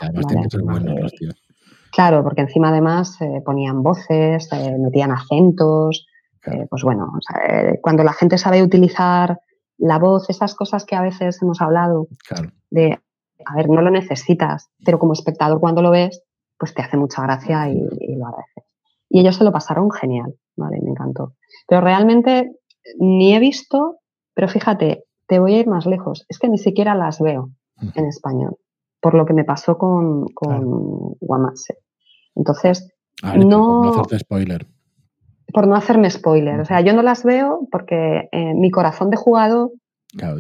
Claro, 1.93 2.23
porque 2.23 2.43
encima 2.43 2.69
además 2.69 3.19
ponían 3.45 3.83
voces, 3.83 4.49
metían 4.79 5.11
acentos. 5.11 6.07
Eh, 6.47 6.67
pues 6.69 6.83
bueno, 6.83 7.13
eh, 7.49 7.79
cuando 7.83 8.03
la 8.03 8.13
gente 8.13 8.39
sabe 8.39 8.63
utilizar 8.63 9.41
la 9.79 9.99
voz, 9.99 10.29
esas 10.31 10.55
cosas 10.55 10.85
que 10.85 10.97
a 10.97 11.03
veces 11.03 11.41
hemos 11.43 11.61
hablado, 11.61 12.09
de, 12.71 12.99
a 13.45 13.57
ver, 13.57 13.69
no 13.69 13.83
lo 13.83 13.91
necesitas, 13.91 14.71
pero 14.85 14.99
como 14.99 15.13
espectador 15.13 15.61
cuando 15.61 15.83
lo 15.83 15.91
ves, 15.91 16.23
pues 16.59 16.75
te 16.75 16.83
hace 16.83 16.97
mucha 16.97 17.23
gracia 17.23 17.69
y, 17.71 18.17
lo 18.17 18.27
agradeces. 18.27 18.65
Y 19.09 19.21
ellos 19.21 19.37
se 19.37 19.45
lo 19.45 19.53
pasaron 19.53 19.91
genial, 19.91 20.35
¿vale? 20.57 20.79
Me 20.83 20.91
encantó. 20.91 21.35
Pero 21.67 21.81
realmente 21.81 22.53
ni 22.99 23.35
he 23.35 23.39
visto, 23.39 23.99
pero 24.35 24.49
fíjate, 24.49 25.05
te 25.27 25.39
voy 25.39 25.55
a 25.55 25.61
ir 25.61 25.67
más 25.67 25.87
lejos, 25.87 26.27
es 26.29 26.39
que 26.39 26.49
ni 26.49 26.59
siquiera 26.59 26.95
las 26.95 27.21
veo 27.21 27.51
en 27.95 28.05
español. 28.07 28.57
por 29.01 29.15
lo 29.15 29.25
que 29.25 29.33
me 29.33 29.45
pasó 29.45 29.79
con, 29.79 30.27
con 30.35 31.15
Guamase. 31.21 31.79
Entonces, 32.35 32.93
no... 33.23 33.33
Por 33.33 33.47
no 33.47 33.91
hacerte 33.93 34.19
spoiler. 34.19 34.67
Por 35.53 35.67
no 35.67 35.75
hacerme 35.75 36.11
spoiler. 36.11 36.61
O 36.61 36.65
sea, 36.65 36.81
yo 36.81 36.93
no 36.93 37.03
las 37.03 37.25
veo 37.25 37.67
porque 37.71 38.29
eh, 38.33 38.55
mi 38.55 38.71
corazón 38.71 39.11
de 39.11 39.17
jugador 39.17 39.71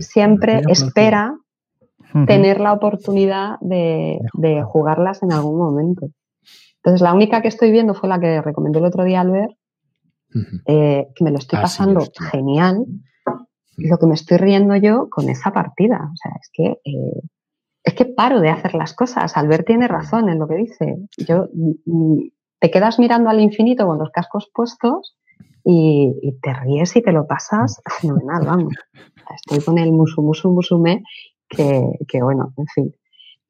siempre 0.01 0.63
espera 0.69 1.37
tener 2.27 2.61
la 2.61 2.73
oportunidad 2.73 3.59
de, 3.61 4.19
jugarlas 4.65 5.23
en 5.23 5.33
algún 5.33 5.59
momento. 5.59 6.09
Entonces, 6.77 7.01
la 7.03 7.15
única 7.15 7.43
que 7.43 7.49
estoy 7.49 7.71
viendo 7.71 7.95
fue 7.95 8.09
la 8.09 8.19
que 8.19 8.41
recomendó 8.41 8.79
el 8.79 8.87
otro 8.87 9.05
día 9.05 9.21
Albert, 9.21 9.53
eh, 10.67 11.09
que 11.15 11.25
me 11.25 11.31
lo 11.31 11.39
estoy 11.39 11.61
pasando 11.61 12.05
genial. 12.31 12.87
Lo 13.77 13.99
que 13.99 14.07
me 14.07 14.15
estoy 14.15 14.37
riendo 14.37 14.77
yo 14.77 15.09
con 15.09 15.29
esa 15.29 15.53
partida. 15.53 16.11
O 16.13 16.17
sea, 16.17 16.33
es 16.41 16.51
que, 16.53 16.65
eh, 16.85 17.21
es 17.83 17.95
que 17.95 18.05
paro 18.05 18.41
de 18.41 18.51
hacer 18.51 18.75
las 18.75 18.93
cosas. 18.93 19.37
Albert 19.37 19.67
tiene 19.67 19.89
razón 19.89 20.29
en 20.29 20.39
lo 20.39 20.49
que 20.49 20.57
dice. 20.57 20.97
Yo, 21.17 21.49
mm, 21.53 21.73
mm, 21.87 22.31
te 22.61 22.71
quedas 22.71 22.99
mirando 22.99 23.31
al 23.31 23.41
infinito 23.41 23.87
con 23.87 23.99
los 23.99 24.11
cascos 24.11 24.51
puestos 24.55 25.17
y, 25.65 26.39
te 26.43 26.55
ríes 26.55 26.95
y 26.97 27.03
te 27.03 27.13
lo 27.13 27.27
pasas 27.27 27.83
fenomenal, 28.01 28.47
vamos. 28.47 28.75
Estoy 29.37 29.65
con 29.65 29.79
el 29.79 29.93
musu 29.93 30.23
musu 30.23 30.51
musume 30.51 31.03
que, 31.49 31.83
que 32.09 32.23
bueno, 32.23 32.53
en 32.57 32.67
fin. 32.67 32.95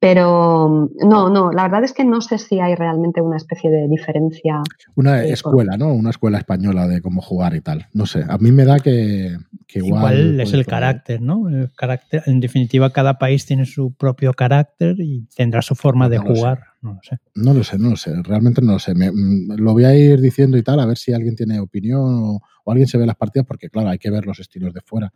Pero 0.01 0.89
no, 1.07 1.29
no, 1.29 1.51
la 1.51 1.61
verdad 1.61 1.83
es 1.83 1.93
que 1.93 2.03
no 2.03 2.21
sé 2.21 2.39
si 2.39 2.59
hay 2.59 2.73
realmente 2.73 3.21
una 3.21 3.37
especie 3.37 3.69
de 3.69 3.87
diferencia. 3.87 4.63
Una 4.95 5.23
escuela, 5.23 5.77
¿no? 5.77 5.93
Una 5.93 6.09
escuela 6.09 6.39
española 6.39 6.87
de 6.87 7.03
cómo 7.03 7.21
jugar 7.21 7.53
y 7.53 7.61
tal. 7.61 7.85
No 7.93 8.07
sé, 8.07 8.25
a 8.27 8.39
mí 8.39 8.51
me 8.51 8.65
da 8.65 8.79
que, 8.79 9.37
igual. 9.75 10.41
es 10.41 10.53
el 10.53 10.65
carácter, 10.65 11.21
¿no? 11.21 11.47
El 11.49 11.71
carácter, 11.73 12.23
en 12.25 12.39
definitiva, 12.39 12.89
cada 12.89 13.19
país 13.19 13.45
tiene 13.45 13.67
su 13.67 13.93
propio 13.93 14.33
carácter 14.33 14.95
y 14.97 15.27
tendrá 15.35 15.61
su 15.61 15.75
forma 15.75 16.09
de 16.09 16.17
jugar. 16.17 16.63
No 16.81 16.93
lo 16.93 16.99
sé. 17.03 17.19
No 17.35 17.53
lo 17.53 17.63
sé, 17.63 17.77
no 17.77 17.91
lo 17.91 17.95
sé. 17.95 18.11
Realmente 18.23 18.59
no 18.63 18.71
lo 18.71 18.79
sé. 18.79 18.95
Mm, 18.95 19.51
lo 19.55 19.73
voy 19.73 19.83
a 19.83 19.93
ir 19.93 20.19
diciendo 20.19 20.57
y 20.57 20.63
tal, 20.63 20.79
a 20.79 20.87
ver 20.87 20.97
si 20.97 21.13
alguien 21.13 21.35
tiene 21.35 21.59
opinión 21.59 22.01
o, 22.01 22.41
alguien 22.65 22.87
se 22.87 22.97
ve 22.97 23.05
las 23.05 23.17
partidas, 23.17 23.45
porque 23.45 23.69
claro, 23.69 23.89
hay 23.89 23.99
que 23.99 24.09
ver 24.09 24.25
los 24.25 24.39
estilos 24.39 24.73
de 24.73 24.81
fuera. 24.81 25.13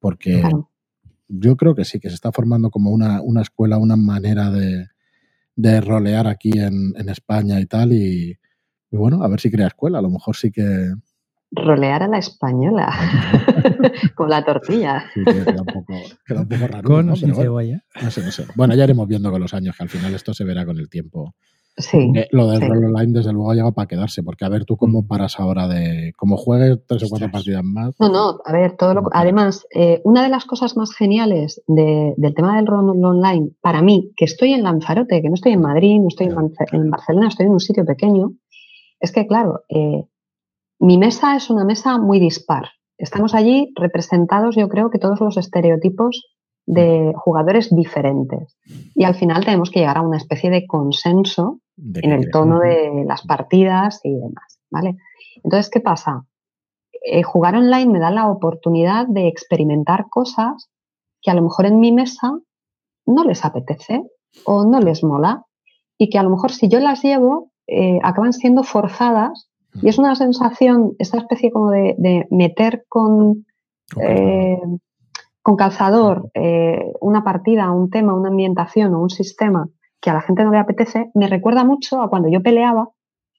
Porque 0.00 0.42
yo 1.38 1.56
creo 1.56 1.74
que 1.74 1.84
sí, 1.84 2.00
que 2.00 2.08
se 2.08 2.14
está 2.14 2.32
formando 2.32 2.70
como 2.70 2.90
una, 2.90 3.20
escuela, 3.40 3.78
una 3.78 3.96
manera 3.96 4.50
de, 4.50 5.80
rolear 5.80 6.26
aquí 6.26 6.52
en, 6.58 7.08
España 7.08 7.60
y 7.60 7.66
tal. 7.66 7.92
Y, 7.92 8.38
bueno, 8.90 9.22
a 9.22 9.28
ver 9.28 9.40
si 9.40 9.50
crea 9.50 9.68
escuela. 9.68 9.98
A 9.98 10.02
lo 10.02 10.10
mejor 10.10 10.36
sí 10.36 10.50
que. 10.50 10.92
Rolear 11.50 12.02
a 12.02 12.08
la 12.08 12.18
española. 12.18 12.92
Con 14.14 14.28
la 14.28 14.44
tortilla. 14.44 15.04
Sí, 15.14 15.24
queda, 15.24 15.60
un 15.60 15.66
poco, 15.66 15.94
raro. 16.26 16.82
Con 16.82 17.06
¿no? 17.06 17.14
bueno, 17.14 17.82
no 18.02 18.10
sé, 18.10 18.22
no 18.22 18.32
sé. 18.32 18.46
Bueno, 18.56 18.74
ya 18.74 18.84
iremos 18.84 19.06
viendo 19.06 19.30
con 19.30 19.40
los 19.40 19.54
años, 19.54 19.76
que 19.76 19.84
al 19.84 19.88
final 19.88 20.14
esto 20.14 20.34
se 20.34 20.42
verá 20.42 20.66
con 20.66 20.78
el 20.78 20.88
tiempo. 20.88 21.36
Sí. 21.76 22.12
lo 22.30 22.48
del 22.48 22.60
rol 22.60 22.84
online, 22.84 23.12
desde 23.12 23.32
luego, 23.32 23.50
ha 23.50 23.54
llegado 23.54 23.72
para 23.72 23.88
quedarse, 23.88 24.22
porque 24.22 24.44
a 24.44 24.48
ver 24.48 24.64
tú 24.64 24.76
cómo 24.76 25.02
mm. 25.02 25.06
paras 25.08 25.40
ahora 25.40 25.66
de. 25.66 26.12
Como 26.16 26.36
juegues 26.36 26.78
tres 26.86 27.02
o 27.04 27.08
cuatro 27.08 27.30
partidas 27.32 27.64
más. 27.64 27.94
No, 27.98 28.08
no, 28.08 28.38
a 28.44 28.52
ver, 28.52 28.76
todo 28.76 28.94
lo. 28.94 29.02
Además, 29.12 29.66
eh, 29.74 30.00
una 30.04 30.22
de 30.22 30.28
las 30.28 30.44
cosas 30.44 30.76
más 30.76 30.94
geniales 30.94 31.62
del 31.66 32.34
tema 32.34 32.56
del 32.56 32.66
rol 32.66 33.04
online, 33.04 33.50
para 33.60 33.82
mí, 33.82 34.12
que 34.16 34.24
estoy 34.24 34.52
en 34.52 34.62
Lanzarote, 34.62 35.20
que 35.20 35.28
no 35.28 35.34
estoy 35.34 35.52
en 35.52 35.62
Madrid, 35.62 35.98
no 36.00 36.08
estoy 36.08 36.28
en, 36.28 36.90
Barcelona, 36.90 37.28
estoy 37.28 37.46
en 37.46 37.52
un 37.52 37.60
sitio 37.60 37.84
pequeño, 37.84 38.32
es 39.00 39.10
que, 39.10 39.26
claro, 39.26 39.64
eh, 39.68 40.04
mi 40.78 40.96
mesa 40.96 41.34
es 41.34 41.50
una 41.50 41.64
mesa 41.64 41.98
muy 41.98 42.20
dispar. 42.20 42.68
Estamos 42.98 43.34
allí 43.34 43.72
representados, 43.74 44.54
yo 44.54 44.68
creo 44.68 44.90
que 44.90 45.00
todos 45.00 45.20
los 45.20 45.36
estereotipos 45.36 46.22
de 46.66 47.12
jugadores 47.16 47.74
diferentes. 47.74 48.56
Y 48.94 49.04
al 49.04 49.14
final 49.14 49.44
tenemos 49.44 49.70
que 49.70 49.80
llegar 49.80 49.98
a 49.98 50.02
una 50.02 50.16
especie 50.16 50.50
de 50.50 50.66
consenso 50.66 51.60
en 51.76 52.12
el 52.12 52.30
tono 52.30 52.60
de 52.60 53.04
las 53.06 53.22
partidas 53.22 54.00
y 54.04 54.14
demás, 54.14 54.60
¿vale? 54.70 54.96
Entonces, 55.42 55.70
¿qué 55.70 55.80
pasa? 55.80 56.24
Eh, 57.06 57.22
jugar 57.22 57.56
online 57.56 57.92
me 57.92 57.98
da 57.98 58.10
la 58.10 58.28
oportunidad 58.28 59.06
de 59.06 59.28
experimentar 59.28 60.06
cosas 60.08 60.70
que 61.20 61.30
a 61.30 61.34
lo 61.34 61.42
mejor 61.42 61.66
en 61.66 61.80
mi 61.80 61.92
mesa 61.92 62.38
no 63.06 63.24
les 63.24 63.44
apetece 63.44 64.02
o 64.44 64.64
no 64.64 64.80
les 64.80 65.04
mola 65.04 65.44
y 65.98 66.08
que 66.08 66.18
a 66.18 66.22
lo 66.22 66.30
mejor 66.30 66.52
si 66.52 66.68
yo 66.68 66.80
las 66.80 67.02
llevo 67.02 67.50
eh, 67.66 67.98
acaban 68.02 68.32
siendo 68.32 68.62
forzadas 68.62 69.50
y 69.82 69.88
es 69.88 69.98
una 69.98 70.14
sensación, 70.14 70.94
esa 70.98 71.18
especie 71.18 71.50
como 71.50 71.70
de, 71.70 72.26
meter 72.30 72.84
con, 72.88 73.44
eh, 74.00 74.60
con 75.42 75.56
calzador 75.56 76.30
una 77.00 77.24
partida, 77.24 77.72
un 77.72 77.90
tema, 77.90 78.14
una 78.14 78.28
ambientación 78.28 78.94
o 78.94 79.02
un 79.02 79.10
sistema 79.10 79.68
que 80.04 80.10
a 80.10 80.14
la 80.14 80.20
gente 80.20 80.44
no 80.44 80.50
le 80.50 80.58
apetece, 80.58 81.10
me 81.14 81.28
recuerda 81.28 81.64
mucho 81.64 82.02
a 82.02 82.10
cuando 82.10 82.28
yo 82.28 82.42
peleaba, 82.42 82.90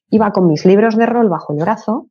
iba 0.09 0.31
con 0.31 0.47
mis 0.47 0.65
libros 0.65 0.97
de 0.97 1.05
rol 1.05 1.29
bajo 1.29 1.53
el 1.53 1.59
brazo, 1.59 2.07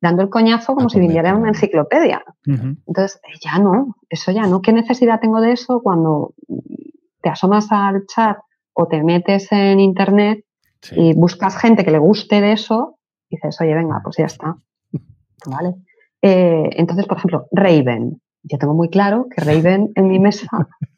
dando 0.00 0.22
el 0.22 0.30
coñazo 0.30 0.74
como 0.74 0.86
ah, 0.86 0.90
si 0.90 0.98
pues 0.98 1.08
viniera 1.08 1.34
una 1.34 1.48
enciclopedia. 1.48 2.22
Entonces, 2.46 3.20
eh, 3.24 3.36
ya 3.42 3.58
no, 3.58 3.96
eso 4.08 4.30
ya 4.30 4.46
no. 4.46 4.62
¿Qué 4.62 4.72
necesidad 4.72 5.18
tengo 5.18 5.40
de 5.40 5.50
eso 5.50 5.80
cuando 5.82 6.34
te 7.20 7.30
asomas 7.30 7.66
al 7.72 8.06
chat 8.06 8.38
o 8.74 8.86
te 8.86 9.02
metes 9.02 9.50
en 9.50 9.80
internet 9.80 10.44
y 10.92 11.12
buscas 11.14 11.58
gente 11.58 11.84
que 11.84 11.90
le 11.90 11.98
guste 11.98 12.40
de 12.40 12.52
eso 12.52 13.00
y 13.28 13.34
dices, 13.36 13.60
oye, 13.60 13.74
venga, 13.74 14.00
pues 14.04 14.18
ya 14.18 14.26
está. 14.26 14.56
¿Vale? 15.46 15.74
Eh, 16.22 16.70
entonces, 16.76 17.06
por 17.06 17.16
ejemplo, 17.16 17.48
Raven 17.50 18.20
yo 18.48 18.58
tengo 18.58 18.74
muy 18.74 18.88
claro 18.88 19.26
que 19.34 19.42
Raven 19.42 19.92
en 19.94 20.08
mi 20.08 20.18
mesa, 20.18 20.48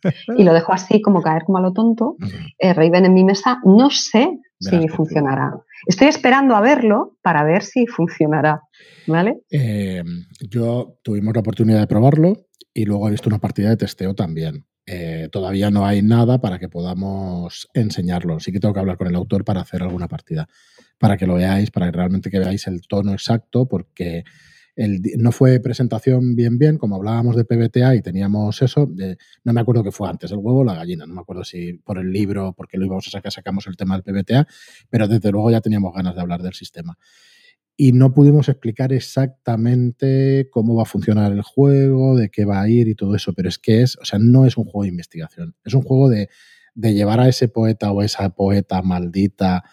y 0.36 0.44
lo 0.44 0.52
dejo 0.52 0.72
así 0.72 1.00
como 1.00 1.22
caer 1.22 1.44
como 1.44 1.58
a 1.58 1.60
lo 1.62 1.72
tonto, 1.72 2.16
eh, 2.58 2.72
Raven 2.72 3.06
en 3.06 3.14
mi 3.14 3.24
mesa 3.24 3.60
no 3.64 3.90
sé 3.90 4.38
si 4.60 4.88
funcionará. 4.88 5.54
Estoy 5.86 6.08
esperando 6.08 6.56
a 6.56 6.60
verlo 6.60 7.16
para 7.22 7.44
ver 7.44 7.62
si 7.62 7.86
funcionará. 7.86 8.62
¿Vale? 9.06 9.40
Eh, 9.50 10.02
yo 10.50 10.98
tuvimos 11.02 11.34
la 11.34 11.40
oportunidad 11.40 11.80
de 11.80 11.86
probarlo 11.86 12.34
y 12.74 12.84
luego 12.84 13.08
he 13.08 13.12
visto 13.12 13.28
una 13.28 13.38
partida 13.38 13.70
de 13.70 13.76
testeo 13.76 14.14
también. 14.14 14.66
Eh, 14.86 15.28
todavía 15.30 15.70
no 15.70 15.86
hay 15.86 16.02
nada 16.02 16.40
para 16.40 16.58
que 16.58 16.68
podamos 16.68 17.68
enseñarlo. 17.74 18.40
Sí 18.40 18.52
que 18.52 18.60
tengo 18.60 18.74
que 18.74 18.80
hablar 18.80 18.96
con 18.96 19.06
el 19.06 19.14
autor 19.16 19.44
para 19.44 19.60
hacer 19.60 19.82
alguna 19.82 20.08
partida, 20.08 20.48
para 20.98 21.16
que 21.16 21.26
lo 21.26 21.34
veáis, 21.34 21.70
para 21.70 21.86
que 21.86 21.92
realmente 21.92 22.30
que 22.30 22.38
veáis 22.38 22.66
el 22.66 22.80
tono 22.88 23.12
exacto, 23.12 23.66
porque 23.66 24.24
no 24.78 25.32
fue 25.32 25.58
presentación 25.58 26.36
bien 26.36 26.56
bien, 26.56 26.78
como 26.78 26.96
hablábamos 26.96 27.34
de 27.34 27.44
PBTA 27.44 27.96
y 27.96 28.02
teníamos 28.02 28.62
eso, 28.62 28.88
no 29.44 29.52
me 29.52 29.60
acuerdo 29.60 29.82
qué 29.82 29.90
fue 29.90 30.08
antes, 30.08 30.30
el 30.30 30.38
huevo 30.38 30.60
o 30.60 30.64
la 30.64 30.74
gallina, 30.74 31.04
no 31.04 31.14
me 31.14 31.20
acuerdo 31.20 31.42
si 31.42 31.74
por 31.74 31.98
el 31.98 32.12
libro, 32.12 32.52
porque 32.56 32.78
lo 32.78 32.86
íbamos 32.86 33.08
a 33.08 33.10
sacar, 33.10 33.32
sacamos 33.32 33.66
el 33.66 33.76
tema 33.76 33.98
del 33.98 34.04
PBTA, 34.04 34.46
pero 34.88 35.08
desde 35.08 35.32
luego 35.32 35.50
ya 35.50 35.60
teníamos 35.60 35.92
ganas 35.92 36.14
de 36.14 36.20
hablar 36.20 36.42
del 36.42 36.54
sistema. 36.54 36.96
Y 37.76 37.92
no 37.92 38.12
pudimos 38.12 38.48
explicar 38.48 38.92
exactamente 38.92 40.48
cómo 40.50 40.76
va 40.76 40.82
a 40.82 40.86
funcionar 40.86 41.32
el 41.32 41.42
juego, 41.42 42.16
de 42.16 42.28
qué 42.28 42.44
va 42.44 42.60
a 42.60 42.68
ir 42.68 42.88
y 42.88 42.94
todo 42.94 43.16
eso, 43.16 43.32
pero 43.32 43.48
es 43.48 43.58
que 43.58 43.82
es, 43.82 43.96
o 43.98 44.04
sea, 44.04 44.20
no 44.20 44.46
es 44.46 44.56
un 44.56 44.64
juego 44.64 44.82
de 44.82 44.90
investigación, 44.90 45.56
es 45.64 45.74
un 45.74 45.82
juego 45.82 46.08
de, 46.08 46.28
de 46.74 46.94
llevar 46.94 47.18
a 47.18 47.28
ese 47.28 47.48
poeta 47.48 47.90
o 47.90 48.02
esa 48.02 48.30
poeta 48.30 48.82
maldita 48.82 49.64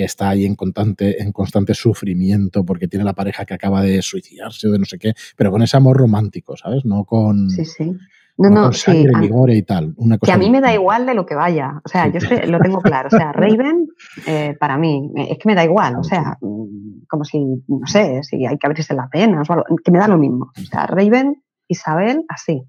que 0.00 0.06
está 0.06 0.30
ahí 0.30 0.46
en 0.46 0.54
constante, 0.54 1.22
en 1.22 1.30
constante 1.30 1.74
sufrimiento 1.74 2.64
porque 2.64 2.88
tiene 2.88 3.04
la 3.04 3.12
pareja 3.12 3.44
que 3.44 3.52
acaba 3.52 3.82
de 3.82 4.00
suicidarse 4.00 4.66
o 4.66 4.72
de 4.72 4.78
no 4.78 4.86
sé 4.86 4.98
qué, 4.98 5.12
pero 5.36 5.50
con 5.50 5.60
ese 5.60 5.76
amor 5.76 5.98
romántico, 5.98 6.56
¿sabes? 6.56 6.86
No 6.86 7.04
con... 7.04 7.50
Sí, 7.50 7.66
sí. 7.66 7.92
No, 8.38 8.48
no, 8.48 8.72
sí. 8.72 9.06
y 9.48 9.62
tal. 9.62 9.92
Una 9.98 10.16
que 10.16 10.32
a 10.32 10.38
mí 10.38 10.48
me 10.48 10.62
da 10.62 10.72
igual 10.72 11.04
de 11.04 11.12
lo 11.12 11.26
que 11.26 11.34
vaya. 11.34 11.82
O 11.84 11.88
sea, 11.90 12.10
yo 12.10 12.18
lo 12.46 12.58
tengo 12.60 12.80
claro. 12.80 13.08
O 13.08 13.10
sea, 13.10 13.30
Raven, 13.34 13.88
eh, 14.26 14.56
para 14.58 14.78
mí, 14.78 15.12
es 15.16 15.36
que 15.36 15.46
me 15.46 15.54
da 15.54 15.64
igual. 15.64 15.96
O 15.96 16.02
sea, 16.02 16.38
como 16.40 17.24
si, 17.24 17.38
no 17.68 17.86
sé, 17.86 18.22
si 18.22 18.46
hay 18.46 18.56
que 18.56 18.66
abrirse 18.66 18.94
la 18.94 19.08
pena 19.10 19.42
o 19.46 19.52
algo, 19.52 19.64
que 19.84 19.90
me 19.90 19.98
da 19.98 20.08
lo 20.08 20.16
mismo. 20.16 20.50
O 20.56 20.64
sea, 20.64 20.86
Raven, 20.86 21.42
Isabel, 21.68 22.24
así. 22.26 22.62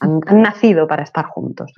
Han, 0.00 0.20
nacido 0.40 0.88
para 0.88 1.02
estar 1.02 1.26
juntos. 1.26 1.70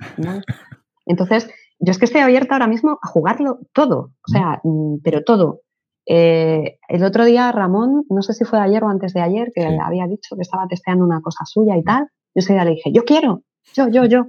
Entonces, 1.05 1.49
yo 1.79 1.91
es 1.91 1.99
que 1.99 2.05
estoy 2.05 2.21
abierta 2.21 2.55
ahora 2.55 2.67
mismo 2.67 2.99
a 3.01 3.07
jugarlo 3.07 3.59
todo, 3.73 4.11
o 4.27 4.31
sea, 4.31 4.61
mm, 4.63 4.97
pero 5.03 5.23
todo. 5.23 5.61
Eh, 6.07 6.77
el 6.87 7.03
otro 7.03 7.25
día 7.25 7.51
Ramón, 7.51 8.03
no 8.09 8.21
sé 8.21 8.33
si 8.33 8.45
fue 8.45 8.59
ayer 8.59 8.83
o 8.83 8.89
antes 8.89 9.13
de 9.13 9.21
ayer, 9.21 9.51
que 9.53 9.65
había 9.65 10.07
dicho 10.07 10.35
que 10.35 10.43
estaba 10.43 10.67
testeando 10.67 11.03
una 11.03 11.21
cosa 11.21 11.45
suya 11.45 11.77
y 11.77 11.83
tal, 11.83 12.03
yo 12.03 12.39
ese 12.39 12.53
día 12.53 12.65
le 12.65 12.71
dije, 12.71 12.91
yo 12.91 13.03
quiero, 13.03 13.41
yo, 13.73 13.87
yo, 13.89 14.05
yo, 14.05 14.27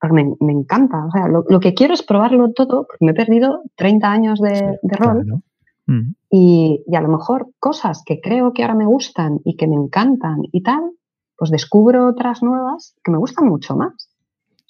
porque 0.00 0.14
me, 0.40 0.52
encanta, 0.52 1.04
o 1.06 1.10
sea, 1.10 1.28
lo, 1.28 1.60
que 1.60 1.74
quiero 1.74 1.92
es 1.92 2.02
probarlo 2.02 2.52
todo, 2.52 2.86
porque 2.86 3.04
me 3.04 3.10
he 3.12 3.14
perdido 3.14 3.62
30 3.76 4.10
años 4.10 4.40
de, 4.40 4.78
rol 4.82 5.42
mm. 5.86 6.14
y, 6.30 6.82
y 6.86 6.96
a 6.96 7.02
lo 7.02 7.08
mejor 7.08 7.50
cosas 7.58 8.02
que 8.04 8.20
creo 8.20 8.54
que 8.54 8.62
ahora 8.62 8.74
me 8.74 8.86
gustan 8.86 9.40
y 9.44 9.56
que 9.56 9.66
me 9.66 9.76
encantan 9.76 10.38
y 10.52 10.62
tal, 10.62 10.92
pues 11.36 11.50
descubro 11.50 12.06
otras 12.06 12.42
nuevas 12.42 12.94
que 13.04 13.10
me 13.10 13.18
gustan 13.18 13.46
mucho 13.46 13.76
más. 13.76 14.10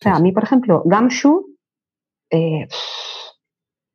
O 0.01 0.03
sea, 0.03 0.14
a 0.14 0.20
mí, 0.20 0.32
por 0.32 0.45
ejemplo, 0.45 0.82
Gamshu 0.86 1.49
eh, 2.31 2.68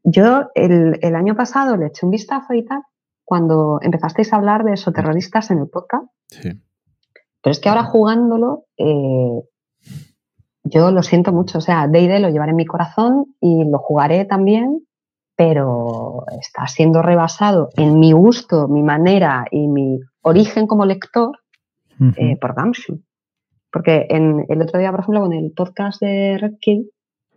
yo 0.03 0.49
el, 0.53 1.15
año 1.15 1.35
pasado 1.35 1.77
le 1.77 1.87
eché 1.87 2.05
un 2.05 2.11
vistazo 2.11 2.53
y 2.53 2.63
tal, 2.63 2.83
cuando 3.23 3.79
empezasteis 3.81 4.31
a 4.31 4.35
hablar 4.35 4.63
de 4.63 4.73
esoterroristas 4.73 5.49
en 5.51 5.59
el 5.59 5.67
podcast. 5.67 6.05
Sí. 6.29 6.49
Pero 7.41 7.51
es 7.51 7.59
que 7.59 7.69
ahora 7.69 7.83
jugándolo, 7.83 8.65
eh, 8.77 9.41
yo 10.63 10.91
lo 10.91 11.03
siento 11.03 11.31
mucho. 11.31 11.59
O 11.59 11.61
sea, 11.61 11.87
D&D 11.87 12.19
lo 12.19 12.29
llevaré 12.29 12.51
en 12.51 12.57
mi 12.57 12.65
corazón 12.65 13.35
y 13.39 13.63
lo 13.69 13.79
jugaré 13.79 14.25
también, 14.25 14.85
pero 15.35 16.25
está 16.39 16.67
siendo 16.67 17.01
rebasado 17.01 17.69
en 17.77 17.99
mi 17.99 18.11
gusto, 18.11 18.67
mi 18.67 18.83
manera 18.83 19.45
y 19.51 19.67
mi 19.67 19.99
origen 20.21 20.67
como 20.67 20.85
lector 20.85 21.37
eh, 22.17 22.37
por 22.39 22.55
Gumshoe. 22.55 22.99
Porque 23.71 24.07
en, 24.09 24.45
el 24.49 24.61
otro 24.61 24.79
día, 24.79 24.91
por 24.91 25.01
ejemplo, 25.01 25.21
con 25.21 25.33
el 25.33 25.51
podcast 25.51 26.01
de 26.01 26.37
Red 26.39 26.55
King, 26.59 26.85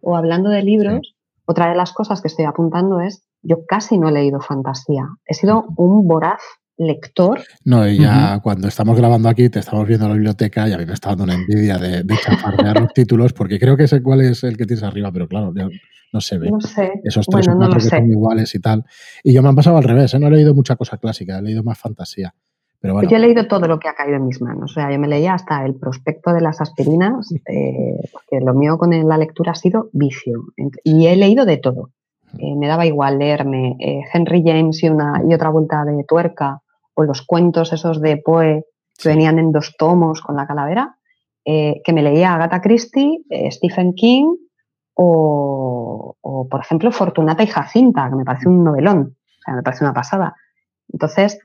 o 0.02 0.16
hablando 0.16 0.50
de 0.50 0.62
libros, 0.62 1.14
otra 1.44 1.68
de 1.70 1.76
las 1.76 1.92
cosas 1.92 2.20
que 2.20 2.28
estoy 2.28 2.44
apuntando 2.44 3.00
es, 3.00 3.22
yo 3.42 3.64
casi 3.66 3.98
no 3.98 4.08
he 4.08 4.12
leído 4.12 4.40
fantasía. 4.40 5.08
He 5.26 5.34
sido 5.34 5.66
un 5.76 6.06
voraz 6.06 6.40
lector. 6.76 7.40
No, 7.64 7.86
y 7.88 7.98
ya 7.98 8.40
cuando 8.40 8.68
estamos 8.68 8.96
grabando 8.96 9.28
aquí, 9.28 9.48
te 9.50 9.58
estamos 9.58 9.86
viendo 9.86 10.08
la 10.08 10.14
biblioteca 10.14 10.68
y 10.68 10.72
a 10.72 10.78
mí 10.78 10.86
me 10.86 10.94
está 10.94 11.10
dando 11.10 11.24
una 11.24 11.34
envidia 11.34 11.76
de, 11.76 12.02
de 12.04 12.16
chafardear 12.16 12.80
los 12.80 12.92
títulos, 12.94 13.32
porque 13.32 13.58
creo 13.58 13.76
que 13.76 13.88
sé 13.88 14.02
cuál 14.02 14.20
es 14.22 14.44
el 14.44 14.56
que 14.56 14.64
tienes 14.64 14.84
arriba, 14.84 15.10
pero 15.12 15.28
claro, 15.28 15.52
no 16.12 16.20
se 16.20 16.38
ve. 16.38 16.50
No 16.50 16.60
sé. 16.60 16.92
Esos 17.04 17.26
tres 17.26 17.48
o 17.48 17.56
cuatro 17.56 17.74
que 17.74 17.80
son 17.80 18.10
iguales 18.10 18.54
y 18.54 18.60
tal. 18.60 18.84
Y 19.22 19.34
yo 19.34 19.42
me 19.42 19.48
han 19.48 19.56
pasado 19.56 19.76
al 19.76 19.84
revés, 19.84 20.14
¿eh? 20.14 20.18
no 20.18 20.28
he 20.28 20.30
leído 20.30 20.54
mucha 20.54 20.76
cosa 20.76 20.96
clásica, 20.96 21.38
he 21.38 21.42
leído 21.42 21.62
más 21.62 21.78
fantasía. 21.78 22.34
Yo 22.80 23.16
he 23.16 23.18
leído 23.18 23.48
todo 23.48 23.66
lo 23.66 23.80
que 23.80 23.88
ha 23.88 23.94
caído 23.94 24.16
en 24.16 24.26
mis 24.26 24.40
manos. 24.40 24.70
O 24.70 24.74
sea, 24.74 24.90
yo 24.92 24.98
me 25.00 25.08
leía 25.08 25.34
hasta 25.34 25.64
el 25.64 25.74
prospecto 25.74 26.32
de 26.32 26.40
las 26.40 26.60
aspirinas, 26.60 27.32
eh, 27.46 27.96
porque 28.12 28.44
lo 28.44 28.54
mío 28.54 28.78
con 28.78 28.90
la 29.08 29.18
lectura 29.18 29.52
ha 29.52 29.56
sido 29.56 29.88
vicio. 29.92 30.44
Y 30.84 31.06
he 31.06 31.16
leído 31.16 31.44
de 31.44 31.56
todo. 31.56 31.90
Eh, 32.38 32.54
me 32.54 32.68
daba 32.68 32.86
igual 32.86 33.18
leerme 33.18 33.76
eh, 33.80 34.02
Henry 34.12 34.44
James 34.44 34.82
y, 34.82 34.88
una, 34.88 35.22
y 35.28 35.34
otra 35.34 35.48
vuelta 35.48 35.84
de 35.84 36.04
tuerca, 36.04 36.62
o 36.94 37.02
los 37.02 37.22
cuentos 37.22 37.72
esos 37.72 38.00
de 38.00 38.18
Poe 38.18 38.64
que 38.96 39.08
venían 39.08 39.38
en 39.38 39.50
dos 39.50 39.74
tomos 39.76 40.20
con 40.20 40.36
la 40.36 40.46
calavera, 40.46 40.96
que 41.44 41.92
me 41.94 42.02
leía 42.02 42.34
Agatha 42.34 42.60
Christie, 42.60 43.22
Stephen 43.50 43.94
King, 43.94 44.36
o, 44.92 46.16
o, 46.20 46.48
por 46.48 46.60
ejemplo, 46.60 46.92
Fortunata 46.92 47.42
y 47.42 47.46
Jacinta, 47.46 48.10
que 48.10 48.16
me 48.16 48.24
parece 48.24 48.48
un 48.48 48.64
novelón. 48.64 49.16
O 49.16 49.42
sea, 49.42 49.54
me 49.54 49.62
parece 49.62 49.84
una 49.84 49.94
pasada. 49.94 50.34
Entonces, 50.92 51.38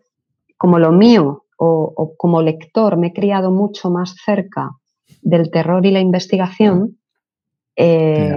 como 0.58 0.80
lo 0.80 0.92
mío 0.92 1.46
o, 1.58 2.16
como 2.18 2.42
lector 2.42 2.98
me 2.98 3.08
he 3.08 3.14
criado 3.14 3.52
mucho 3.52 3.90
más 3.90 4.16
cerca 4.26 4.72
del 5.22 5.50
terror 5.52 5.86
y 5.86 5.92
la 5.92 6.00
investigación, 6.02 6.98
eh, 7.76 8.36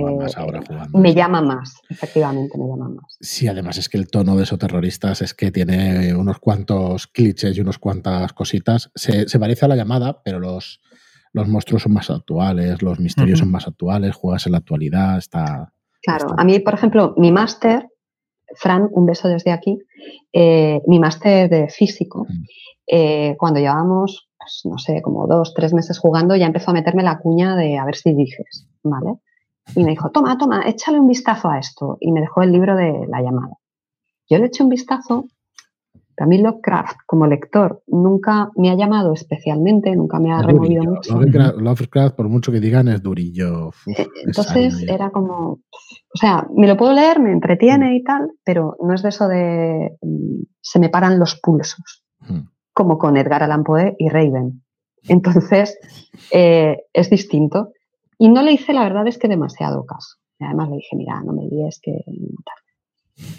me 0.94 1.14
llama 1.14 1.42
más, 1.42 1.82
efectivamente 1.90 2.56
me 2.56 2.66
llama 2.68 2.88
más. 2.88 3.16
Sí, 3.20 3.48
además 3.48 3.76
es 3.78 3.88
que 3.88 3.98
el 3.98 4.08
tono 4.08 4.36
de 4.36 4.44
esos 4.44 4.58
terroristas 4.58 5.20
es 5.20 5.34
que 5.34 5.50
tiene 5.50 6.14
unos 6.14 6.38
cuantos 6.38 7.06
clichés 7.08 7.56
y 7.56 7.60
unas 7.60 7.78
cuantas 7.78 8.32
cositas. 8.32 8.90
Se, 8.94 9.38
parece 9.38 9.66
a 9.66 9.68
la 9.68 9.76
llamada, 9.76 10.22
pero 10.22 10.38
los, 10.38 10.80
los 11.32 11.48
monstruos 11.48 11.82
son 11.82 11.92
más 11.92 12.08
actuales, 12.08 12.80
los 12.80 12.98
misterios 12.98 13.40
son 13.40 13.50
más 13.50 13.66
actuales, 13.66 14.14
juegas 14.14 14.46
en 14.46 14.52
la 14.52 14.58
actualidad, 14.58 15.18
está... 15.18 15.72
Claro, 16.02 16.28
a 16.38 16.44
mí, 16.44 16.60
por 16.60 16.74
ejemplo, 16.74 17.14
mi 17.16 17.32
máster 17.32 17.88
Fran, 18.54 18.88
un 18.92 19.06
beso 19.06 19.28
desde 19.28 19.50
aquí, 19.50 19.78
eh, 20.32 20.80
mi 20.86 20.98
máster 20.98 21.50
de 21.50 21.68
físico, 21.68 22.24
mm. 22.28 22.44
eh, 22.86 23.36
cuando 23.38 23.60
llevábamos, 23.60 24.28
pues, 24.38 24.62
no 24.64 24.78
sé, 24.78 25.02
como 25.02 25.26
dos, 25.26 25.54
tres 25.54 25.74
meses 25.74 25.98
jugando, 25.98 26.36
ya 26.36 26.46
empezó 26.46 26.70
a 26.70 26.74
meterme 26.74 27.02
la 27.02 27.18
cuña 27.18 27.56
de 27.56 27.78
a 27.78 27.84
ver 27.84 27.96
si 27.96 28.14
dices, 28.14 28.68
¿vale? 28.82 29.18
Y 29.74 29.82
me 29.82 29.90
dijo, 29.90 30.10
toma, 30.10 30.38
toma, 30.38 30.62
échale 30.68 31.00
un 31.00 31.08
vistazo 31.08 31.48
a 31.48 31.58
esto. 31.58 31.96
Y 32.00 32.12
me 32.12 32.20
dejó 32.20 32.42
el 32.42 32.52
libro 32.52 32.76
de 32.76 33.06
la 33.08 33.20
llamada. 33.20 33.54
Yo 34.28 34.38
le 34.38 34.46
eché 34.46 34.62
un 34.62 34.68
vistazo 34.68 35.26
a 36.24 36.26
mí 36.26 36.38
Lovecraft, 36.38 36.98
como 37.06 37.26
lector, 37.26 37.82
nunca 37.86 38.50
me 38.56 38.70
ha 38.70 38.74
llamado 38.74 39.12
especialmente, 39.12 39.94
nunca 39.94 40.18
me 40.18 40.32
ha 40.32 40.42
removido 40.42 40.82
mucho. 40.84 41.20
Lovecraft, 41.20 42.16
por 42.16 42.28
mucho 42.28 42.52
que 42.52 42.60
digan, 42.60 42.88
es 42.88 43.02
durillo. 43.02 43.70
Eh, 43.86 44.06
entonces 44.24 44.82
era 44.88 45.10
como, 45.10 45.50
o 45.50 46.18
sea, 46.18 46.46
me 46.54 46.66
lo 46.66 46.76
puedo 46.76 46.92
leer, 46.92 47.20
me 47.20 47.32
entretiene 47.32 47.90
mm. 47.90 47.94
y 47.94 48.02
tal, 48.02 48.30
pero 48.44 48.76
no 48.80 48.94
es 48.94 49.02
de 49.02 49.08
eso 49.08 49.28
de 49.28 49.96
mm, 50.00 50.42
se 50.60 50.78
me 50.78 50.88
paran 50.88 51.18
los 51.18 51.38
pulsos, 51.40 52.04
mm. 52.20 52.40
como 52.72 52.98
con 52.98 53.16
Edgar 53.16 53.42
Allan 53.42 53.64
Poe 53.64 53.94
y 53.98 54.08
Raven. 54.08 54.62
Entonces, 55.08 55.78
eh, 56.32 56.78
es 56.92 57.10
distinto. 57.10 57.72
Y 58.18 58.28
no 58.30 58.42
le 58.42 58.52
hice, 58.52 58.72
la 58.72 58.84
verdad 58.84 59.06
es 59.06 59.18
que 59.18 59.28
demasiado 59.28 59.84
caso. 59.84 60.16
Además 60.40 60.70
le 60.70 60.76
dije, 60.76 60.96
mira, 60.96 61.22
no 61.22 61.32
me 61.32 61.46
digas 61.48 61.78
que 61.82 61.92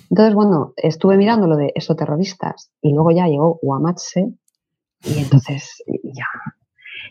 entonces, 0.09 0.33
bueno, 0.33 0.73
estuve 0.77 1.17
mirando 1.17 1.47
lo 1.47 1.55
de 1.55 1.73
terroristas 1.97 2.71
y 2.81 2.93
luego 2.93 3.11
ya 3.11 3.27
llegó 3.27 3.59
Wamatse 3.61 4.33
y 5.03 5.19
entonces 5.19 5.83
ya. 6.03 6.25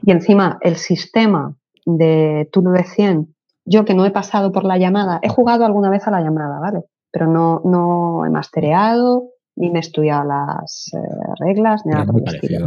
Y 0.03 0.11
encima 0.11 0.59
el 0.61 0.77
sistema 0.77 1.55
de 1.85 2.49
Tulu 2.51 2.73
de 2.73 2.85
100, 2.85 3.35
yo 3.65 3.85
que 3.85 3.95
no 3.95 4.05
he 4.05 4.11
pasado 4.11 4.53
por 4.53 4.65
la 4.65 4.79
llamada, 4.79 5.21
he 5.23 5.29
jugado 5.29 5.65
alguna 5.65 5.91
vez 5.91 6.07
a 6.07 6.11
la 6.11 6.21
llamada, 6.21 6.59
¿vale? 6.61 6.85
Pero 7.13 7.29
no, 7.29 7.63
no 7.65 8.27
he 8.27 8.31
mastereado, 8.31 9.31
ni 9.55 9.71
me 9.71 9.79
he 9.79 9.81
estudiado 9.81 10.25
las 10.25 10.91
eh, 10.93 10.99
reglas, 11.41 11.83
ni 11.87 11.93
nada. 11.93 12.05
Es 12.05 12.13
muy 12.13 12.23
parecido 12.23 12.67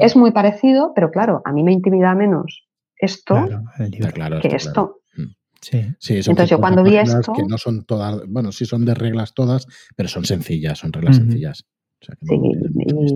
Es 0.00 0.16
muy 0.16 0.30
parecido, 0.32 0.92
pero 0.94 1.10
claro, 1.10 1.42
a 1.44 1.52
mí 1.52 1.62
me 1.62 1.72
intimida 1.72 2.14
menos 2.14 2.66
esto 2.96 3.36
que 4.42 4.56
esto. 4.56 4.99
Sí, 5.60 5.82
sí 5.98 6.16
Entonces 6.16 6.48
yo 6.48 6.58
cuando 6.58 6.82
vi 6.82 6.96
esto... 6.96 7.32
Que 7.32 7.42
no 7.44 7.58
son 7.58 7.84
todas, 7.84 8.22
bueno, 8.28 8.50
sí 8.52 8.64
son 8.64 8.84
de 8.84 8.94
reglas 8.94 9.34
todas, 9.34 9.66
pero 9.94 10.08
son 10.08 10.24
sencillas, 10.24 10.78
son 10.78 10.92
reglas 10.92 11.16
sencillas. 11.16 11.66
sí, 12.00 12.40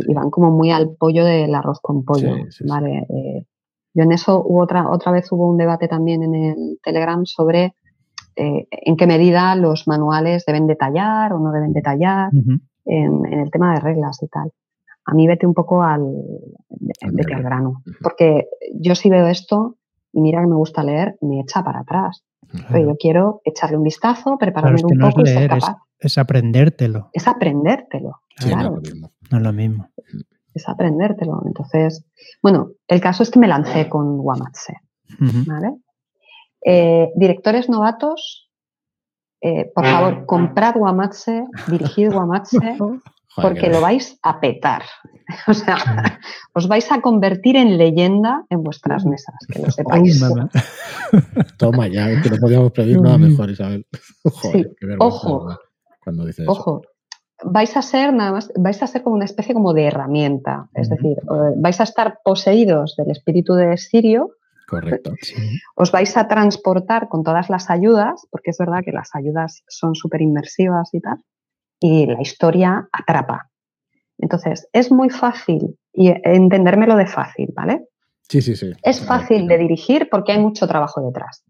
y, 0.07 0.14
van 0.14 0.30
como 0.30 0.51
muy 0.51 0.70
al 0.70 0.95
pollo 0.97 1.24
del 1.24 1.55
arroz 1.55 1.80
con 1.80 2.05
pollo. 2.05 2.36
¿vale? 2.66 3.07
Eh, 3.09 3.47
yo 3.95 4.03
en 4.03 4.12
eso 4.12 4.42
hubo 4.45 4.62
otra, 4.62 4.90
otra 4.90 5.12
vez 5.12 5.30
hubo 5.32 5.49
un 5.49 5.57
debate 5.57 5.88
también 5.88 6.22
en 6.22 6.34
el 6.34 6.78
Telegram 6.82 7.24
sobre 7.24 7.74
eh, 8.36 8.66
en 8.70 8.97
qué 8.97 9.07
medida 9.07 9.55
los 9.55 9.86
manuales 9.86 10.45
deben 10.45 10.66
detallar 10.66 11.32
o 11.32 11.38
no 11.38 11.53
deben 11.53 11.72
detallar 11.72 12.30
en, 12.84 13.32
el 13.32 13.51
tema 13.51 13.74
de 13.74 13.80
reglas 13.80 14.20
y 14.22 14.28
tal. 14.28 14.51
A 15.07 15.14
mí 15.14 15.26
vete 15.26 15.47
un 15.47 15.55
poco 15.55 15.82
al, 15.82 16.03
vete 16.68 17.34
al 17.34 17.42
grano, 17.42 17.82
porque 18.03 18.49
yo 18.74 18.95
sí 18.95 19.09
veo 19.09 19.28
esto 19.28 19.76
y 20.12 20.20
mira 20.20 20.40
que 20.40 20.49
me 20.49 20.57
gusta 20.57 20.82
leer, 20.82 21.16
me 21.20 21.40
echa 21.40 21.62
para 21.62 21.80
atrás. 21.80 22.24
Pero 22.70 22.88
yo 22.88 22.96
quiero 22.96 23.40
echarle 23.44 23.76
un 23.76 23.82
vistazo, 23.82 24.36
prepararme 24.38 24.80
un 24.84 24.98
poco 24.98 25.22
y 25.22 25.26
ser 25.26 25.48
capaz. 25.48 25.76
Es, 25.98 26.18
aprendértelo. 26.18 27.11
Es 27.12 27.26
aprendértelo. 27.26 28.20
claro. 28.36 28.78
No 29.30 29.38
es 29.38 29.42
lo 29.42 29.52
mismo. 29.52 29.88
Es 30.52 30.68
aprendértelo. 30.68 31.42
Entonces, 31.46 32.05
bueno, 32.42 32.70
el 32.86 33.00
caso 33.00 33.22
es 33.22 33.30
que 33.30 33.38
me 33.38 33.48
lancé 33.48 33.88
con 33.88 34.18
Guamatse. 34.18 34.74
¿vale? 35.46 35.76
Eh, 36.64 37.11
directores 37.16 37.68
novatos, 37.68 38.50
eh, 39.40 39.70
por 39.74 39.84
favor, 39.84 40.26
comprad 40.26 40.76
Guamatse, 40.76 41.44
dirigid 41.68 42.11
Porque 43.37 43.68
lo 43.68 43.80
vais 43.80 44.18
a 44.22 44.41
petar. 44.41 44.82
O 45.49 45.55
sea, 45.55 46.20
os 46.53 46.68
vais 46.68 46.93
a 46.93 47.01
convertir 47.01 47.57
en 47.57 47.78
leyenda 47.78 48.45
en 48.51 48.62
vuestras 48.62 49.07
mesas, 49.07 49.35
que 49.51 49.59
lo 49.59 49.70
sepáis. 49.70 50.20
Toma 51.59 51.89
ya, 51.89 52.20
que 52.20 52.28
no 52.28 52.37
podíamos 52.37 52.72
pedir 52.72 53.01
nada 53.01 53.16
mejor, 53.16 53.49
Isabel. 53.49 53.87
ojo, 54.99 55.49
cuando 56.03 56.26
dices 56.26 56.47
ojo. 56.47 56.82
Vais 57.43 57.74
a 57.74 57.80
ser 57.80 58.12
nada 58.12 58.32
más, 58.32 58.53
vais 58.55 58.82
a 58.82 58.87
ser 58.87 59.03
como 59.03 59.16
una 59.16 59.24
especie 59.24 59.55
como 59.55 59.72
de 59.72 59.87
herramienta, 59.87 60.68
es 60.74 60.91
decir, 60.91 61.16
eh, 61.18 61.55
vais 61.57 61.80
a 61.80 61.85
estar 61.85 62.18
poseídos 62.22 62.95
del 62.97 63.11
espíritu 63.11 63.55
de 63.55 63.76
Sirio, 63.78 64.30
Correcto. 64.66 65.12
Os 65.74 65.93
vais 65.93 66.16
a 66.16 66.26
transportar 66.26 67.09
con 67.09 67.22
todas 67.22 67.51
las 67.51 67.70
ayudas, 67.70 68.26
porque 68.30 68.51
es 68.51 68.59
verdad 68.59 68.82
que 68.85 68.93
las 68.93 69.14
ayudas 69.14 69.62
son 69.68 69.95
súper 69.95 70.22
inmersivas 70.22 70.89
y 70.93 71.01
tal, 71.01 71.18
y 71.85 72.07
la 72.07 72.22
historia 72.22 72.89
atrapa. 72.91 73.51
Entonces, 74.16 74.66
es 74.72 74.91
muy 74.91 75.11
fácil, 75.11 75.76
y 75.93 76.09
entendérmelo 76.24 76.97
de 76.97 77.07
fácil, 77.07 77.53
¿vale? 77.55 77.89
Sí, 78.26 78.41
sí, 78.41 78.57
sí. 78.57 78.72
Es 78.82 79.05
fácil 79.05 79.47
de 79.47 79.59
dirigir 79.59 80.09
porque 80.11 80.32
hay 80.32 80.41
mucho 80.41 80.66
trabajo 80.66 81.03
detrás. 81.03 81.45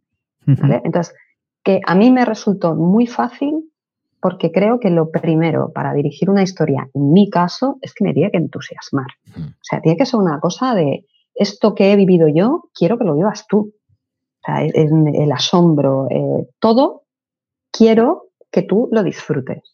¿vale? 0.45 0.83
Entonces, 0.85 1.15
que 1.63 1.81
a 1.87 1.95
mí 1.95 2.11
me 2.11 2.25
resultó 2.25 2.75
muy 2.75 3.07
fácil 3.07 3.71
porque 4.21 4.51
creo 4.51 4.81
que 4.81 4.91
lo 4.91 5.13
primero 5.13 5.71
para 5.73 5.95
dirigir 5.95 6.29
una 6.29 6.43
historia, 6.43 6.89
en 6.93 7.13
mi 7.13 7.31
caso, 7.31 7.79
es 7.81 7.95
que 7.95 8.03
me 8.03 8.13
tiene 8.13 8.33
que 8.33 8.39
entusiasmar. 8.39 9.07
O 9.37 9.63
sea, 9.63 9.81
tiene 9.83 9.97
que 9.97 10.07
ser 10.07 10.19
una 10.19 10.41
cosa 10.41 10.75
de 10.75 11.07
esto 11.37 11.77
que 11.77 11.93
he 11.93 11.97
vivido 11.97 12.27
yo, 12.27 12.71
quiero 12.75 12.99
que 12.99 13.05
lo 13.05 13.15
vivas 13.15 13.47
tú. 13.47 13.73
O 14.41 14.45
sea, 14.45 14.65
el, 14.65 15.31
asombro, 15.31 16.09
eh, 16.11 16.49
todo, 16.59 17.05
quiero 17.71 18.31
que 18.51 18.63
tú 18.63 18.89
lo 18.91 19.05
disfrutes. 19.05 19.74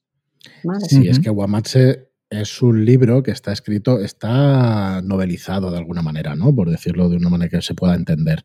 Sí, 0.88 1.08
es 1.08 1.18
que 1.18 1.30
Guamatse 1.30 2.10
es 2.30 2.62
un 2.62 2.84
libro 2.84 3.22
que 3.22 3.32
está 3.32 3.52
escrito, 3.52 3.98
está 3.98 5.02
novelizado 5.02 5.70
de 5.70 5.78
alguna 5.78 6.02
manera, 6.02 6.36
¿no? 6.36 6.54
Por 6.54 6.70
decirlo 6.70 7.08
de 7.08 7.16
una 7.16 7.28
manera 7.28 7.50
que 7.50 7.62
se 7.62 7.74
pueda 7.74 7.94
entender. 7.94 8.44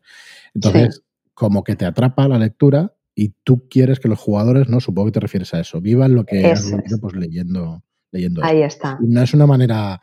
Entonces, 0.54 1.02
como 1.34 1.62
que 1.62 1.76
te 1.76 1.84
atrapa 1.84 2.26
la 2.28 2.38
lectura 2.38 2.94
y 3.14 3.34
tú 3.44 3.68
quieres 3.68 4.00
que 4.00 4.08
los 4.08 4.18
jugadores, 4.18 4.68
¿no? 4.68 4.80
Supongo 4.80 5.06
que 5.06 5.12
te 5.12 5.20
refieres 5.20 5.54
a 5.54 5.60
eso, 5.60 5.80
vivan 5.80 6.14
lo 6.14 6.24
que 6.24 6.44
has 6.46 6.64
vivido 6.64 6.98
pues 7.00 7.14
leyendo, 7.14 7.84
leyendo. 8.10 8.44
Ahí 8.44 8.62
está. 8.62 8.98
no 9.00 9.22
es 9.22 9.32
una 9.32 9.46
manera 9.46 10.02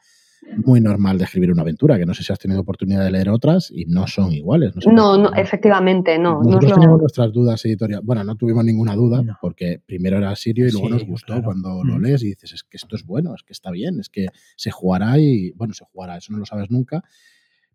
muy 0.58 0.82
normal 0.82 1.18
de 1.18 1.26
escribir 1.26 1.52
una 1.52 1.62
aventura, 1.62 1.98
que 1.98 2.06
no 2.06 2.14
sé 2.14 2.24
si 2.24 2.32
has 2.32 2.40
tenido 2.40 2.62
oportunidad 2.62 3.04
de 3.04 3.12
leer 3.12 3.30
otras 3.30 3.72
y 3.72 3.86
no 3.86 4.08
son 4.08 4.32
iguales. 4.32 4.74
No, 4.86 5.18
no, 5.18 5.34
efectivamente, 5.34 6.18
no. 6.18 6.42
Nosotros 6.44 6.70
no 6.70 6.76
teníamos 6.76 7.00
nuestras 7.02 7.32
dudas 7.32 7.64
editoriales. 7.66 8.06
Bueno, 8.06 8.24
no 8.24 8.36
tuvimos 8.36 8.64
ninguna 8.64 8.96
duda, 8.96 9.24
porque 9.42 9.82
primero 9.86 10.18
era 10.18 10.36
Sirio 10.36 10.68
y 10.68 10.72
luego 10.72 10.90
nos 10.90 11.06
gustó 11.06 11.42
cuando 11.44 11.84
lo 11.84 12.00
lees 12.00 12.24
y 12.24 12.28
dices, 12.28 12.54
es 12.54 12.64
que 12.64 12.78
esto 12.78 12.96
es 12.96 13.06
bueno, 13.06 13.34
es 13.36 13.44
que 13.44 13.54
está 13.54 13.72
bien, 13.72 14.00
es 14.00 14.10
que 14.10 14.28
se 14.56 14.72
jugará 14.72 15.18
y, 15.18 15.52
bueno, 15.52 15.74
se 15.74 15.86
jugará, 15.86 16.18
eso 16.18 16.32
no 16.32 16.40
lo 16.40 16.46
sabes 16.46 16.70
nunca 16.70 17.04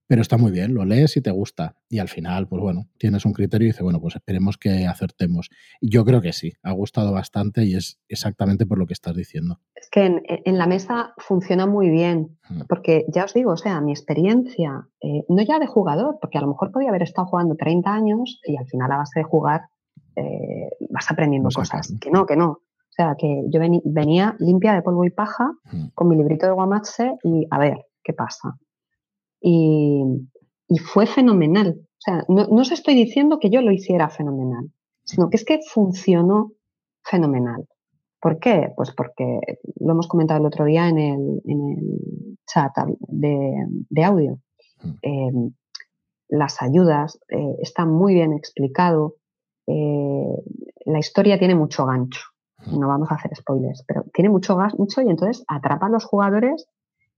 pero 0.08 0.22
está 0.22 0.38
muy 0.38 0.50
bien, 0.50 0.72
lo 0.74 0.86
lees 0.86 1.16
y 1.18 1.20
te 1.20 1.30
gusta. 1.30 1.76
Y 1.90 1.98
al 1.98 2.08
final, 2.08 2.48
pues 2.48 2.62
bueno, 2.62 2.88
tienes 2.96 3.26
un 3.26 3.34
criterio 3.34 3.66
y 3.66 3.68
dices, 3.68 3.82
bueno, 3.82 4.00
pues 4.00 4.16
esperemos 4.16 4.56
que 4.56 4.86
acertemos. 4.86 5.50
Y 5.82 5.90
yo 5.90 6.04
creo 6.06 6.22
que 6.22 6.32
sí, 6.32 6.54
ha 6.62 6.72
gustado 6.72 7.12
bastante 7.12 7.64
y 7.64 7.74
es 7.74 8.00
exactamente 8.08 8.64
por 8.64 8.78
lo 8.78 8.86
que 8.86 8.94
estás 8.94 9.14
diciendo. 9.14 9.60
Es 9.74 9.90
que 9.90 10.06
en, 10.06 10.58
la 10.58 10.66
mesa 10.66 11.12
funciona 11.18 11.66
muy 11.66 11.90
bien, 11.90 12.38
porque 12.68 13.04
ya 13.08 13.24
os 13.24 13.34
digo, 13.34 13.52
o 13.52 13.56
sea, 13.58 13.82
mi 13.82 13.92
experiencia, 13.92 14.88
eh, 15.02 15.24
no 15.28 15.42
ya 15.42 15.58
de 15.58 15.66
jugador, 15.66 16.16
porque 16.20 16.38
a 16.38 16.40
lo 16.40 16.48
mejor 16.48 16.72
podía 16.72 16.88
haber 16.88 17.02
estado 17.02 17.28
jugando 17.28 17.54
30 17.54 17.92
años 17.92 18.40
y 18.44 18.56
al 18.56 18.66
final 18.66 18.90
a 18.90 18.96
base 18.96 19.20
de 19.20 19.24
jugar 19.24 19.60
eh, 20.16 20.70
vas 20.88 21.10
aprendiendo 21.10 21.50
cosas. 21.54 21.94
Que 22.00 22.10
no, 22.10 22.24
que 22.24 22.36
no. 22.36 22.48
O 22.50 22.92
sea, 22.98 23.14
que 23.16 23.42
yo 23.50 23.60
venía 23.84 24.36
limpia 24.38 24.72
de 24.72 24.82
polvo 24.82 25.04
y 25.04 25.10
paja 25.10 25.52
con 25.94 26.08
mi 26.08 26.16
librito 26.16 26.46
de 26.46 26.52
Guamatse 26.52 27.12
y 27.22 27.46
a 27.50 27.58
ver, 27.58 27.86
¿qué 28.02 28.14
pasa? 28.14 28.58
Y, 29.40 30.02
fue 30.92 31.06
fenomenal. 31.06 31.78
O 31.78 32.00
sea, 32.00 32.24
no, 32.28 32.44
os 32.44 32.72
estoy 32.72 32.94
diciendo 32.94 33.38
que 33.38 33.50
yo 33.50 33.62
lo 33.62 33.72
hiciera 33.72 34.08
fenomenal, 34.08 34.70
sino 35.04 35.30
que 35.30 35.36
es 35.36 35.44
que 35.44 35.60
funcionó 35.66 36.52
fenomenal. 37.02 37.66
¿Por 38.20 38.38
qué? 38.38 38.72
Pues 38.76 38.92
porque 38.94 39.40
lo 39.80 39.92
hemos 39.92 40.08
comentado 40.08 40.40
el 40.40 40.46
otro 40.46 40.64
día 40.64 40.88
en 40.88 40.98
el, 40.98 41.40
chat 42.46 42.72
de, 43.08 44.04
audio. 44.04 44.38
Mm. 44.82 44.90
Eh, 45.02 45.50
las 46.28 46.60
ayudas 46.62 47.18
eh, 47.28 47.56
están 47.60 47.90
muy 47.90 48.14
bien 48.14 48.32
explicado. 48.32 49.16
Eh, 49.66 50.42
la 50.86 50.98
historia 50.98 51.38
tiene 51.38 51.54
mucho 51.54 51.86
gancho. 51.86 52.20
Mm. 52.66 52.80
No 52.80 52.88
vamos 52.88 53.10
a 53.10 53.14
hacer 53.14 53.34
spoilers, 53.36 53.84
pero 53.86 54.04
tiene 54.12 54.30
mucho 54.30 54.56
gancho 54.56 55.02
y 55.02 55.08
entonces 55.08 55.44
atrapa 55.46 55.86
a 55.86 55.90
los 55.90 56.04
jugadores 56.04 56.66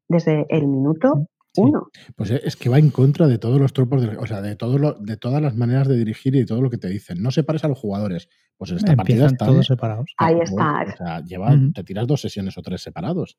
desde 0.08 0.46
el 0.48 0.66
minuto 0.66 1.26
uno. 1.56 1.88
Pues 2.16 2.30
es 2.30 2.56
que 2.56 2.68
va 2.68 2.78
en 2.78 2.90
contra 2.90 3.26
de 3.26 3.38
todos 3.38 3.60
los 3.60 3.72
tropos, 3.72 4.02
o 4.18 4.26
sea, 4.26 4.40
de, 4.40 4.56
todo 4.56 4.78
lo, 4.78 4.94
de 4.94 5.16
todas 5.16 5.42
las 5.42 5.56
maneras 5.56 5.88
de 5.88 5.96
dirigir 5.96 6.34
y 6.34 6.40
de 6.40 6.46
todo 6.46 6.62
lo 6.62 6.70
que 6.70 6.78
te 6.78 6.88
dicen. 6.88 7.22
No 7.22 7.30
separes 7.30 7.64
a 7.64 7.68
los 7.68 7.78
jugadores. 7.78 8.28
Pues 8.56 8.70
en 8.70 8.76
esta 8.76 8.94
partida 8.94 9.26
están 9.26 9.48
todos 9.48 9.66
separados. 9.66 10.14
Ahí 10.18 10.38
está. 10.40 10.82
O 10.82 10.96
sea, 10.96 11.24
lleva, 11.24 11.56
te 11.74 11.82
tiras 11.82 12.06
dos 12.06 12.20
sesiones 12.20 12.56
o 12.58 12.62
tres 12.62 12.82
separados. 12.82 13.38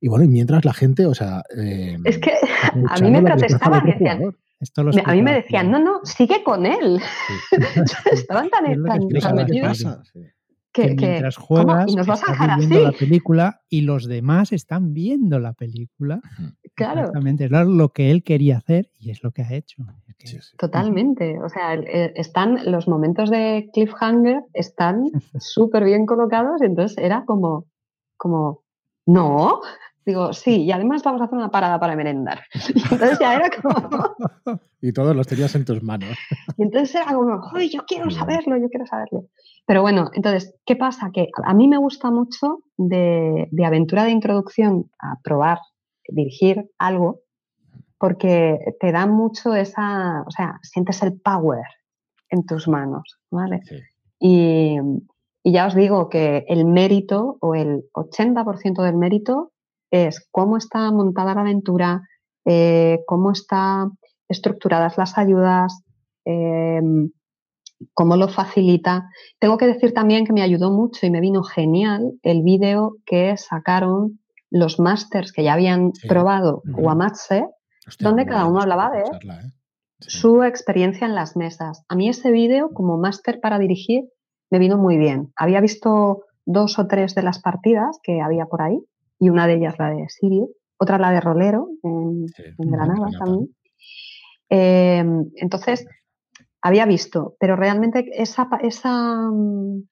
Y 0.00 0.08
bueno, 0.08 0.24
y 0.24 0.28
mientras 0.28 0.64
la 0.64 0.72
gente, 0.72 1.06
o 1.06 1.14
sea. 1.14 1.42
Eh, 1.56 1.98
es 2.04 2.18
que 2.18 2.32
a 2.88 3.00
mí 3.00 3.10
me 3.10 3.22
protestaban 3.22 3.86
y 3.86 3.92
decían. 3.92 4.34
a 5.04 5.12
mí 5.12 5.22
me 5.22 5.34
decían, 5.34 5.70
no, 5.70 5.78
no, 5.78 6.00
sigue 6.04 6.42
con 6.42 6.66
él. 6.66 7.00
Estaban 8.12 8.48
tan, 8.50 8.64
que, 10.72 10.94
mientras 10.94 11.36
juegas 11.36 11.94
estás 11.96 12.20
viendo 12.58 12.80
la 12.80 12.92
película 12.92 13.60
y 13.68 13.82
los 13.82 14.06
demás 14.06 14.52
están 14.52 14.94
viendo 14.94 15.38
la 15.38 15.52
película. 15.52 16.20
Claro. 16.74 17.00
Exactamente, 17.00 17.46
es 17.46 17.50
lo 17.50 17.88
que 17.90 18.10
él 18.10 18.22
quería 18.22 18.58
hacer 18.58 18.90
y 18.98 19.10
es 19.10 19.22
lo 19.22 19.32
que 19.32 19.42
ha 19.42 19.52
hecho. 19.52 19.84
Totalmente. 20.58 21.38
O 21.40 21.48
sea, 21.48 21.74
están 21.74 22.70
los 22.70 22.88
momentos 22.88 23.30
de 23.30 23.70
cliffhanger 23.72 24.42
están 24.52 25.04
súper 25.38 25.84
bien 25.84 26.06
colocados 26.06 26.60
y 26.62 26.66
entonces 26.66 26.98
era 26.98 27.24
como, 27.24 27.66
como, 28.16 28.62
no. 29.06 29.60
Digo, 30.08 30.32
sí, 30.32 30.62
y 30.62 30.72
además 30.72 31.02
vamos 31.02 31.20
a 31.20 31.24
hacer 31.24 31.36
una 31.36 31.50
parada 31.50 31.78
para 31.78 31.94
merendar. 31.94 32.40
Y 32.74 32.80
entonces 32.80 33.18
ya 33.18 33.34
era 33.34 33.50
como... 33.50 34.16
y 34.80 34.90
todos 34.90 35.14
los 35.14 35.26
tenías 35.26 35.54
en 35.54 35.66
tus 35.66 35.82
manos. 35.82 36.16
Y 36.56 36.62
entonces 36.62 36.94
era 36.94 37.12
como, 37.12 37.38
¡ay, 37.52 37.68
yo 37.68 37.84
quiero 37.86 38.10
saberlo, 38.10 38.56
yo 38.56 38.70
quiero 38.70 38.86
saberlo! 38.86 39.26
Pero 39.66 39.82
bueno, 39.82 40.10
entonces, 40.14 40.54
¿qué 40.64 40.76
pasa? 40.76 41.10
Que 41.12 41.28
a 41.44 41.52
mí 41.52 41.68
me 41.68 41.76
gusta 41.76 42.10
mucho 42.10 42.60
de, 42.78 43.50
aventura 43.62 44.04
de 44.04 44.12
introducción 44.12 44.90
a 44.98 45.20
probar, 45.22 45.58
dirigir 46.08 46.70
algo, 46.78 47.20
porque 47.98 48.58
te 48.80 48.92
da 48.92 49.06
mucho 49.06 49.54
esa, 49.54 50.22
o 50.26 50.30
sea, 50.30 50.58
sientes 50.62 51.02
el 51.02 51.20
power 51.20 51.66
en 52.30 52.46
tus 52.46 52.66
manos, 52.66 53.20
¿vale? 53.30 53.60
Y, 54.18 54.78
ya 55.44 55.66
os 55.66 55.74
digo 55.74 56.08
que 56.08 56.44
el 56.48 56.64
mérito 56.64 57.36
o 57.40 57.54
el 57.54 57.84
80% 57.92 58.82
del 58.82 58.96
mérito 58.96 59.52
es 59.90 60.26
cómo 60.30 60.56
está 60.56 60.90
montada 60.90 61.34
la 61.34 61.42
aventura, 61.42 62.02
eh, 62.44 63.00
cómo 63.06 63.32
están 63.32 63.92
estructuradas 64.28 64.98
las 64.98 65.16
ayudas, 65.18 65.82
eh, 66.24 66.80
cómo 67.94 68.16
lo 68.16 68.28
facilita. 68.28 69.08
Tengo 69.38 69.56
que 69.56 69.66
decir 69.66 69.92
también 69.94 70.24
que 70.24 70.32
me 70.32 70.42
ayudó 70.42 70.70
mucho 70.70 71.06
y 71.06 71.10
me 71.10 71.20
vino 71.20 71.42
genial 71.42 72.12
el 72.22 72.42
vídeo 72.42 72.96
que 73.06 73.36
sacaron 73.36 74.20
los 74.50 74.78
masters 74.80 75.32
que 75.32 75.44
ya 75.44 75.52
habían 75.52 75.92
probado 76.08 76.62
Guamatse, 76.64 77.46
donde 78.00 78.26
cada 78.26 78.46
uno 78.46 78.60
hablaba 78.60 78.90
de 78.90 79.00
¿eh? 79.00 79.52
su 80.00 80.42
experiencia 80.42 81.06
en 81.06 81.14
las 81.14 81.36
mesas. 81.36 81.84
A 81.88 81.94
mí 81.96 82.08
ese 82.08 82.30
vídeo, 82.30 82.70
como 82.72 82.98
máster 82.98 83.40
para 83.40 83.58
dirigir, 83.58 84.04
me 84.50 84.58
vino 84.58 84.78
muy 84.78 84.96
bien. 84.96 85.32
Había 85.36 85.60
visto 85.60 86.24
dos 86.46 86.78
o 86.78 86.86
tres 86.86 87.14
de 87.14 87.22
las 87.22 87.40
partidas 87.40 87.98
que 88.02 88.20
había 88.20 88.46
por 88.46 88.62
ahí, 88.62 88.80
y 89.18 89.28
una 89.30 89.46
de 89.46 89.54
ellas 89.54 89.74
la 89.78 89.90
de 89.90 90.08
Sirio, 90.08 90.48
otra 90.78 90.98
la 90.98 91.10
de 91.10 91.20
Rolero, 91.20 91.68
en, 91.82 92.26
Granada 92.58 93.08
también. 93.18 93.54
Eh, 94.50 95.04
entonces, 95.36 95.86
había 96.62 96.86
visto, 96.86 97.36
pero 97.38 97.56
realmente 97.56 98.08
esa, 98.12 98.48
esa, 98.62 99.30
mm, 99.30 99.82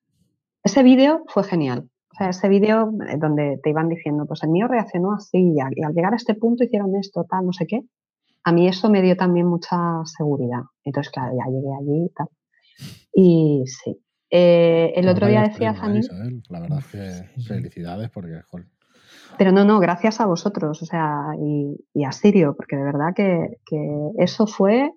ese 0.65 0.83
vídeo 0.83 1.25
fue 1.29 1.45
genial. 1.45 1.89
O 2.13 2.15
sea, 2.17 2.31
ese 2.31 2.49
vídeo 2.49 2.93
eh, 3.09 3.17
donde 3.19 3.61
te 3.63 3.71
iban 3.71 3.89
diciendo, 3.89 4.27
pues 4.27 4.43
el 4.43 4.51
mío 4.51 4.69
reaccionó 4.69 5.13
así 5.13 5.53
y 5.55 5.61
al, 5.61 5.75
llegar 5.93 6.13
a 6.13 6.17
este 6.17 6.35
punto 6.35 6.65
hicieron 6.65 6.97
esto, 6.97 7.25
tal, 7.29 7.47
no 7.47 7.53
sé 7.53 7.67
qué. 7.67 7.83
A 8.45 8.53
mí 8.53 8.69
eso 8.69 8.89
me 8.89 9.03
dio 9.03 9.17
también 9.17 9.47
mucha 9.47 9.77
seguridad. 10.05 10.63
Entonces, 10.85 11.13
claro, 11.13 11.37
ya 11.37 11.51
llegué 11.51 11.75
allí 11.75 12.05
y 12.07 12.09
tal. 12.11 12.29
Y 13.13 13.65
sí. 13.67 14.01
Eh, 14.31 14.93
el 14.97 15.09
otro 15.09 15.27
día 15.27 15.43
decías 15.43 15.79
a 15.81 15.89
mí... 15.89 16.01
La 16.49 16.61
verdad 16.61 16.79
es 16.79 16.87
que 16.87 17.43
felicidades 17.43 18.11
porque, 18.11 18.41
Pero 19.39 19.53
no, 19.53 19.65
no, 19.65 19.79
gracias 19.81 20.21
a 20.21 20.27
vosotros, 20.27 20.83
o 20.83 20.87
sea, 20.87 21.27
y, 21.39 22.05
a 22.05 22.13
Sirio, 22.13 22.55
porque 22.57 22.77
de 22.77 22.85
verdad 22.85 23.15
que, 23.15 23.59
que 23.67 24.11
eso 24.19 24.47
fue 24.47 24.93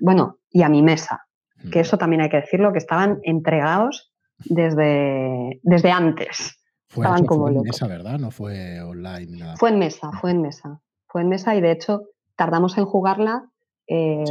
bueno, 0.00 0.38
y 0.50 0.62
a 0.62 0.68
mi 0.68 0.82
mesa, 0.82 1.26
que 1.72 1.80
eso 1.80 1.98
también 1.98 2.22
hay 2.22 2.28
que 2.28 2.38
decirlo, 2.38 2.72
que 2.72 2.78
estaban 2.78 3.18
entregados 3.22 4.12
desde, 4.44 5.60
desde 5.62 5.90
antes. 5.90 6.58
estaban 6.88 7.26
como 7.26 7.46
fue 7.46 7.56
en 7.56 7.62
mesa, 7.62 7.86
¿verdad? 7.88 8.18
No 8.18 8.30
fue 8.30 8.80
online. 8.80 9.38
Nada. 9.38 9.56
Fue 9.56 9.70
en 9.70 9.78
mesa, 9.78 10.12
fue 10.20 10.30
en 10.30 10.42
mesa. 10.42 10.80
Fue 11.08 11.22
en 11.22 11.28
mesa 11.28 11.56
y 11.56 11.60
de 11.60 11.72
hecho 11.72 12.02
tardamos 12.36 12.78
en 12.78 12.84
jugarla 12.84 13.44
eh, 13.88 14.24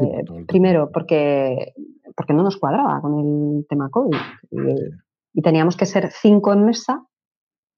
primero 0.47 0.91
porque, 0.93 1.73
porque 2.15 2.33
no 2.33 2.43
nos 2.43 2.57
cuadraba 2.57 3.01
con 3.01 3.19
el 3.19 3.65
tema 3.67 3.89
COVID. 3.89 4.17
Y, 5.33 5.41
teníamos 5.41 5.77
que 5.77 5.85
ser 5.85 6.09
cinco 6.11 6.51
en 6.53 6.65
mesa 6.65 7.03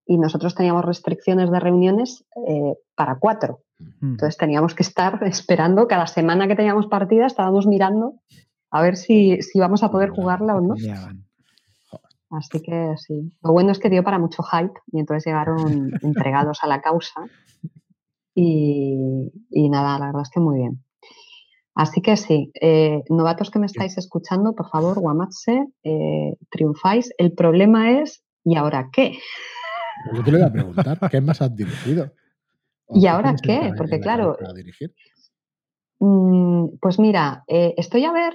y 0.10 0.18
nosotros 0.18 0.55
teníamos 0.55 0.86
restricciones 0.86 1.51
de 1.51 1.60
reuniones 1.60 2.26
eh, 2.47 2.74
para 2.95 3.20
cuatro. 3.20 3.62
Entonces 4.01 4.38
teníamos 4.38 4.74
que 4.74 4.82
estar 4.82 5.24
esperando, 5.24 5.88
cada 5.88 6.07
semana 6.07 6.47
que 6.47 6.55
teníamos 6.55 6.88
partida 6.88 7.28
estábamos 7.28 7.68
mirando 7.68 8.16
a 8.72 8.82
ver 8.82 8.97
si, 8.97 9.39
si 9.43 9.60
vamos 9.60 9.84
a 9.84 9.91
poder 9.91 10.10
jugarla 10.10 10.55
o 10.55 10.62
no. 10.62 10.74
Así 12.32 12.60
que 12.60 12.95
sí. 12.97 13.32
Lo 13.43 13.51
bueno 13.51 13.72
es 13.72 13.78
que 13.78 13.91
dio 13.91 14.03
para 14.03 14.18
mucho 14.18 14.41
hype 14.41 14.74
y 14.91 14.99
entonces 14.99 15.28
llegaron 15.28 15.91
entregados 16.01 16.64
a 16.64 16.68
la 16.68 16.82
causa. 16.82 17.22
Y, 18.34 19.70
nada, 19.70 19.99
la 19.99 20.07
verdad 20.07 20.24
es 20.24 20.30
que 20.32 20.39
muy 20.39 20.57
bien. 20.57 20.84
Así 21.76 22.01
que 22.01 22.18
sí, 22.18 22.51
eh, 22.60 23.03
novatos 23.10 23.51
que 23.51 23.60
me 23.60 23.68
estáis 23.68 23.95
escuchando, 23.99 24.55
por 24.55 24.70
favor, 24.70 24.99
Guamatse, 24.99 25.68
eh, 25.84 26.36
triunfáis. 26.49 27.14
El 27.20 27.34
problema 27.34 28.01
es, 28.01 28.24
¿y 28.43 28.55
ahora 28.55 28.89
qué? 28.91 29.20
Yo 30.14 30.24
te 30.24 30.32
lo 30.32 30.38
voy 30.38 30.47
a 30.47 30.52
preguntar, 30.52 31.00
¿qué 31.10 31.22
más 31.22 31.41
has 31.41 31.56
dirigido? 31.56 32.12
¿Y 32.89 33.06
ahora 33.08 33.36
qué? 33.41 33.72
Porque 33.78 34.00
claro, 34.00 34.38
mm, 36.00 36.78
pues 36.82 37.00
mira, 37.00 37.43
eh, 37.47 37.74
estoy 37.78 38.06
a 38.06 38.12
ver, 38.12 38.34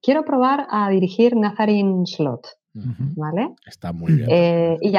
quiero 0.00 0.24
probar 0.24 0.66
a 0.70 0.88
dirigir 0.88 1.36
Nazarene 1.36 2.06
Slot, 2.06 2.46
¿vale? 2.72 3.54
Está 3.66 3.92
muy 3.92 4.12
bien. 4.12 4.28
Eh, 4.30 4.78
y, 4.80 4.96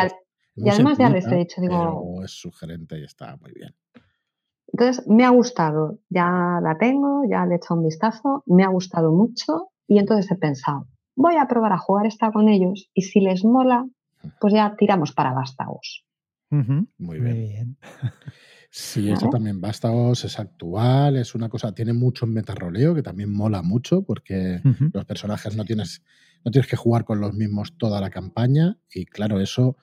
además 0.70 0.98
ya 0.98 1.10
les 1.10 1.26
he 1.28 1.36
dicho, 1.36 1.62
digo... 1.62 2.22
es 2.24 2.32
sugerente 2.32 3.00
y 3.00 3.04
está 3.04 3.36
muy 3.38 3.52
bien. 3.54 3.76
Entonces, 4.68 5.08
me 5.08 5.24
ha 5.24 5.30
gustado, 5.30 6.00
ya 6.10 6.60
la 6.62 6.78
tengo, 6.80 7.24
ya 7.30 7.46
le 7.46 7.54
he 7.54 7.58
echado 7.58 7.80
un 7.80 7.86
vistazo, 7.86 8.44
me 8.48 8.64
ha 8.64 8.70
gustado 8.70 9.12
mucho 9.12 9.70
y 9.88 10.00
entonces 10.00 10.32
he 10.32 10.36
pensado, 10.36 10.88
voy 11.16 11.36
a 11.36 11.48
probar 11.48 11.74
a 11.74 11.78
jugar 11.78 12.08
esta 12.08 12.32
con 12.32 12.50
ellos 12.50 12.90
y 12.94 13.04
si 13.04 13.20
les 13.20 13.46
mola, 13.46 13.86
pues 14.40 14.54
ya 14.54 14.76
tiramos 14.78 15.12
para 15.12 15.34
vástagos. 15.34 16.06
Muy 16.98 17.20
bien. 17.20 17.78
Sí, 18.76 19.12
eso 19.12 19.30
también 19.30 19.62
Vástagos 19.62 20.26
es 20.26 20.40
actual, 20.40 21.16
es 21.18 21.36
una 21.36 21.48
cosa, 21.48 21.76
tiene 21.76 21.94
mucho 21.94 22.26
metarroleo 22.26 22.96
que 22.96 23.04
también 23.04 23.32
mola 23.32 23.62
mucho 23.62 24.02
porque 24.02 24.62
los 24.92 25.06
personajes 25.06 25.56
no 25.56 25.64
tienes, 25.64 26.02
no 26.44 26.50
tienes 26.50 26.68
que 26.68 26.76
jugar 26.76 27.06
con 27.06 27.22
los 27.22 27.36
mismos 27.36 27.78
toda 27.78 28.02
la 28.02 28.10
campaña 28.10 28.80
y 28.92 29.06
claro, 29.06 29.40
eso 29.40 29.78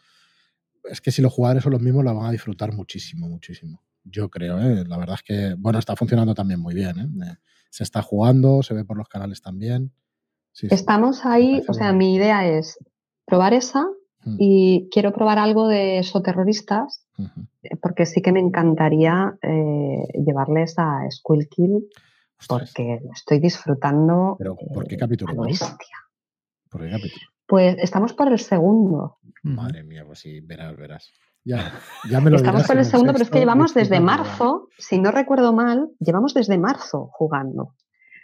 es 0.82 1.00
que 1.00 1.12
si 1.12 1.22
los 1.22 1.32
jugadores 1.32 1.62
son 1.62 1.70
los 1.70 1.80
mismos 1.80 2.04
la 2.04 2.12
van 2.12 2.26
a 2.26 2.32
disfrutar 2.32 2.72
muchísimo, 2.72 3.28
muchísimo. 3.28 3.80
Yo 4.02 4.28
creo, 4.28 4.58
¿eh? 4.58 4.84
la 4.84 4.98
verdad 4.98 5.14
es 5.14 5.22
que, 5.22 5.54
bueno, 5.56 5.78
está 5.78 5.94
funcionando 5.94 6.34
también 6.34 6.58
muy 6.58 6.74
bien. 6.74 7.22
¿eh? 7.22 7.36
Se 7.70 7.84
está 7.84 8.02
jugando, 8.02 8.64
se 8.64 8.74
ve 8.74 8.84
por 8.84 8.96
los 8.96 9.08
canales 9.08 9.40
también. 9.40 9.92
Estamos 10.62 11.24
ahí, 11.24 11.62
o 11.68 11.74
sea, 11.74 11.92
mi 11.92 12.16
idea 12.16 12.44
es 12.44 12.76
probar 13.24 13.54
esa 13.54 13.86
mm. 14.24 14.36
y 14.38 14.88
quiero 14.90 15.12
probar 15.12 15.38
algo 15.38 15.68
de 15.68 15.98
esoterroristas 15.98 17.06
eh, 17.62 17.76
porque 17.82 18.06
sí 18.06 18.22
que 18.22 18.32
me 18.32 18.40
encantaría 18.40 19.36
eh, 19.42 20.04
llevarles 20.24 20.74
a 20.78 21.10
Skull 21.10 21.48
Kill 21.48 21.88
porque 22.48 23.00
estoy 23.12 23.38
disfrutando. 23.38 24.36
¿Pero 24.38 24.56
por 24.56 24.86
qué 24.86 24.96
capítulo? 24.96 25.34
¿Por 25.34 25.48
qué 26.82 26.90
capítulo? 26.90 27.26
Pues 27.46 27.76
estamos 27.78 28.12
por 28.12 28.28
el 28.28 28.38
segundo. 28.38 29.18
Madre 29.42 29.82
mía, 29.82 30.04
pues 30.06 30.20
sí, 30.20 30.40
verás, 30.40 30.76
verás. 30.76 31.12
Ya, 31.44 31.72
ya 32.10 32.20
me 32.20 32.30
lo 32.30 32.36
Estamos 32.36 32.66
por 32.66 32.78
el 32.78 32.84
segundo, 32.84 33.12
pero 33.12 33.24
es 33.24 33.30
que 33.30 33.40
llevamos 33.40 33.74
desde 33.74 34.00
marzo, 34.00 34.68
si 34.78 34.98
no 34.98 35.10
recuerdo 35.10 35.52
mal, 35.52 35.88
llevamos 35.98 36.34
desde 36.34 36.58
marzo 36.58 37.08
jugando. 37.12 37.74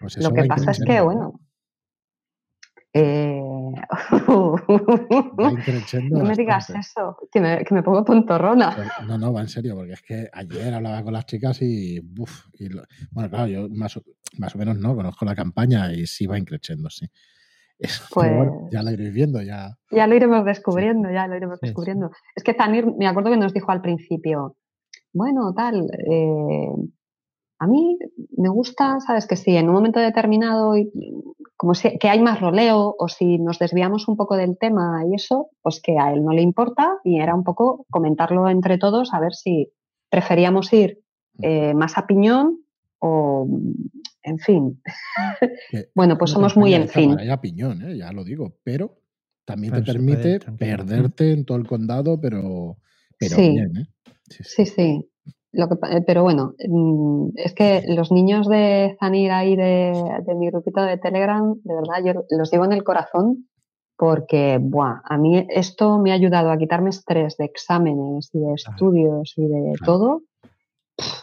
Pues 0.01 0.19
lo 0.19 0.33
que 0.33 0.45
pasa 0.45 0.71
es 0.71 0.81
que, 0.85 1.01
bueno, 1.01 1.41
eh... 2.97 3.43
no 6.11 6.25
me 6.25 6.35
digas 6.35 6.71
eso, 6.71 7.17
que 7.31 7.41
me, 7.41 7.65
que 7.65 7.75
me, 7.75 7.83
pongo 7.83 8.05
tontorrona. 8.05 8.75
Pues, 8.75 8.89
no, 9.07 9.19
no, 9.19 9.33
va 9.33 9.43
en 9.43 9.49
serio, 9.49 9.75
porque 9.75 9.93
es 9.93 10.03
que 10.03 10.29
ayer 10.33 10.73
hablaba 10.73 11.03
con 11.03 11.13
las 11.13 11.27
chicas 11.27 11.61
y, 11.61 11.97
y 11.99 12.69
bueno, 13.11 13.31
claro, 13.31 13.47
yo 13.49 13.69
más, 13.69 14.01
más, 14.39 14.55
o 14.55 14.59
menos 14.59 14.79
no 14.79 14.97
conozco 14.97 15.25
la 15.25 15.35
campaña 15.35 15.93
y 15.93 16.07
sí 16.07 16.27
va 16.27 16.39
increciendo, 16.39 16.89
sí. 16.89 17.07
pues, 18.15 18.33
ya 18.71 18.83
lo 18.83 18.91
iréis 18.91 19.13
viendo, 19.13 19.43
ya. 19.43 19.77
Ya 19.91 20.07
lo 20.07 20.15
iremos 20.15 20.45
descubriendo, 20.45 21.11
ya 21.11 21.27
lo 21.27 21.37
iremos 21.37 21.61
descubriendo. 21.61 22.11
Es 22.35 22.43
que 22.43 22.55
Zanir, 22.55 22.87
me 22.99 23.07
acuerdo 23.07 23.31
que 23.31 23.37
nos 23.37 23.53
dijo 23.53 23.71
al 23.73 23.83
principio, 23.83 24.57
bueno, 25.13 25.53
tal, 25.55 25.87
eh, 26.11 26.73
a 27.59 27.67
mí 27.67 27.99
me 28.37 28.49
gusta, 28.49 29.01
sabes, 29.01 29.27
que 29.27 29.37
si 29.37 29.57
en 29.57 29.69
un 29.69 29.75
momento 29.75 30.01
determinado, 30.01 30.75
como 31.57 31.75
si, 31.75 31.99
que 31.99 32.09
hay 32.09 32.21
más 32.21 32.41
roleo 32.41 32.95
o 32.99 33.09
si 33.09 33.39
nos 33.39 33.59
desviamos 33.59 34.09
un 34.09 34.17
poco 34.17 34.37
del 34.37 34.59
tema 34.59 35.03
y 35.11 35.15
eso, 35.15 35.51
pues 35.63 35.81
que 35.81 35.99
a 35.99 36.13
él 36.13 36.25
no 36.25 36.33
le 36.33 36.43
importa 36.43 36.99
y 37.05 37.21
era 37.21 37.35
un 37.35 37.45
poco 37.45 37.87
comentarlo 37.91 38.49
entre 38.49 38.79
todos 38.79 39.15
a 39.15 39.21
ver 39.21 39.35
si 39.35 39.73
preferíamos 40.11 40.73
ir 40.73 41.01
eh, 41.43 41.75
más 41.75 41.97
a 41.99 42.07
piñón 42.07 42.61
o, 42.99 43.49
en 44.23 44.39
fin. 44.39 44.83
bueno, 45.95 46.19
pues 46.19 46.31
somos 46.31 46.57
muy 46.57 46.75
en 46.75 46.89
fin. 46.89 47.17
A 47.31 47.41
piñón, 47.41 47.83
¿eh? 47.83 47.97
ya 47.97 48.13
lo 48.13 48.25
digo, 48.25 48.59
pero 48.63 49.01
también 49.45 49.75
te 49.75 49.83
permite 49.83 50.41
perderte 50.59 51.33
en 51.33 51.45
todo 51.45 51.59
el 51.59 51.67
condado, 51.67 52.21
pero, 52.21 52.79
pero 53.19 53.37
bien, 53.37 53.77
¿eh? 53.77 53.87
sí. 54.29 54.67
sí. 54.67 55.09
Eh, 55.57 56.03
pero 56.07 56.23
bueno, 56.23 56.55
mm, 56.69 57.31
es 57.37 57.55
que 57.55 57.83
los 57.89 58.13
niños 58.13 58.49
de 58.49 58.97
Zanir 59.01 59.31
ahí 59.31 59.57
de, 59.57 59.93
mi 60.37 60.49
grupito 60.51 60.83
de 60.83 60.99
Telegram, 60.99 61.55
de 61.65 61.75
verdad, 61.75 62.05
yo 62.05 62.25
los 62.31 62.51
llevo 62.53 62.65
en 62.67 62.73
el 62.73 62.85
corazón 62.85 63.49
porque, 63.97 64.59
buah, 64.61 65.01
a 65.05 65.17
mí 65.17 65.47
esto 65.49 65.99
me 65.99 66.11
ha 66.11 66.15
ayudado 66.15 66.51
a 66.51 66.59
quitarme 66.59 66.91
estrés 66.91 67.39
de 67.39 67.47
exámenes 67.47 68.31
y 68.35 68.41
de 68.41 68.53
estudios 68.53 69.33
y 69.37 69.47
de 69.47 69.73
todo. 69.85 70.23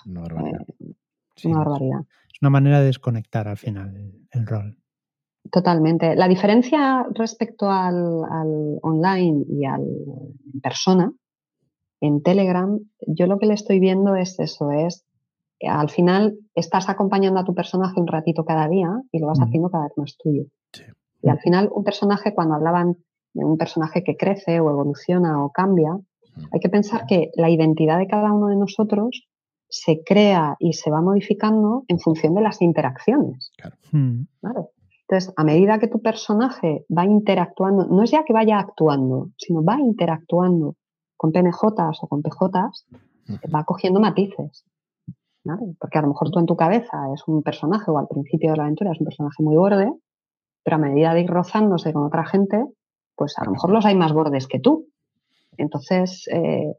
Una 0.07 0.21
barbaridad. 0.21 0.61
Eh, 0.79 1.47
una 1.47 1.57
barbaridad. 1.59 1.99
Es 2.31 2.41
una 2.41 2.49
manera 2.49 2.79
de 2.79 2.88
desconectar 2.88 3.47
al 3.47 3.57
final 3.57 3.93
el, 4.31 4.47
rol. 4.47 4.75
Totalmente. 5.51 6.15
La 6.15 6.27
diferencia 6.27 7.05
respecto 7.13 7.69
al, 7.69 8.23
al 8.31 8.79
online 8.81 9.45
y 9.47 9.65
al 9.65 9.86
persona 10.63 11.13
en 12.04 12.22
Telegram, 12.22 12.78
yo 13.08 13.28
lo 13.28 13.39
que 13.39 13.45
le 13.45 13.54
estoy 13.54 13.80
viendo 13.80 14.18
es 14.18 14.38
eso, 14.38 14.72
es 14.72 15.06
al 15.66 15.89
final 15.89 16.38
estás 16.54 16.89
acompañando 16.89 17.39
a 17.39 17.45
tu 17.45 17.56
personaje 17.56 17.97
un 17.97 18.08
ratito 18.08 18.43
cada 18.43 18.68
día 18.68 18.89
y 19.14 19.20
lo 19.20 19.28
vas 19.28 19.39
haciendo 19.39 19.70
cada 19.70 19.86
vez 19.86 19.93
más 19.95 20.18
tuyo. 20.18 20.43
Y 21.22 21.30
al 21.30 21.39
final 21.39 21.70
un 21.74 21.86
personaje, 21.86 22.34
cuando 22.34 22.56
hablaban 22.56 22.97
de 23.34 23.45
un 23.45 23.58
personaje 23.58 24.04
que 24.04 24.18
crece 24.18 24.60
o 24.60 24.70
evoluciona 24.70 25.45
o 25.45 25.51
cambia, 25.51 25.97
hay 26.51 26.60
que 26.60 26.68
pensar 26.68 27.06
que 27.06 27.32
la 27.36 27.49
identidad 27.49 27.97
de 27.99 28.08
cada 28.08 28.34
uno 28.34 28.47
de 28.47 28.58
nosotros 28.58 29.26
se 29.70 30.04
crea 30.04 30.58
y 30.60 30.74
se 30.74 30.91
va 30.91 31.01
modificando 31.01 31.86
en 31.88 31.99
función 31.99 32.36
de 32.36 32.41
las 32.41 32.62
interacciones. 32.62 33.51
Hmm. 33.93 34.26
Entonces, 35.08 35.34
a 35.38 35.43
medida 35.45 35.80
que 35.80 35.88
tu 35.88 36.01
personaje 36.01 36.86
va 36.95 37.06
interactuando, 37.06 37.86
no 37.86 38.04
es 38.04 38.12
ya 38.12 38.26
que 38.26 38.34
vaya 38.34 38.60
actuando, 38.60 39.30
sino 39.38 39.64
va 39.64 39.80
interactuando 39.80 40.76
con 41.24 41.32
PNJs 41.32 41.99
o 42.01 42.07
con 42.09 42.21
PJs, 42.21 42.86
va 43.55 43.63
cogiendo 43.63 44.01
matices. 44.01 44.65
Porque 45.80 45.97
a 45.97 46.01
lo 46.01 46.09
mejor 46.09 46.32
tú 46.32 46.39
en 46.39 46.45
tu 46.45 46.57
cabeza 46.57 46.97
es 47.15 47.26
un 47.28 47.41
personaje 47.41 47.89
o 47.89 47.97
al 47.97 48.09
principio 48.09 48.51
de 48.51 48.57
la 48.57 48.63
aventura 48.63 48.91
es 48.91 48.99
un 48.99 49.05
personaje 49.05 49.41
muy 49.41 49.55
borde, 49.55 49.89
pero 50.63 50.76
a 50.76 50.80
medida 50.80 51.13
de 51.13 51.21
ir 51.21 51.30
rozándose 51.30 51.93
con 51.93 52.03
otra 52.03 52.26
gente, 52.26 52.61
pues 53.15 53.39
a 53.39 53.45
lo 53.45 53.51
mejor 53.51 53.69
los 53.69 53.86
hay 53.86 53.95
más 53.95 54.11
bordes 54.11 54.47
que 54.47 54.59
tú. 54.59 54.89
Entonces, 55.55 56.28
eh, 56.28 56.76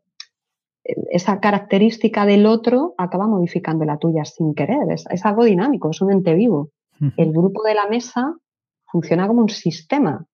esa 1.10 1.40
característica 1.40 2.26
del 2.26 2.44
otro 2.44 2.92
acaba 2.98 3.26
modificando 3.26 3.86
la 3.86 3.96
tuya 3.96 4.26
sin 4.26 4.54
querer. 4.54 4.90
Es, 4.90 5.06
es 5.08 5.24
algo 5.24 5.44
dinámico, 5.44 5.88
es 5.88 6.02
un 6.02 6.12
ente 6.12 6.34
vivo. 6.34 6.68
El 7.16 7.32
grupo 7.32 7.62
de 7.62 7.74
la 7.74 7.88
mesa 7.88 8.36
funciona 8.84 9.26
como 9.26 9.40
un 9.40 9.48
sistema. 9.48 10.26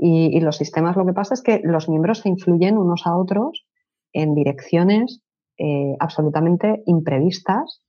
Y, 0.00 0.38
los 0.40 0.56
sistemas 0.56 0.96
lo 0.96 1.04
que 1.04 1.12
pasa 1.12 1.34
es 1.34 1.42
que 1.42 1.60
los 1.64 1.88
miembros 1.88 2.20
se 2.20 2.28
influyen 2.28 2.78
unos 2.78 3.04
a 3.04 3.16
otros 3.16 3.66
en 4.12 4.34
direcciones 4.34 5.22
eh, 5.58 5.96
absolutamente 5.98 6.82
imprevistas 6.86 7.82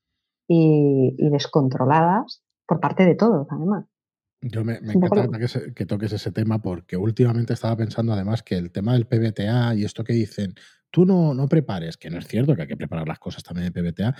y, 0.48 1.16
descontroladas 1.30 2.42
por 2.66 2.80
parte 2.80 3.06
de 3.06 3.16
todos, 3.16 3.48
además. 3.52 3.86
Yo 4.42 4.64
me, 4.64 4.78
encanta 4.78 5.38
que, 5.76 5.86
toques 5.86 6.14
ese 6.14 6.32
tema 6.32 6.60
porque 6.60 6.98
últimamente 6.98 7.54
estaba 7.54 7.76
pensando 7.76 8.14
además 8.14 8.42
que 8.42 8.56
el 8.56 8.72
tema 8.72 8.94
del 8.94 9.06
PBTA 9.06 9.76
y 9.76 9.84
esto 9.84 10.04
que 10.04 10.14
dicen, 10.14 10.56
tú 10.90 11.06
no, 11.06 11.34
no 11.34 11.48
prepares, 11.48 11.98
que 11.98 12.10
no 12.10 12.18
es 12.18 12.28
cierto 12.28 12.56
que 12.56 12.64
hay 12.64 12.68
que 12.68 12.78
preparar 12.78 13.08
las 13.08 13.20
cosas 13.20 13.44
también 13.44 13.72
de 13.72 13.84
PBTA, 13.84 14.16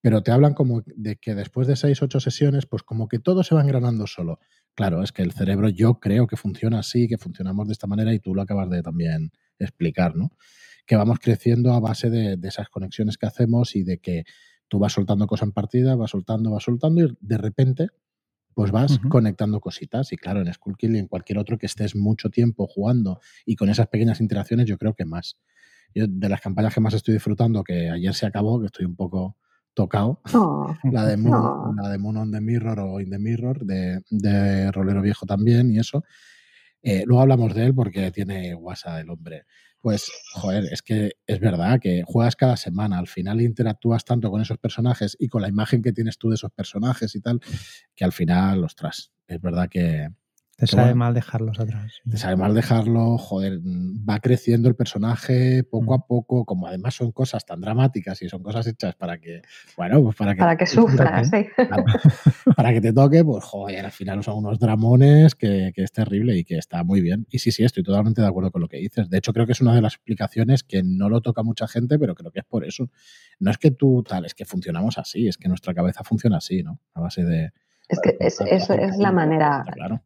pero 0.00 0.22
te 0.22 0.32
hablan 0.32 0.54
como 0.54 0.82
de 0.86 1.16
que 1.16 1.34
después 1.34 1.68
de 1.68 1.76
seis, 1.76 2.02
ocho 2.02 2.20
sesiones, 2.20 2.66
pues 2.66 2.82
como 2.82 3.06
que 3.06 3.18
todo 3.18 3.42
se 3.42 3.54
va 3.54 3.60
engranando 3.60 4.06
solo. 4.06 4.38
Claro, 4.74 5.02
es 5.02 5.12
que 5.12 5.22
el 5.22 5.32
cerebro 5.32 5.68
yo 5.68 6.00
creo 6.00 6.26
que 6.26 6.36
funciona 6.36 6.78
así, 6.78 7.08
que 7.08 7.18
funcionamos 7.18 7.66
de 7.66 7.72
esta 7.72 7.86
manera 7.86 8.14
y 8.14 8.18
tú 8.18 8.34
lo 8.34 8.42
acabas 8.42 8.70
de 8.70 8.82
también 8.82 9.32
explicar, 9.58 10.16
¿no? 10.16 10.30
Que 10.86 10.96
vamos 10.96 11.18
creciendo 11.20 11.72
a 11.74 11.80
base 11.80 12.10
de, 12.10 12.38
esas 12.42 12.68
conexiones 12.68 13.18
que 13.18 13.26
hacemos 13.26 13.76
y 13.76 13.82
de 13.82 13.98
que 13.98 14.24
tú 14.68 14.78
vas 14.78 14.92
soltando 14.92 15.26
cosas 15.26 15.48
en 15.48 15.52
partida, 15.52 15.96
vas 15.96 16.10
soltando, 16.10 16.50
vas 16.50 16.64
soltando 16.64 17.04
y 17.04 17.16
de 17.20 17.38
repente 17.38 17.88
pues 18.54 18.72
vas 18.72 18.98
conectando 19.08 19.60
cositas. 19.60 20.12
Y 20.12 20.16
claro, 20.16 20.40
en 20.40 20.52
Skullkill 20.52 20.96
y 20.96 20.98
en 20.98 21.06
cualquier 21.06 21.38
otro 21.38 21.58
que 21.58 21.66
estés 21.66 21.94
mucho 21.94 22.30
tiempo 22.30 22.66
jugando 22.66 23.20
y 23.46 23.56
con 23.56 23.68
esas 23.68 23.86
pequeñas 23.88 24.20
interacciones, 24.20 24.66
yo 24.66 24.76
creo 24.76 24.94
que 24.94 25.04
más. 25.04 25.38
Yo 25.94 26.06
de 26.08 26.28
las 26.28 26.40
campañas 26.40 26.74
que 26.74 26.80
más 26.80 26.94
estoy 26.94 27.14
disfrutando, 27.14 27.64
que 27.64 27.90
ayer 27.90 28.14
se 28.14 28.26
acabó, 28.26 28.60
que 28.60 28.66
estoy 28.66 28.86
un 28.86 28.96
poco 28.96 29.36
tocado. 29.74 30.20
la, 30.84 31.06
de 31.06 31.16
Moon, 31.16 31.76
la 31.76 31.88
de 31.88 31.98
Moon 31.98 32.16
on 32.16 32.30
the 32.30 32.40
Mirror 32.40 32.80
o 32.80 33.00
In 33.00 33.10
the 33.10 33.18
Mirror, 33.18 33.64
de, 33.64 34.02
de 34.10 34.70
Rolero 34.72 35.02
Viejo 35.02 35.26
también 35.26 35.70
y 35.70 35.78
eso. 35.78 36.04
Eh, 36.82 37.04
luego 37.06 37.22
hablamos 37.22 37.54
de 37.54 37.66
él 37.66 37.74
porque 37.74 38.10
tiene 38.10 38.54
WhatsApp 38.54 39.00
el 39.00 39.10
hombre. 39.10 39.44
Pues, 39.80 40.10
joder, 40.34 40.64
es 40.70 40.82
que 40.82 41.12
es 41.26 41.40
verdad 41.40 41.80
que 41.80 42.02
juegas 42.06 42.36
cada 42.36 42.56
semana, 42.56 42.98
al 42.98 43.06
final 43.06 43.40
interactúas 43.40 44.04
tanto 44.04 44.30
con 44.30 44.42
esos 44.42 44.58
personajes 44.58 45.16
y 45.18 45.28
con 45.28 45.40
la 45.40 45.48
imagen 45.48 45.82
que 45.82 45.92
tienes 45.92 46.18
tú 46.18 46.28
de 46.28 46.34
esos 46.34 46.50
personajes 46.52 47.14
y 47.14 47.20
tal, 47.20 47.40
que 47.94 48.04
al 48.04 48.12
final, 48.12 48.62
ostras, 48.62 49.12
es 49.26 49.40
verdad 49.40 49.68
que, 49.70 50.10
te 50.60 50.66
sabe 50.66 50.94
mal 50.94 51.14
dejarlos 51.14 51.58
atrás. 51.58 52.02
Te 52.08 52.18
sabe 52.18 52.36
mal 52.36 52.54
dejarlo, 52.54 53.16
joder, 53.16 53.60
va 53.60 54.18
creciendo 54.20 54.68
el 54.68 54.74
personaje 54.74 55.64
poco 55.64 55.94
a 55.94 55.98
mm. 55.98 56.06
poco, 56.06 56.44
como 56.44 56.66
además 56.66 56.94
son 56.96 57.12
cosas 57.12 57.46
tan 57.46 57.62
dramáticas 57.62 58.20
y 58.20 58.28
son 58.28 58.42
cosas 58.42 58.66
hechas 58.66 58.94
para 58.94 59.18
que, 59.18 59.40
bueno, 59.78 60.02
pues 60.02 60.16
para 60.16 60.34
que... 60.34 60.38
Para 60.40 60.56
que 60.58 60.66
sufra, 60.66 61.24
sí. 61.24 61.46
para 62.56 62.74
que 62.74 62.82
te 62.82 62.92
toque, 62.92 63.24
pues 63.24 63.42
joder, 63.42 63.86
al 63.86 63.90
final 63.90 64.22
son 64.22 64.36
unos 64.36 64.58
dramones 64.58 65.34
que, 65.34 65.72
que, 65.74 65.82
es 65.82 65.92
terrible 65.92 66.36
y 66.36 66.44
que 66.44 66.58
está 66.58 66.84
muy 66.84 67.00
bien. 67.00 67.26
Y 67.30 67.38
sí, 67.38 67.52
sí, 67.52 67.64
estoy 67.64 67.82
totalmente 67.82 68.20
de 68.20 68.28
acuerdo 68.28 68.50
con 68.50 68.60
lo 68.60 68.68
que 68.68 68.76
dices. 68.76 69.08
De 69.08 69.16
hecho, 69.16 69.32
creo 69.32 69.46
que 69.46 69.52
es 69.52 69.62
una 69.62 69.74
de 69.74 69.80
las 69.80 69.94
explicaciones 69.94 70.62
que 70.62 70.82
no 70.84 71.08
lo 71.08 71.22
toca 71.22 71.42
mucha 71.42 71.68
gente, 71.68 71.98
pero 71.98 72.14
creo 72.14 72.32
que 72.32 72.40
es 72.40 72.46
por 72.46 72.66
eso. 72.66 72.90
No 73.38 73.50
es 73.50 73.56
que 73.56 73.70
tú 73.70 74.04
tal, 74.06 74.26
es 74.26 74.34
que 74.34 74.44
funcionamos 74.44 74.98
así, 74.98 75.26
es 75.26 75.38
que 75.38 75.48
nuestra 75.48 75.72
cabeza 75.72 76.04
funciona 76.04 76.36
así, 76.36 76.62
¿no? 76.62 76.80
A 76.92 77.00
base 77.00 77.24
de... 77.24 77.50
Es 77.88 77.98
que 78.02 78.18
eso 78.20 78.44
es 78.44 78.98
la 78.98 79.10
manera... 79.10 79.64
Claro 79.72 80.02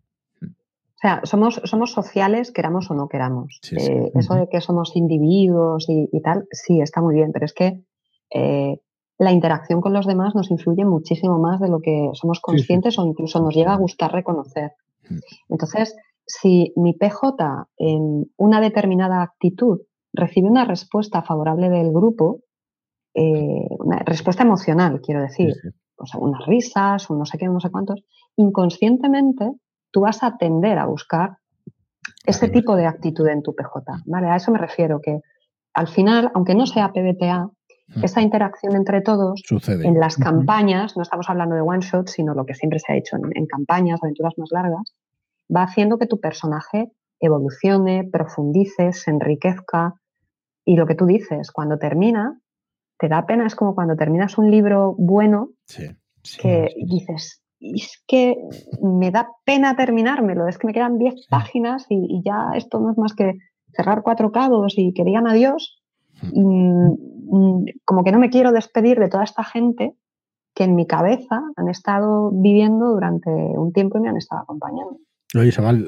o 1.05 1.07
sea, 1.07 1.21
somos, 1.25 1.61
somos 1.65 1.93
sociales, 1.93 2.51
queramos 2.51 2.91
o 2.91 2.95
no 2.95 3.09
queramos. 3.09 3.61
Eh, 3.73 4.11
eso 4.15 4.35
de 4.37 4.49
que 4.49 4.63
somos 4.63 4.97
individuos 4.97 5.85
y, 5.87 6.21
tal, 6.23 6.47
sí, 6.51 6.81
está 6.81 7.03
muy 7.03 7.15
bien, 7.15 7.31
pero 7.31 7.45
es 7.45 7.53
que 7.53 7.85
eh, 8.33 8.81
la 9.19 9.31
interacción 9.31 9.83
con 9.83 9.93
los 9.93 10.07
demás 10.07 10.35
nos 10.35 10.51
influye 10.51 10.87
muchísimo 10.87 11.39
más 11.39 11.61
de 11.61 11.69
lo 11.69 11.81
que 11.81 12.09
somos 12.15 12.41
conscientes 12.41 12.99
o 12.99 13.05
incluso 13.05 13.39
nos 13.43 13.55
llega 13.55 13.75
a 13.75 13.77
gustar 13.77 14.13
reconocer. 14.13 14.73
Entonces, 15.51 15.95
si 16.27 16.73
mi 16.75 16.95
PJ 16.95 17.67
en 17.77 18.33
una 18.39 18.63
determinada 18.63 19.21
actitud 19.21 19.83
recibe 20.15 20.49
una 20.49 20.65
respuesta 20.65 21.21
favorable 21.21 21.69
del 21.69 21.93
grupo, 21.93 22.41
eh, 23.13 23.67
una 23.79 23.99
respuesta 23.99 24.43
emocional, 24.43 25.03
quiero 25.03 25.21
decir, 25.21 25.53
O 25.99 26.07
sea, 26.07 26.19
unas 26.19 26.47
risas, 26.47 27.11
un 27.11 27.19
no 27.19 27.27
sé 27.27 27.37
qué, 27.37 27.47
no 27.47 27.61
sé 27.61 27.71
cuántos, 27.71 28.03
inconscientemente 28.37 29.53
tú 29.95 30.01
vas 30.01 30.25
a 30.25 30.37
tender 30.37 30.77
a 30.79 30.87
buscar 30.87 31.39
ese 32.27 32.49
tipo 32.49 32.75
de 32.75 32.87
actitud 32.87 33.29
en 33.29 33.43
tu 33.43 33.55
PJ. 33.55 34.03
¿vale? 34.07 34.27
A 34.27 34.35
eso 34.35 34.51
me 34.51 34.59
refiero, 34.59 35.01
que 35.01 35.21
al 35.73 35.87
final, 35.87 36.33
aunque 36.35 36.57
no 36.57 36.67
sea 36.67 36.93
PBTA, 36.93 37.49
esa 38.03 38.21
interacción 38.21 38.75
entre 38.75 39.03
todos 39.03 39.41
Sucede. 39.47 39.87
en 39.87 40.01
las 40.01 40.17
campañas, 40.17 40.97
no 40.97 41.03
estamos 41.03 41.31
hablando 41.31 41.55
de 41.55 41.61
one 41.61 41.81
shot, 41.81 42.09
sino 42.09 42.35
lo 42.35 42.45
que 42.45 42.55
siempre 42.55 42.81
se 42.81 42.93
ha 42.93 42.97
hecho 42.97 43.17
en, 43.17 43.31
en 43.37 43.47
campañas, 43.47 44.01
aventuras 44.03 44.33
más 44.37 44.49
largas, 44.51 44.97
va 45.55 45.63
haciendo 45.63 45.97
que 45.97 46.07
tu 46.07 46.19
personaje 46.19 46.91
evolucione, 47.21 48.09
profundice, 48.11 48.93
se 48.93 49.13
enriquezca. 49.13 49.95
Y 50.65 50.75
lo 50.75 50.87
que 50.87 50.97
tú 50.97 51.07
dices, 51.07 51.53
cuando 51.53 51.79
termina, 51.79 52.41
te 52.99 53.09
da 53.09 53.27
pena, 53.27 53.47
es 53.47 53.55
como 53.55 53.77
cuando 53.77 53.95
terminas 53.95 54.39
un 54.39 54.51
libro 54.51 54.97
bueno, 54.99 55.51
que 56.41 56.75
dices, 56.85 57.44
es 57.75 58.03
que 58.07 58.37
me 58.83 59.11
da 59.11 59.29
pena 59.45 59.77
terminármelo, 59.77 60.49
es 60.49 60.59
que 60.59 60.67
me 60.67 60.73
quedan 60.73 60.99
10 60.99 61.29
páginas 61.29 61.87
y, 61.89 62.23
ya 62.25 62.51
esto 62.55 62.81
no 62.81 62.91
es 62.93 62.99
más 62.99 63.15
que 63.15 63.35
cerrar 63.73 64.03
cuatro 64.03 64.33
cabos 64.33 64.75
y 64.77 64.93
que 64.93 65.05
digan 65.05 65.27
adiós. 65.27 65.83
Y, 66.33 66.41
mm, 66.41 67.65
como 67.85 68.05
que 68.05 68.13
no 68.13 68.19
me 68.19 68.31
quiero 68.31 68.53
despedir 68.53 68.99
de 68.99 69.09
toda 69.09 69.25
esta 69.25 69.45
gente 69.45 69.95
que 70.55 70.65
en 70.65 70.77
mi 70.77 70.87
cabeza 70.87 71.43
han 71.57 71.69
estado 71.69 72.31
viviendo 72.33 72.91
durante 72.91 73.31
un 73.31 73.73
tiempo 73.73 73.99
y 73.99 74.03
me 74.03 74.09
han 74.09 74.17
estado 74.17 74.43
acompañando. 74.43 74.99
Isabel, 75.43 75.87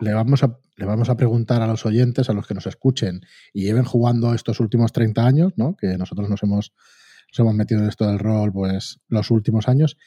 le, 0.00 0.14
vamos 0.14 0.42
a, 0.42 0.56
le 0.76 0.86
vamos 0.86 1.10
a 1.10 1.16
preguntar 1.16 1.60
a 1.60 1.66
los 1.66 1.84
oyentes, 1.84 2.30
a 2.30 2.32
los 2.32 2.46
que 2.46 2.54
nos 2.54 2.66
escuchen 2.66 3.20
y 3.52 3.64
lleven 3.64 3.84
jugando 3.84 4.32
estos 4.32 4.58
últimos 4.60 4.92
30 4.92 5.26
años, 5.26 5.52
¿no? 5.56 5.76
que 5.76 5.98
nosotros 5.98 6.30
nos 6.30 6.42
hemos, 6.42 6.72
nos 7.30 7.38
hemos 7.38 7.54
metido 7.54 7.82
en 7.82 7.88
esto 7.88 8.06
del 8.06 8.18
rol 8.18 8.52
pues 8.52 9.00
los 9.08 9.30
últimos 9.30 9.68
años, 9.68 9.98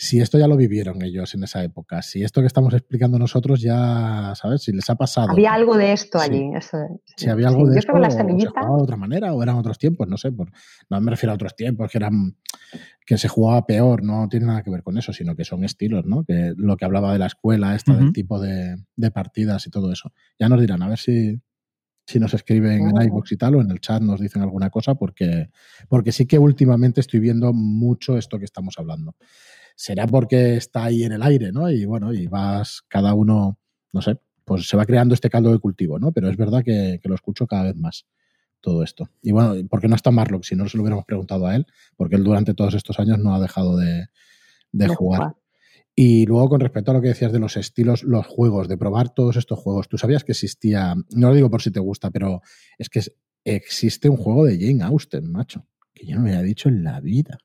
si 0.00 0.20
esto 0.20 0.38
ya 0.38 0.46
lo 0.46 0.56
vivieron 0.56 1.02
ellos 1.02 1.34
en 1.34 1.42
esa 1.42 1.64
época, 1.64 2.02
si 2.02 2.22
esto 2.22 2.40
que 2.40 2.46
estamos 2.46 2.72
explicando 2.72 3.18
nosotros 3.18 3.60
ya, 3.60 4.32
¿sabes? 4.36 4.62
Si 4.62 4.70
les 4.70 4.88
ha 4.88 4.94
pasado. 4.94 5.32
Había 5.32 5.52
algo 5.52 5.76
de 5.76 5.92
esto 5.92 6.20
allí. 6.20 6.52
si 7.16 7.28
había 7.28 7.48
algo 7.48 7.68
de 7.68 7.80
esto, 7.80 7.92
o 7.92 8.10
se 8.10 8.46
jugaba 8.46 8.76
de 8.76 8.82
otra 8.84 8.96
manera, 8.96 9.34
o 9.34 9.42
eran 9.42 9.56
otros 9.56 9.76
tiempos, 9.76 10.06
no 10.06 10.16
sé. 10.16 10.30
Por, 10.30 10.52
no 10.88 11.00
me 11.00 11.10
refiero 11.10 11.32
a 11.32 11.34
otros 11.34 11.56
tiempos 11.56 11.90
que 11.90 11.98
eran 11.98 12.36
que 13.04 13.18
se 13.18 13.26
jugaba 13.26 13.66
peor, 13.66 14.04
no 14.04 14.28
tiene 14.28 14.46
nada 14.46 14.62
que 14.62 14.70
ver 14.70 14.84
con 14.84 14.98
eso, 14.98 15.12
sino 15.12 15.34
que 15.34 15.44
son 15.44 15.64
estilos, 15.64 16.06
¿no? 16.06 16.22
Que 16.22 16.52
lo 16.56 16.76
que 16.76 16.84
hablaba 16.84 17.12
de 17.12 17.18
la 17.18 17.26
escuela, 17.26 17.74
esta 17.74 17.96
del 17.96 18.12
tipo 18.12 18.38
de, 18.38 18.76
partidas 19.12 19.66
y 19.66 19.70
todo 19.70 19.90
eso. 19.90 20.12
Ya 20.38 20.48
nos 20.48 20.60
dirán, 20.60 20.80
a 20.84 20.88
ver 20.88 20.98
si, 20.98 21.40
si 22.06 22.20
nos 22.20 22.34
escriben 22.34 22.88
en 22.88 23.02
iVoox 23.02 23.32
y 23.32 23.36
tal, 23.36 23.56
o 23.56 23.60
en 23.62 23.70
el 23.72 23.80
chat 23.80 24.00
nos 24.00 24.20
dicen 24.20 24.42
alguna 24.42 24.70
cosa, 24.70 24.94
porque, 24.94 25.50
porque 25.88 26.12
sí 26.12 26.26
que 26.26 26.38
últimamente 26.38 27.00
estoy 27.00 27.18
viendo 27.18 27.52
mucho 27.52 28.16
esto 28.16 28.38
que 28.38 28.44
estamos 28.44 28.76
hablando 28.78 29.16
será 29.78 30.08
porque 30.08 30.56
está 30.56 30.84
ahí 30.84 31.04
en 31.04 31.12
el 31.12 31.22
aire, 31.22 31.52
¿no? 31.52 31.70
Y 31.70 31.84
bueno, 31.84 32.12
y 32.12 32.26
vas 32.26 32.82
cada 32.88 33.14
uno, 33.14 33.60
no 33.92 34.02
sé, 34.02 34.18
pues 34.44 34.68
se 34.68 34.76
va 34.76 34.84
creando 34.84 35.14
este 35.14 35.30
caldo 35.30 35.52
de 35.52 35.60
cultivo, 35.60 36.00
¿no? 36.00 36.10
Pero 36.10 36.28
es 36.28 36.36
verdad 36.36 36.64
que, 36.64 37.00
lo 37.04 37.14
escucho 37.14 37.46
cada 37.46 37.62
vez 37.62 37.76
más 37.76 38.04
todo 38.60 38.82
esto. 38.82 39.08
Y 39.22 39.30
bueno, 39.30 39.54
¿por 39.68 39.80
qué 39.80 39.86
no 39.86 39.94
está 39.94 40.10
Marlock? 40.10 40.42
Si 40.42 40.56
no 40.56 40.68
se 40.68 40.76
lo 40.76 40.82
hubiéramos 40.82 41.04
preguntado 41.04 41.46
a 41.46 41.54
él, 41.54 41.64
porque 41.96 42.16
él 42.16 42.24
durante 42.24 42.54
todos 42.54 42.74
estos 42.74 42.98
años 42.98 43.20
no 43.20 43.36
ha 43.36 43.40
dejado 43.40 43.76
de, 43.76 44.08
jugar. 44.96 45.36
Y 45.94 46.26
luego 46.26 46.48
con 46.48 46.60
respecto 46.60 46.90
a 46.90 46.94
lo 46.94 47.00
que 47.00 47.08
decías 47.08 47.32
de 47.32 47.38
los 47.38 47.56
estilos, 47.56 48.02
los 48.02 48.26
juegos, 48.26 48.66
de 48.66 48.76
probar 48.76 49.14
todos 49.14 49.36
estos 49.36 49.60
juegos, 49.60 49.88
tú 49.88 49.96
sabías 49.96 50.24
que 50.24 50.32
existía, 50.32 50.96
no 51.10 51.28
lo 51.28 51.34
digo 51.36 51.50
por 51.50 51.62
si 51.62 51.70
te 51.70 51.78
gusta, 51.78 52.10
pero 52.10 52.40
es 52.78 52.88
que 52.88 53.00
existe 53.44 54.08
un 54.08 54.16
juego 54.16 54.44
de 54.44 54.58
Jane 54.58 54.82
Austen, 54.82 55.30
macho, 55.30 55.68
que 55.94 56.04
yo 56.04 56.16
no 56.16 56.22
me 56.22 56.30
había 56.30 56.42
dicho 56.42 56.68
en 56.68 56.82
la 56.82 57.00
vida. 57.00 57.38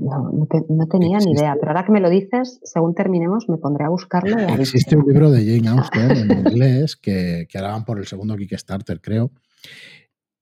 No, 0.00 0.30
no, 0.68 0.86
tenía 0.86 1.18
ni 1.18 1.32
idea, 1.32 1.56
pero 1.58 1.72
ahora 1.72 1.84
que 1.84 1.92
me 1.92 2.00
lo 2.00 2.08
dices, 2.08 2.60
según 2.62 2.94
terminemos, 2.94 3.48
me 3.48 3.58
pondré 3.58 3.84
a 3.84 3.88
buscarlo. 3.88 4.38
Existe 4.38 4.96
un 4.96 5.06
libro 5.06 5.30
de 5.30 5.44
Jane 5.44 5.68
Austen 5.68 6.10
en 6.10 6.38
inglés 6.46 6.96
que, 6.96 7.46
que 7.48 7.58
ahora 7.58 7.84
por 7.84 7.98
el 7.98 8.06
segundo 8.06 8.36
Kickstarter, 8.36 9.00
creo. 9.00 9.32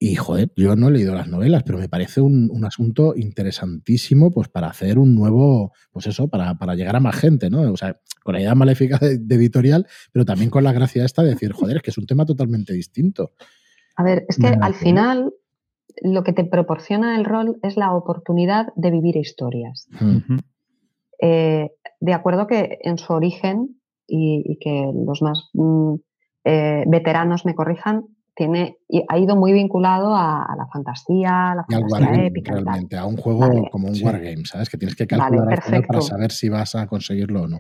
Y 0.05 0.17
joder, 0.17 0.51
yo 0.57 0.75
no 0.75 0.89
he 0.89 0.91
leído 0.91 1.15
las 1.15 1.29
novelas, 1.29 1.63
pero 1.63 1.79
me 1.79 1.89
parece 1.89 2.21
un, 2.21 2.65
asunto 2.65 3.15
interesantísimo 3.15 4.33
pues 4.33 4.49
para 4.49 4.67
hacer 4.67 4.99
un 4.99 5.15
nuevo, 5.15 5.71
pues 5.93 6.09
eso, 6.09 6.27
para, 6.27 6.57
llegar 6.75 6.97
a 6.97 7.01
más 7.01 7.15
gente, 7.15 7.51
¿no? 7.51 7.61
O 7.71 7.77
sea, 7.77 8.01
con 8.25 8.35
la 8.35 8.41
idea 8.41 8.57
maléfica 8.57 8.99
de, 8.99 9.15
editorial, 9.37 9.87
pero 10.11 10.25
también 10.25 10.51
con 10.51 10.65
la 10.65 10.73
gracia 10.73 11.05
esta 11.05 11.23
de 11.23 11.31
decir, 11.31 11.53
joder, 11.53 11.77
es 11.77 11.83
que 11.83 11.91
es 11.93 11.99
un 11.99 12.07
tema 12.07 12.27
totalmente 12.27 12.73
distinto. 12.73 13.35
A 13.95 14.03
ver, 14.03 14.27
es 14.29 14.39
que 14.39 14.49
al 14.49 14.75
final 14.75 15.35
lo 16.03 16.23
que 16.25 16.33
te 16.33 16.45
proporciona 16.45 17.17
el 17.17 17.25
rol 17.25 17.59
es 17.63 17.77
la 17.77 17.95
oportunidad 17.95 18.69
de 18.77 18.91
vivir 18.91 19.17
historias. 19.17 19.89
Eh, 21.21 21.71
de 22.01 22.13
acuerdo 22.13 22.47
que 22.47 22.79
en 22.83 22.99
su 22.99 23.13
origen, 23.13 23.81
y, 24.07 24.59
que 24.61 24.91
los 25.07 25.23
más 25.23 25.51
mm, 25.55 25.95
eh, 26.45 26.85
veteranos 26.87 27.45
me 27.47 27.55
corrijan, 27.55 28.05
tiene, 28.35 28.79
ha 29.09 29.19
ido 29.19 29.37
muy 29.37 29.53
vinculado 29.53 30.15
a, 30.15 30.47
la 30.57 30.67
fantasía, 30.73 31.53
a 31.53 31.55
la 31.55 31.65
fantasía 31.65 32.25
épica. 32.25 32.53
Realmente, 32.53 32.97
a 32.97 33.05
un 33.05 33.17
juego 33.17 33.69
como 33.71 33.89
un 33.89 33.95
wargame, 34.03 34.45
¿sabes? 34.45 34.71
Que 34.71 34.79
tienes 34.79 34.97
que 34.97 35.07
calcular 35.07 35.61
para 35.87 36.01
saber 36.01 36.33
si 36.33 36.49
vas 36.49 36.75
a 36.75 36.87
conseguirlo 36.87 37.43
o 37.43 37.49
no. 37.49 37.59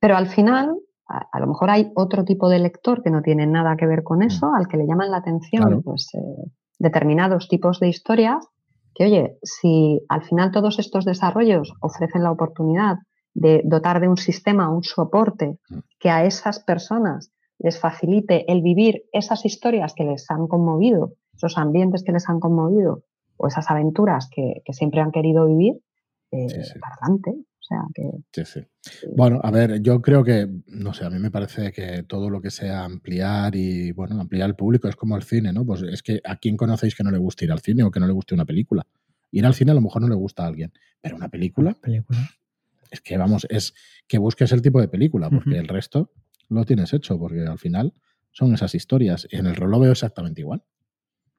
Pero 0.00 0.16
al 0.16 0.28
final, 0.28 0.76
a, 1.08 1.40
lo 1.40 1.46
mejor 1.48 1.70
hay 1.70 1.90
otro 1.96 2.24
tipo 2.24 2.48
de 2.48 2.60
lector 2.60 3.02
que 3.02 3.10
no 3.10 3.22
tiene 3.22 3.46
nada 3.46 3.76
que 3.76 3.86
ver 3.86 4.04
con 4.04 4.20
mm. 4.20 4.22
eso, 4.22 4.52
al 4.54 4.68
que 4.68 4.76
le 4.76 4.86
llaman 4.86 5.10
la 5.10 5.18
atención, 5.18 5.82
pues 5.82 6.10
eh, 6.14 6.50
determinados 6.78 7.48
tipos 7.48 7.80
de 7.80 7.88
historias 7.88 8.46
que, 8.94 9.04
oye, 9.04 9.38
si 9.42 10.00
al 10.08 10.22
final 10.22 10.52
todos 10.52 10.78
estos 10.78 11.04
desarrollos 11.04 11.72
ofrecen 11.80 12.22
la 12.22 12.30
oportunidad 12.30 12.98
de 13.34 13.62
dotar 13.64 14.00
de 14.00 14.08
un 14.08 14.16
sistema, 14.16 14.70
un 14.70 14.84
soporte 14.84 15.58
mm. 15.68 15.78
que 15.98 16.10
a 16.10 16.24
esas 16.24 16.60
personas 16.60 17.32
les 17.58 17.78
facilite 17.78 18.50
el 18.50 18.62
vivir 18.62 19.04
esas 19.12 19.44
historias 19.44 19.94
que 19.94 20.04
les 20.04 20.30
han 20.30 20.46
conmovido, 20.46 21.14
esos 21.34 21.58
ambientes 21.58 22.04
que 22.04 22.12
les 22.12 22.28
han 22.28 22.40
conmovido 22.40 23.02
o 23.36 23.48
esas 23.48 23.70
aventuras 23.70 24.28
que, 24.30 24.62
siempre 24.72 25.00
han 25.00 25.10
querido 25.10 25.46
vivir, 25.46 25.80
eh, 26.30 26.46
para 26.80 26.96
adelante. 27.00 27.34
O 27.64 27.66
sea 27.66 27.78
que. 27.94 28.02
Sí, 28.30 28.44
sí. 28.44 29.06
Bueno, 29.16 29.40
a 29.42 29.50
ver, 29.50 29.80
yo 29.80 30.02
creo 30.02 30.22
que, 30.22 30.46
no 30.66 30.92
sé, 30.92 31.06
a 31.06 31.10
mí 31.10 31.18
me 31.18 31.30
parece 31.30 31.72
que 31.72 32.02
todo 32.02 32.28
lo 32.28 32.42
que 32.42 32.50
sea 32.50 32.84
ampliar 32.84 33.56
y, 33.56 33.92
bueno, 33.92 34.20
ampliar 34.20 34.50
el 34.50 34.54
público 34.54 34.86
es 34.86 34.96
como 34.96 35.16
el 35.16 35.22
cine, 35.22 35.52
¿no? 35.52 35.64
Pues 35.64 35.82
es 35.82 36.02
que 36.02 36.20
a 36.24 36.36
quién 36.36 36.58
conocéis 36.58 36.94
que 36.94 37.02
no 37.02 37.10
le 37.10 37.16
guste 37.16 37.46
ir 37.46 37.52
al 37.52 37.60
cine 37.60 37.82
o 37.82 37.90
que 37.90 38.00
no 38.00 38.06
le 38.06 38.12
guste 38.12 38.34
una 38.34 38.44
película. 38.44 38.86
Ir 39.30 39.46
al 39.46 39.54
cine 39.54 39.70
a 39.70 39.74
lo 39.74 39.80
mejor 39.80 40.02
no 40.02 40.08
le 40.08 40.14
gusta 40.14 40.44
a 40.44 40.48
alguien, 40.48 40.72
pero 41.00 41.16
una 41.16 41.28
película. 41.28 41.74
película. 41.74 42.18
Es 42.90 43.00
que, 43.00 43.16
vamos, 43.16 43.46
es 43.48 43.72
que 44.06 44.18
busques 44.18 44.52
el 44.52 44.60
tipo 44.60 44.80
de 44.80 44.88
película, 44.88 45.30
porque 45.30 45.58
el 45.58 45.66
resto 45.66 46.12
lo 46.50 46.64
tienes 46.64 46.92
hecho, 46.92 47.18
porque 47.18 47.40
al 47.40 47.58
final 47.58 47.94
son 48.30 48.52
esas 48.52 48.74
historias. 48.74 49.26
Y 49.30 49.36
en 49.36 49.46
el 49.46 49.56
rol 49.56 49.70
lo 49.70 49.80
veo 49.80 49.92
exactamente 49.92 50.42
igual 50.42 50.62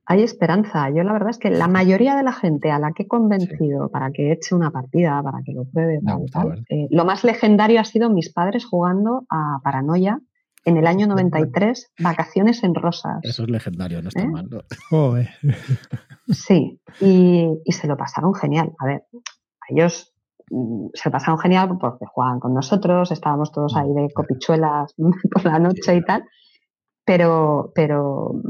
hay 0.06 0.24
esperanza. 0.24 0.90
Yo 0.90 1.04
la 1.04 1.14
verdad 1.14 1.30
es 1.30 1.40
que 1.40 1.50
la 1.50 1.68
mayoría 1.68 2.16
de 2.16 2.24
la 2.24 2.32
gente 2.32 2.72
a 2.72 2.80
la 2.80 2.92
que 2.92 3.04
he 3.04 3.08
convencido 3.08 3.90
para 3.90 4.12
que 4.12 4.32
eche 4.32 4.54
una 4.54 4.72
partida, 4.72 5.22
para 5.24 5.42
que 5.44 5.54
lo 5.54 5.66
pruebe, 5.66 6.00
eh, 6.70 6.88
lo 6.92 7.06
más 7.06 7.24
legendario 7.24 7.80
ha 7.80 7.86
sido 7.86 8.10
mis 8.10 8.32
padres 8.32 8.66
jugando 8.66 9.26
a 9.30 9.60
Paranoia 9.64 10.20
en 10.64 10.78
el 10.78 10.88
año 10.88 11.08
93, 11.08 11.94
Vacaciones 12.00 12.64
en 12.64 12.76
Rosas. 12.76 13.20
Eso 13.24 13.44
es 13.44 13.50
legendario, 13.50 14.02
no 14.02 14.10
está 14.10 14.22
¿Eh? 14.22 14.28
mal. 14.28 14.50
Sí, 16.28 16.82
y, 17.02 17.72
se 17.72 17.88
lo 17.88 17.98
pasaron 17.98 18.34
genial. 18.34 18.74
A 18.80 18.86
ver, 18.86 19.04
ellos 19.70 20.14
mm, 20.50 20.88
se 20.94 21.10
lo 21.10 21.12
pasaron 21.12 21.40
genial 21.40 21.78
porque 21.80 22.06
jugaban 22.08 22.40
con 22.40 22.54
nosotros, 22.54 23.12
estábamos 23.12 23.52
todos 23.52 23.76
ahí 23.76 23.94
de 23.94 24.12
copichuelas 24.14 24.96
por 25.32 25.46
la 25.46 25.60
noche 25.60 25.96
y 25.96 26.04
tal, 26.04 26.26
pero, 27.06 27.72
pero 27.76 28.42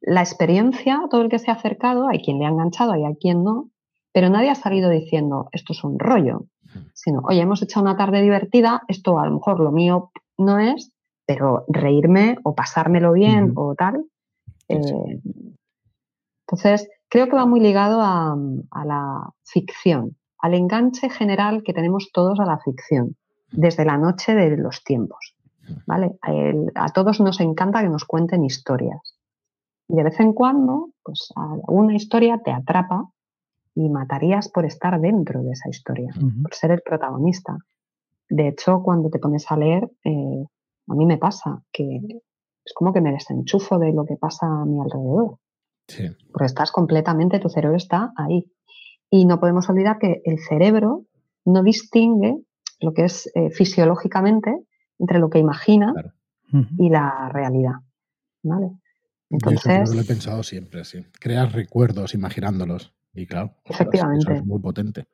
la 0.00 0.20
experiencia, 0.20 1.02
todo 1.10 1.22
el 1.22 1.28
que 1.28 1.38
se 1.38 1.50
ha 1.50 1.54
acercado, 1.54 2.08
hay 2.08 2.20
quien 2.20 2.38
le 2.38 2.46
ha 2.46 2.50
enganchado, 2.50 2.92
hay 2.92 3.02
quien 3.20 3.44
no, 3.44 3.70
pero 4.12 4.28
nadie 4.28 4.50
ha 4.50 4.54
salido 4.54 4.90
diciendo 4.90 5.48
esto 5.52 5.72
es 5.72 5.84
un 5.84 5.98
rollo, 5.98 6.46
sino, 6.94 7.20
oye, 7.24 7.40
hemos 7.40 7.62
hecho 7.62 7.80
una 7.80 7.96
tarde 7.96 8.22
divertida, 8.22 8.82
esto 8.88 9.18
a 9.18 9.26
lo 9.26 9.34
mejor 9.34 9.60
lo 9.60 9.72
mío 9.72 10.10
no 10.38 10.58
es, 10.58 10.92
pero 11.26 11.64
reírme 11.68 12.38
o 12.42 12.54
pasármelo 12.54 13.12
bien 13.12 13.52
o 13.54 13.74
tal. 13.74 14.04
Eh, 14.68 15.20
entonces, 16.40 16.88
creo 17.08 17.28
que 17.28 17.36
va 17.36 17.46
muy 17.46 17.60
ligado 17.60 18.00
a, 18.02 18.36
la 18.84 19.30
ficción, 19.44 20.16
al 20.38 20.54
enganche 20.54 21.08
general 21.10 21.62
que 21.62 21.72
tenemos 21.72 22.10
todos 22.12 22.40
a 22.40 22.44
la 22.44 22.58
ficción, 22.58 23.16
desde 23.52 23.84
la 23.84 23.98
noche 23.98 24.34
de 24.34 24.56
los 24.56 24.82
tiempos. 24.82 25.36
¿vale? 25.86 26.18
a 26.74 26.88
todos 26.88 27.20
nos 27.20 27.38
encanta 27.40 27.82
que 27.82 27.88
nos 27.88 28.04
cuenten 28.04 28.42
historias. 28.42 29.19
Y 29.92 29.96
de 29.96 30.02
vez 30.04 30.20
en 30.20 30.32
cuando, 30.32 30.90
pues 31.02 31.32
alguna 31.36 31.94
historia 31.94 32.38
te 32.44 32.52
atrapa 32.52 33.10
y 33.74 33.88
matarías 33.88 34.48
por 34.48 34.64
estar 34.64 35.00
dentro 35.00 35.42
de 35.42 35.52
esa 35.52 35.68
historia, 35.68 36.12
por 36.42 36.54
ser 36.54 36.70
el 36.72 36.82
protagonista. 36.82 37.56
De 38.28 38.48
hecho, 38.48 38.82
cuando 38.82 39.10
te 39.10 39.18
pones 39.18 39.50
a 39.50 39.56
leer, 39.56 39.90
eh, 40.04 40.44
a 40.88 40.94
mí 40.94 41.06
me 41.06 41.18
pasa 41.18 41.62
que 41.72 42.00
es 42.64 42.72
como 42.74 42.92
que 42.92 43.00
me 43.00 43.12
desenchufo 43.12 43.78
de 43.78 43.92
lo 43.92 44.04
que 44.04 44.16
pasa 44.16 44.46
a 44.46 44.64
mi 44.64 44.80
alrededor, 44.80 45.38
Sí. 45.88 46.04
porque 46.32 46.46
estás 46.46 46.70
completamente, 46.70 47.40
tu 47.40 47.48
cerebro 47.48 47.76
está 47.76 48.12
ahí. 48.16 48.44
Y 49.10 49.24
no 49.24 49.40
podemos 49.40 49.68
olvidar 49.68 49.98
que 49.98 50.20
el 50.24 50.38
cerebro 50.38 51.04
no 51.44 51.62
distingue 51.64 52.36
lo 52.80 52.92
que 52.92 53.04
es 53.06 53.28
eh, 53.34 53.50
fisiológicamente 53.50 54.56
entre 55.00 55.18
lo 55.18 55.30
que 55.30 55.38
imagina 55.40 55.92
Claro. 55.92 56.12
Y 56.78 56.88
la 56.90 57.28
realidad. 57.32 57.74
¿Vale? 58.42 58.70
Yo 59.30 59.36
eso 59.50 59.70
Entonces, 59.70 59.94
lo 59.94 60.00
he 60.00 60.04
pensado 60.04 60.42
siempre, 60.42 60.84
sí. 60.84 61.06
Creas 61.18 61.52
recuerdos 61.52 62.14
imaginándolos. 62.14 62.92
Y 63.14 63.26
claro, 63.26 63.54
Efectivamente. 63.64 64.32
eso 64.32 64.42
es 64.42 64.46
muy 64.46 64.60
potente. 64.60 65.06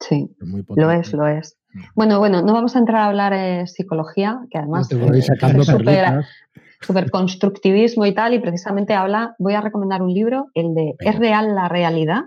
sí, 0.00 0.34
es 0.40 0.46
muy 0.46 0.60
lo 0.60 0.66
potente. 0.66 1.00
es, 1.00 1.12
lo 1.12 1.26
es. 1.26 1.58
Mm. 1.72 1.80
Bueno, 1.94 2.18
bueno, 2.18 2.42
no 2.42 2.52
vamos 2.52 2.76
a 2.76 2.78
entrar 2.78 3.02
a 3.02 3.06
hablar 3.08 3.32
de 3.32 3.66
psicología, 3.66 4.40
que 4.50 4.58
No 4.58 4.64
además 4.64 4.88
te 4.88 4.96
eh, 4.96 5.22
sacando 5.22 5.62
es 5.62 5.70
perlitas. 5.70 6.26
súper 6.80 7.10
constructivismo 7.10 8.06
y 8.06 8.14
tal, 8.14 8.34
y 8.34 8.38
precisamente 8.38 8.94
habla, 8.94 9.34
voy 9.38 9.54
a 9.54 9.60
recomendar 9.60 10.02
un 10.02 10.12
libro, 10.14 10.46
el 10.54 10.74
de 10.74 10.94
Venga. 10.98 11.12
¿Es 11.12 11.18
real 11.18 11.54
la 11.54 11.68
realidad? 11.68 12.22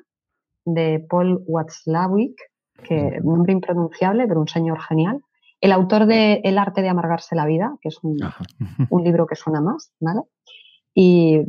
de 0.66 1.06
Paul 1.10 1.44
Watzlawick, 1.48 2.40
que 2.84 3.20
nombre 3.24 3.54
impronunciable, 3.54 4.28
pero 4.28 4.40
un 4.40 4.48
señor 4.48 4.80
genial. 4.82 5.22
El 5.60 5.72
autor 5.72 6.06
de 6.06 6.42
El 6.44 6.58
arte 6.58 6.82
de 6.82 6.90
amargarse 6.90 7.36
la 7.36 7.46
vida, 7.46 7.76
que 7.82 7.90
es 7.90 8.00
un, 8.04 8.18
un 8.90 9.04
libro 9.04 9.28
que 9.28 9.36
suena 9.36 9.62
más, 9.62 9.92
¿vale? 10.00 10.22
Y 10.94 11.40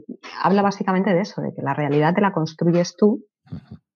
habla 0.43 0.63
básicamente 0.63 1.13
de 1.13 1.21
eso, 1.21 1.43
de 1.43 1.53
que 1.55 1.63
la 1.63 1.75
realidad 1.75 2.15
te 2.15 2.21
la 2.21 2.33
construyes 2.33 2.97
tú 2.97 3.25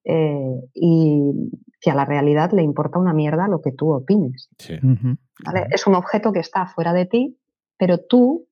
eh, 0.05 0.61
y 0.75 1.51
que 1.81 1.91
a 1.91 1.95
la 1.95 2.05
realidad 2.05 2.51
le 2.53 2.63
importa 2.63 2.99
una 2.99 3.13
mierda 3.13 3.49
lo 3.49 3.61
que 3.61 3.73
tú 3.73 3.93
opines. 3.93 4.49
Sí. 4.59 4.75
Ujú. 4.75 5.17
¿vale? 5.45 5.67
Es 5.71 5.87
un 5.87 5.95
objeto 5.95 6.33
que 6.33 6.41
está 6.41 6.67
fuera 6.67 6.93
de 6.93 7.07
ti, 7.07 7.39
pero 7.79 7.99
tú 7.99 8.47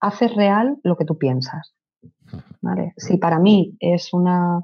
haces 0.00 0.34
real 0.34 0.78
lo 0.82 0.96
que 0.96 1.04
tú 1.04 1.18
piensas. 1.18 1.74
¿vale? 2.60 2.92
Si 2.96 3.18
para 3.18 3.38
mí 3.38 3.76
es 3.80 4.12
una 4.12 4.60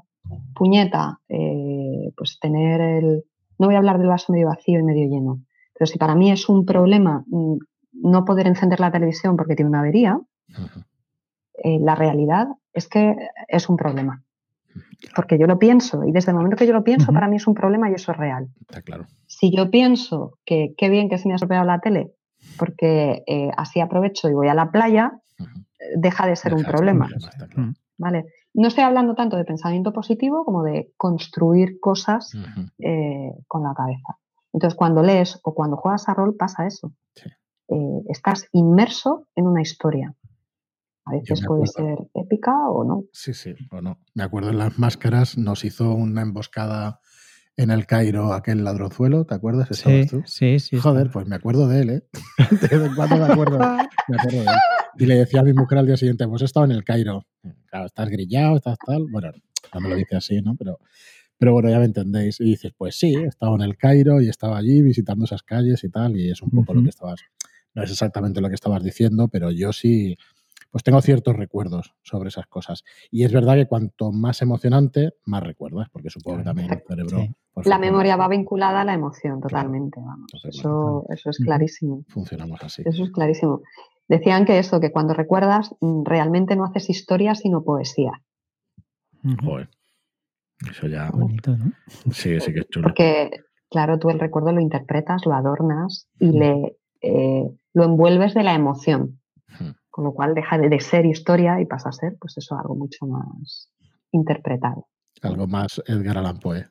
puñeta, 0.55 1.19
eh, 1.29 2.11
pues 2.15 2.39
tener 2.39 2.81
el... 2.81 3.23
No 3.59 3.67
voy 3.67 3.75
a 3.75 3.77
hablar 3.77 3.99
del 3.99 4.07
vaso 4.07 4.33
medio 4.33 4.47
vacío 4.47 4.79
y 4.79 4.83
medio 4.83 5.07
lleno, 5.07 5.43
pero 5.73 5.85
si 5.85 5.97
para 5.97 6.15
mí 6.15 6.31
es 6.31 6.49
un 6.49 6.65
problema 6.65 7.23
mm, 7.27 7.57
no 7.93 8.25
poder 8.25 8.47
encender 8.47 8.79
la 8.79 8.91
televisión 8.91 9.37
porque 9.37 9.55
tiene 9.55 9.69
una 9.69 9.79
avería. 9.79 10.19
Eh, 11.63 11.79
la 11.79 11.95
realidad 11.95 12.47
es 12.73 12.87
que 12.87 13.15
es 13.47 13.69
un 13.69 13.77
problema. 13.77 14.23
Porque 15.15 15.37
yo 15.37 15.47
lo 15.47 15.59
pienso 15.59 16.03
y 16.03 16.11
desde 16.11 16.31
el 16.31 16.37
momento 16.37 16.55
que 16.55 16.65
yo 16.65 16.73
lo 16.73 16.83
pienso, 16.83 17.11
para 17.11 17.27
mí 17.27 17.35
es 17.35 17.45
un 17.45 17.53
problema 17.53 17.89
y 17.89 17.93
eso 17.93 18.11
es 18.11 18.17
real. 18.17 18.47
Está 18.61 18.81
claro. 18.81 19.05
Si 19.27 19.55
yo 19.55 19.69
pienso 19.69 20.37
que 20.45 20.73
qué 20.77 20.89
bien 20.89 21.09
que 21.09 21.17
se 21.17 21.27
me 21.27 21.33
ha 21.33 21.35
estropeado 21.35 21.65
la 21.65 21.79
tele 21.79 22.13
porque 22.57 23.23
eh, 23.27 23.51
así 23.57 23.79
aprovecho 23.79 24.29
y 24.29 24.33
voy 24.33 24.47
a 24.47 24.53
la 24.53 24.71
playa, 24.71 25.19
eh, 25.39 25.43
deja 25.97 26.25
de 26.25 26.35
ser 26.35 26.53
un 26.53 26.63
de 26.63 26.67
problema. 26.67 27.07
claro. 27.07 27.53
Ujú. 27.55 27.73
¿vale? 27.97 28.25
No 28.53 28.67
estoy 28.67 28.83
hablando 28.83 29.15
tanto 29.15 29.37
de 29.37 29.45
pensamiento 29.45 29.93
positivo 29.93 30.45
como 30.45 30.63
de 30.63 30.91
construir 30.97 31.79
cosas 31.79 32.33
eh, 32.79 33.31
con 33.47 33.63
la 33.63 33.73
cabeza. 33.73 34.19
Entonces, 34.51 34.77
cuando 34.77 35.01
lees 35.01 35.39
o 35.43 35.53
cuando 35.53 35.77
juegas 35.77 36.07
a 36.07 36.13
rol, 36.13 36.35
pasa 36.35 36.67
eso. 36.67 36.93
Sí. 37.15 37.29
Eh, 37.69 38.01
estás 38.09 38.47
inmerso 38.51 39.25
en 39.35 39.47
una 39.47 39.61
historia. 39.61 40.13
A 41.05 41.11
veces 41.11 41.41
puede 41.45 41.67
ser 41.67 41.97
épica 42.13 42.51
o 42.69 42.83
no. 42.83 43.03
Sí, 43.11 43.33
sí, 43.33 43.53
o 43.71 43.81
no. 43.81 43.99
Me 44.13 44.23
acuerdo 44.23 44.49
en 44.49 44.57
las 44.57 44.79
máscaras, 44.79 45.37
nos 45.37 45.65
hizo 45.65 45.93
una 45.93 46.21
emboscada 46.21 46.99
en 47.57 47.69
el 47.69 47.85
Cairo 47.85 48.33
aquel 48.33 48.63
ladronzuelo, 48.63 49.25
¿te 49.25 49.35
acuerdas? 49.35 49.67
Sí, 49.71 49.73
¿Estabas 49.75 50.07
tú? 50.07 50.23
sí, 50.25 50.59
sí. 50.59 50.77
Joder, 50.77 51.07
está. 51.07 51.13
pues 51.13 51.27
me 51.27 51.35
acuerdo 51.35 51.67
de 51.67 51.81
él, 51.81 51.89
¿eh? 51.89 52.03
De 52.61 52.77
vez 52.77 52.89
en 52.89 52.95
cuando 52.95 53.17
me 53.17 53.25
acuerdo, 53.25 53.59
me 53.59 54.17
acuerdo 54.17 54.39
de 54.39 54.45
él. 54.45 54.57
Y 54.97 55.05
le 55.05 55.15
decía 55.15 55.41
a 55.41 55.43
mi 55.43 55.53
mujer 55.53 55.79
al 55.79 55.85
día 55.85 55.97
siguiente, 55.97 56.27
pues 56.27 56.41
he 56.41 56.45
estado 56.45 56.65
en 56.65 56.71
el 56.71 56.83
Cairo. 56.83 57.25
Claro, 57.67 57.85
estás 57.85 58.09
grillado, 58.09 58.57
estás 58.57 58.77
tal. 58.85 59.05
Bueno, 59.11 59.31
no 59.73 59.79
me 59.81 59.89
lo 59.89 59.95
dice 59.95 60.15
así, 60.15 60.41
¿no? 60.41 60.55
Pero, 60.55 60.79
pero 61.37 61.53
bueno, 61.53 61.69
ya 61.69 61.79
me 61.79 61.85
entendéis. 61.85 62.39
Y 62.39 62.45
dices, 62.45 62.73
pues 62.77 62.95
sí, 62.95 63.15
he 63.15 63.25
estado 63.25 63.55
en 63.55 63.61
el 63.61 63.77
Cairo 63.77 64.21
y 64.21 64.29
estaba 64.29 64.57
allí 64.57 64.81
visitando 64.81 65.25
esas 65.25 65.43
calles 65.43 65.83
y 65.83 65.89
tal. 65.89 66.15
Y 66.17 66.29
es 66.29 66.41
un 66.41 66.51
poco 66.51 66.73
lo 66.73 66.83
que 66.83 66.89
estabas, 66.89 67.21
no 67.73 67.83
es 67.83 67.91
exactamente 67.91 68.41
lo 68.41 68.49
que 68.49 68.55
estabas 68.55 68.83
diciendo, 68.83 69.27
pero 69.27 69.51
yo 69.51 69.73
sí, 69.73 70.17
pues 70.73 70.83
tengo 70.83 70.99
ciertos 71.01 71.35
recuerdos 71.35 71.93
sobre 72.01 72.29
esas 72.29 72.47
cosas. 72.47 72.83
Y 73.11 73.25
es 73.25 73.31
verdad 73.31 73.53
que 73.53 73.67
cuanto 73.67 74.11
más 74.11 74.41
emocionante, 74.41 75.11
más 75.23 75.43
recuerdas, 75.43 75.87
porque 75.91 76.09
supongo 76.09 76.39
que 76.39 76.45
también 76.45 76.73
el 76.73 76.81
cerebro... 76.87 77.19
Sí. 77.19 77.35
pues, 77.53 77.67
La 77.67 77.77
memoria 77.77 78.15
va 78.15 78.27
vinculada 78.27 78.81
a 78.81 78.83
la 78.83 78.95
emoción 78.95 79.39
totalmente. 79.39 79.99
Vamos. 79.99 80.31
Entonces, 80.33 80.59
Eso, 80.59 81.05
eso 81.09 81.29
es 81.29 81.37
clarísimo. 81.37 82.03
Funcionamos 82.07 82.59
así. 82.63 82.81
Eso 82.87 83.03
es 83.03 83.11
clarísimo. 83.11 83.61
Decían 84.07 84.45
que 84.45 84.57
eso, 84.57 84.79
que 84.79 84.91
cuando 84.91 85.13
recuerdas, 85.13 85.75
mm, 85.79 86.05
realmente 86.05 86.55
no 86.55 86.65
haces 86.65 86.89
historia, 86.89 87.35
sino 87.35 87.63
poesía. 87.63 88.23
Joder. 89.43 89.69
Eso 90.71 90.87
ya. 90.87 91.11
Bonito, 91.11 91.55
¿no? 91.55 91.71
Sí, 92.11 92.39
sí 92.39 92.51
que 92.51 92.61
es 92.61 92.69
chulo. 92.69 92.87
Porque, 92.87 93.29
claro, 93.69 93.99
tú 93.99 94.09
el 94.09 94.19
recuerdo 94.19 94.51
lo 94.51 94.59
interpretas, 94.59 95.27
lo 95.27 95.35
adornas 95.35 96.07
y 96.19 96.31
le, 96.31 96.77
eh, 97.01 97.47
lo 97.73 97.83
envuelves 97.83 98.33
de 98.33 98.41
la 98.41 98.55
emoción. 98.55 99.19
Con 99.93 100.05
lo 100.05 100.11
cual 100.11 100.33
deja 100.33 100.57
de, 100.57 100.69
de 100.69 100.79
ser 100.79 101.05
historia 101.05 101.61
y 101.61 101.67
pasa 101.67 101.89
a 101.89 101.91
ser, 101.91 102.17
pues 102.19 102.35
eso, 102.35 102.57
algo 102.57 102.75
mucho 102.75 103.05
más 103.05 103.69
interpretado. 104.11 104.87
Algo 105.21 105.45
más 105.45 105.83
Edgar 105.85 106.17
Allan 106.17 106.39
Poe. 106.39 106.65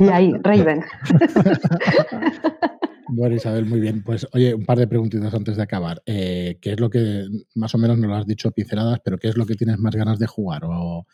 Y 0.00 0.08
ahí, 0.08 0.34
Raven. 0.42 0.82
Bueno, 3.08 3.36
Isabel, 3.36 3.66
muy 3.66 3.78
bien. 3.78 4.02
Pues 4.02 4.26
oye, 4.32 4.52
un 4.52 4.64
par 4.64 4.78
de 4.78 4.88
preguntitas 4.88 5.32
antes 5.32 5.56
de 5.56 5.62
acabar. 5.62 6.02
Eh, 6.06 6.58
¿Qué 6.60 6.72
es 6.72 6.80
lo 6.80 6.90
que, 6.90 7.28
más 7.54 7.72
o 7.72 7.78
menos 7.78 7.96
nos 7.98 8.08
lo 8.08 8.16
has 8.16 8.26
dicho 8.26 8.50
pinceladas, 8.50 8.98
pero 9.04 9.16
qué 9.16 9.28
es 9.28 9.36
lo 9.36 9.46
que 9.46 9.54
tienes 9.54 9.78
más 9.78 9.94
ganas 9.94 10.18
de 10.18 10.26
jugar? 10.26 10.62
¿O 10.64 11.06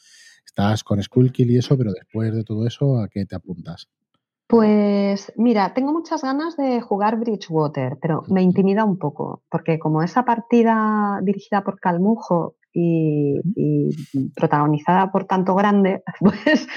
estás 0.42 0.84
con 0.84 1.02
Skullkill 1.02 1.50
y 1.50 1.58
eso, 1.58 1.76
pero 1.76 1.92
después 1.92 2.34
de 2.34 2.44
todo 2.44 2.66
eso, 2.66 2.98
¿a 2.98 3.08
qué 3.08 3.26
te 3.26 3.36
apuntas? 3.36 3.90
Pues 4.52 5.32
mira, 5.36 5.72
tengo 5.72 5.94
muchas 5.94 6.20
ganas 6.20 6.58
de 6.58 6.82
jugar 6.82 7.18
Bridgewater, 7.18 7.96
pero 8.02 8.22
me 8.28 8.42
intimida 8.42 8.84
un 8.84 8.98
poco, 8.98 9.42
porque 9.50 9.78
como 9.78 10.02
esa 10.02 10.26
partida 10.26 11.20
dirigida 11.22 11.64
por 11.64 11.80
Calmujo 11.80 12.56
y, 12.70 13.40
y 13.56 13.88
protagonizada 14.36 15.10
por 15.10 15.24
tanto 15.24 15.54
grande, 15.54 16.02
pues 16.20 16.68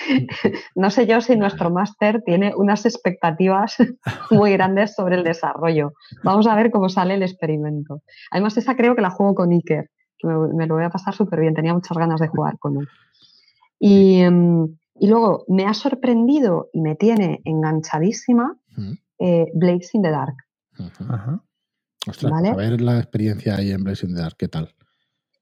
no 0.74 0.90
sé 0.90 1.06
yo 1.06 1.20
si 1.20 1.36
nuestro 1.36 1.70
máster 1.70 2.24
tiene 2.26 2.54
unas 2.56 2.86
expectativas 2.86 3.76
muy 4.32 4.54
grandes 4.54 4.96
sobre 4.96 5.16
el 5.16 5.26
desarrollo. 5.26 5.92
Vamos 6.24 6.48
a 6.48 6.56
ver 6.56 6.72
cómo 6.72 6.88
sale 6.88 7.16
el 7.16 7.24
experimento. 7.24 8.04
Además, 8.32 8.56
esa 8.56 8.78
creo 8.78 8.96
que 8.96 9.02
la 9.02 9.10
juego 9.10 9.36
con 9.36 9.52
Iker, 9.52 9.90
que 10.18 10.28
me, 10.30 10.48
me 10.54 10.66
lo 10.66 10.76
voy 10.76 10.86
a 10.86 10.90
pasar 10.90 11.14
súper 11.14 11.42
bien, 11.42 11.54
tenía 11.54 11.74
muchas 11.74 11.98
ganas 11.98 12.22
de 12.22 12.30
jugar 12.30 12.58
con 12.58 12.78
él. 12.78 12.88
Y, 13.80 14.22
em, 14.22 14.78
y 15.00 15.08
luego 15.08 15.44
me 15.48 15.66
ha 15.66 15.74
sorprendido 15.74 16.70
y 16.74 16.82
me 16.82 16.96
tiene 16.96 17.42
enganchadísima 17.46 18.58
eh, 19.20 19.52
Blades 19.54 19.94
in 19.96 20.02
the 20.02 20.12
Dark. 20.12 20.36
Ajá. 21.10 21.42
Ostras, 22.08 22.32
¿Vale? 22.32 22.50
a 22.50 22.56
ver 22.56 22.82
la 22.82 22.98
experiencia 23.00 23.56
ahí 23.56 23.72
en 23.72 23.84
Blazing 23.84 24.14
the 24.14 24.22
Dark, 24.22 24.36
¿qué 24.38 24.48
tal? 24.48 24.74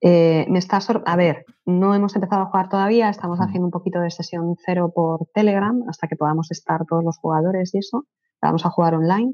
Eh, 0.01 0.45
me 0.49 0.60
está 0.60 0.80
sor- 0.82 1.04
a 1.06 1.16
ver, 1.16 1.45
no 1.66 1.93
hemos 1.95 2.16
empezado 2.16 2.41
a 2.43 2.45
jugar 2.47 2.70
todavía, 2.70 3.10
estamos 3.10 3.39
Mm. 3.39 3.43
haciendo 3.43 3.66
un 3.68 3.72
poquito 3.72 3.99
de 4.01 4.12
sesión 4.12 4.56
cero 4.66 4.91
por 4.93 5.28
Telegram 5.34 5.82
hasta 5.89 6.08
que 6.08 6.16
podamos 6.16 6.51
estar 6.51 6.86
todos 6.86 7.04
los 7.04 7.18
jugadores 7.18 7.74
y 7.74 7.78
eso. 7.80 8.06
Vamos 8.41 8.66
a 8.66 8.70
jugar 8.70 8.95
online, 8.95 9.34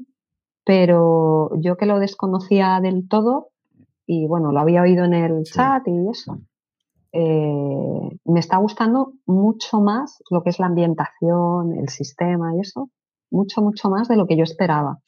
pero 0.64 1.50
yo 1.60 1.76
que 1.76 1.86
lo 1.86 1.98
desconocía 1.98 2.80
del 2.80 3.08
todo 3.08 3.48
y 4.06 4.26
bueno, 4.26 4.52
lo 4.52 4.60
había 4.60 4.82
oído 4.82 5.04
en 5.04 5.14
el 5.14 5.46
Sí. 5.46 5.54
chat 5.54 5.86
y 5.86 6.08
eso. 6.10 6.38
Eh, 7.12 8.18
me 8.24 8.40
está 8.40 8.56
gustando 8.58 9.12
mucho 9.26 9.80
más 9.80 10.18
lo 10.30 10.42
que 10.42 10.50
es 10.50 10.58
la 10.58 10.66
ambientación, 10.66 11.76
el 11.78 11.88
sistema 11.88 12.54
y 12.56 12.60
eso, 12.60 12.90
mucho, 13.32 13.62
mucho 13.62 13.88
más 13.90 14.08
de 14.08 14.16
lo 14.16 14.26
que 14.26 14.36
yo 14.36 14.42
esperaba. 14.42 14.98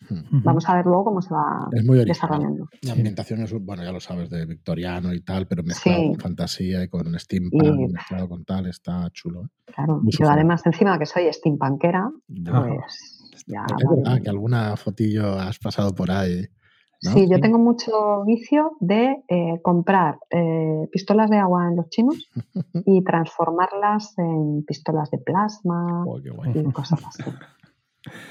Vamos 0.45 0.69
a 0.69 0.77
ver 0.77 0.85
luego 0.87 1.05
cómo 1.07 1.23
se 1.23 1.35
va 1.35 1.69
Es 1.73 1.85
muy 1.85 1.99
original. 1.99 2.07
desarrollando. 2.07 2.65
La 2.83 2.93
Sí. 2.95 2.99
ambientación 2.99 3.41
es, 3.43 3.53
bueno, 3.53 3.83
ya 3.83 3.91
lo 3.93 3.99
sabes, 4.01 4.31
de 4.31 4.47
victoriano 4.47 5.13
y 5.13 5.23
tal, 5.23 5.49
pero 5.49 5.63
mezclado 5.65 6.01
Sí. 6.01 6.09
con 6.11 6.21
fantasía 6.21 6.85
y 6.85 6.89
con 6.89 7.19
steampunk, 7.19 7.81
Y- 7.89 7.93
mezclado 7.93 8.29
con 8.29 8.45
tal, 8.45 8.67
está 8.69 9.09
chulo. 9.13 9.43
¿eh? 9.45 9.49
Claro, 9.75 10.01
Muy 10.03 10.13
yo 10.13 10.29
además 10.31 10.63
encima 10.67 10.99
que 11.01 11.07
soy 11.07 11.33
steampunkera, 11.33 12.11
Ajá. 12.47 12.67
pues 12.69 13.45
ya 13.49 13.65
Es 13.67 13.89
verdad 13.89 14.13
bien. 14.13 14.23
que 14.23 14.31
alguna 14.31 14.77
fotillo 14.77 15.33
has 15.41 15.59
pasado 15.59 15.93
por 15.95 16.11
ahí. 16.13 16.47
¿No? 17.03 17.11
Sí, 17.13 17.29
yo 17.29 17.41
tengo 17.41 17.59
mucho 17.59 18.25
vicio 18.25 18.77
de 18.81 19.23
eh, 19.29 19.61
comprar 19.63 20.19
eh, 20.31 20.89
pistolas 20.93 21.29
de 21.31 21.39
agua 21.39 21.69
en 21.69 21.77
los 21.77 21.89
chinos 21.89 22.31
y 22.87 23.03
transformarlas 23.03 24.17
en 24.19 24.65
pistolas 24.65 25.11
de 25.11 25.19
plasma 25.19 26.05
Oh, 26.07 26.19
y 26.19 26.73
cosas 26.73 27.01
así. 27.07 27.23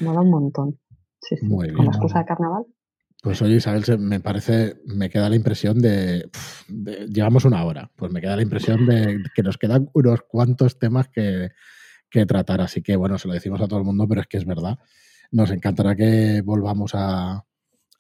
Mola 0.02 0.22
un 0.22 0.30
montón. 0.30 0.80
Sí, 1.22 1.38
sí. 1.38 1.46
Muy 1.46 1.68
Con 1.68 1.76
bien. 1.76 1.86
la 1.86 1.92
excusa 1.92 2.20
de 2.20 2.26
carnaval. 2.26 2.66
Pues 3.24 3.40
oye, 3.44 3.56
Isabel, 3.58 3.84
me 4.00 4.20
parece, 4.20 4.78
me 4.86 5.10
queda 5.10 5.30
la 5.30 5.36
impresión 5.36 5.78
de, 5.80 6.30
de- 6.68 7.08
Llevamos 7.08 7.46
una 7.46 7.64
hora, 7.66 7.92
pues 7.96 8.12
me 8.12 8.20
queda 8.20 8.36
la 8.36 8.42
impresión 8.42 8.88
de 8.88 9.22
que 9.36 9.44
nos 9.44 9.60
quedan 9.60 9.90
unos 9.94 10.22
cuantos 10.24 10.80
temas 10.80 11.08
que, 11.10 11.50
que 12.10 12.26
tratar. 12.26 12.62
Así 12.62 12.82
que 12.82 12.96
bueno, 12.96 13.20
se 13.20 13.28
lo 13.28 13.36
decimos 13.36 13.62
a 13.62 13.68
todo 13.68 13.78
el 13.78 13.86
mundo, 13.86 14.08
pero 14.08 14.22
es 14.22 14.28
que 14.28 14.38
es 14.38 14.46
verdad. 14.46 14.80
Nos 15.32 15.52
encantará 15.52 15.96
que 15.96 16.42
volvamos 16.44 16.94
a 16.96 17.46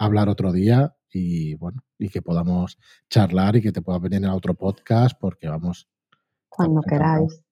hablar 0.01 0.29
otro 0.29 0.51
día 0.51 0.95
y 1.13 1.55
bueno, 1.55 1.83
y 1.99 2.09
que 2.09 2.21
podamos 2.21 2.77
charlar 3.09 3.55
y 3.55 3.61
que 3.61 3.71
te 3.71 3.81
pueda 3.81 3.99
venir 3.99 4.23
en 4.23 4.29
otro 4.29 4.55
podcast 4.55 5.17
porque 5.19 5.47
vamos. 5.47 5.87
Cuando 6.49 6.81
queráis. 6.81 7.43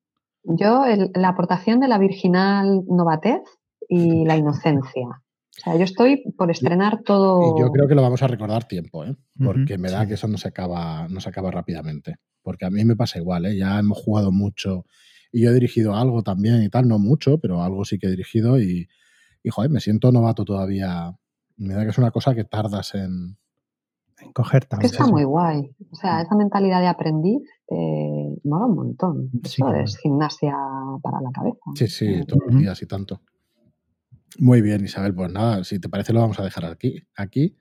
Yo, 0.43 0.84
la 1.14 1.30
aportación 1.30 1.80
de 1.80 1.88
la 1.88 1.97
virginal 1.97 2.84
novatez 2.88 3.41
y 3.88 4.26
la 4.26 4.38
inocencia. 4.38 5.08
O 5.08 5.62
sea, 5.62 5.76
yo 5.76 5.84
estoy 5.84 6.24
por 6.38 6.50
estrenar 6.50 7.02
todo. 7.04 7.58
Y 7.58 7.62
yo 7.62 7.70
creo 7.72 7.88
que 7.88 7.95
lo 7.95 8.02
vamos 8.02 8.24
a 8.24 8.28
recordar 8.28 8.64
tiempo, 8.64 9.04
¿eh? 9.04 9.16
porque 9.43 9.78
me 9.78 9.91
da 9.91 10.08
que 10.08 10.14
eso 10.14 10.28
no 10.28 10.38
se 10.38 10.47
acaba, 10.47 11.08
no 11.10 11.20
se 11.20 11.30
acaba 11.30 11.52
rápidamente. 11.52 12.16
Porque 12.41 12.66
a 12.66 12.70
mí 12.70 12.86
me 12.86 12.95
pasa 12.95 13.20
igual, 13.20 13.45
¿eh? 13.45 13.58
ya 13.58 13.78
hemos 13.78 13.97
jugado 13.97 14.32
mucho 14.32 14.86
y 15.32 15.43
yo 15.43 15.52
he 15.52 15.54
dirigido 15.54 15.95
algo 15.95 16.24
también 16.24 16.64
y 16.64 16.70
tal, 16.70 16.88
no 16.88 16.97
mucho, 16.97 17.39
pero 17.39 17.62
algo 17.62 17.84
sí 17.84 18.00
que 18.00 18.08
he 18.08 18.12
dirigido 18.12 18.60
y, 18.60 18.88
y 19.43 19.50
joder, 19.50 19.70
me 19.70 19.82
siento 19.82 20.12
novato 20.12 20.45
todavía. 20.45 21.14
Me 21.60 21.76
da 21.76 21.84
que 21.84 21.89
es 21.89 21.97
una 21.97 22.12
cosa 22.12 22.34
que 22.34 22.43
tardas 22.43 22.95
en, 22.95 23.38
en 24.20 24.34
coger 24.34 24.66
también. 24.66 24.91
está 24.91 25.05
muy 25.07 25.24
guay. 25.24 25.76
O 25.91 25.95
sea, 25.95 26.22
esa 26.22 26.36
mentalidad 26.36 26.82
de 26.82 26.88
aprendiz 26.88 27.41
eh, 27.68 28.36
mola 28.43 28.66
un 28.66 28.76
montón. 28.76 29.30
Eso 29.43 29.74
es 29.74 29.97
gimnasia 29.97 30.55
para 31.03 31.22
la 31.22 31.32
cabeza. 31.32 31.60
Sí, 31.76 31.88
sí, 31.88 32.26
todos 32.26 32.43
los 32.47 32.60
días 32.60 32.82
y 32.82 32.86
tanto. 32.88 33.22
Muy 34.39 34.62
bien, 34.62 34.84
Isabel. 34.84 35.14
Pues 35.14 35.32
nada, 35.32 35.64
si 35.64 35.80
te 35.80 35.89
parece 35.89 36.14
lo 36.14 36.22
vamos 36.22 36.39
a 36.39 36.43
dejar 36.43 36.66
aquí. 36.66 37.03
aquí 37.16 37.55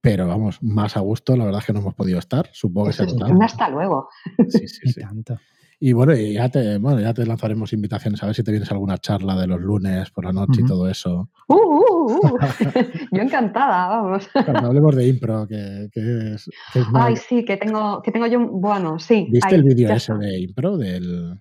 pero 0.00 0.26
vamos, 0.26 0.62
más 0.62 0.96
a 0.96 1.00
gusto, 1.00 1.36
la 1.36 1.44
verdad 1.44 1.60
es 1.60 1.66
que 1.66 1.72
no 1.72 1.80
hemos 1.80 1.94
podido 1.94 2.18
estar. 2.18 2.48
Supongo 2.52 2.86
que 2.86 2.94
se 2.94 3.06
Hasta 3.42 3.68
luego. 3.68 4.08
Sí, 4.48 4.66
sí, 4.66 4.92
sí. 4.92 5.00
Tanto. 5.00 5.38
Y 5.82 5.94
bueno, 5.94 6.14
ya 6.14 6.50
te, 6.50 6.76
bueno, 6.76 7.00
ya 7.00 7.14
te 7.14 7.24
lanzaremos 7.24 7.72
invitaciones 7.72 8.22
a 8.22 8.26
ver 8.26 8.34
si 8.34 8.44
te 8.44 8.50
vienes 8.50 8.70
a 8.70 8.74
alguna 8.74 8.98
charla 8.98 9.34
de 9.40 9.46
los 9.46 9.58
lunes 9.58 10.10
por 10.10 10.26
la 10.26 10.32
noche 10.32 10.60
y 10.60 10.66
todo 10.66 10.86
eso. 10.86 11.30
Uh, 11.48 11.54
uh, 11.54 12.16
uh. 12.16 12.38
Yo 13.12 13.22
encantada, 13.22 13.88
vamos. 13.88 14.28
Cuando 14.44 14.66
hablemos 14.68 14.94
de 14.94 15.08
impro, 15.08 15.46
que, 15.48 15.88
es, 15.94 16.50
Ay, 16.92 17.16
sí, 17.16 17.46
que 17.46 17.56
tengo, 17.56 18.02
que 18.02 18.12
tengo 18.12 18.26
yo, 18.26 18.46
bueno, 18.46 18.98
sí. 18.98 19.26
¿Viste 19.30 19.54
el 19.54 19.62
vídeo 19.62 19.90
ese 19.90 20.12
de 20.12 20.40
impro, 20.40 20.76
del, 20.76 21.40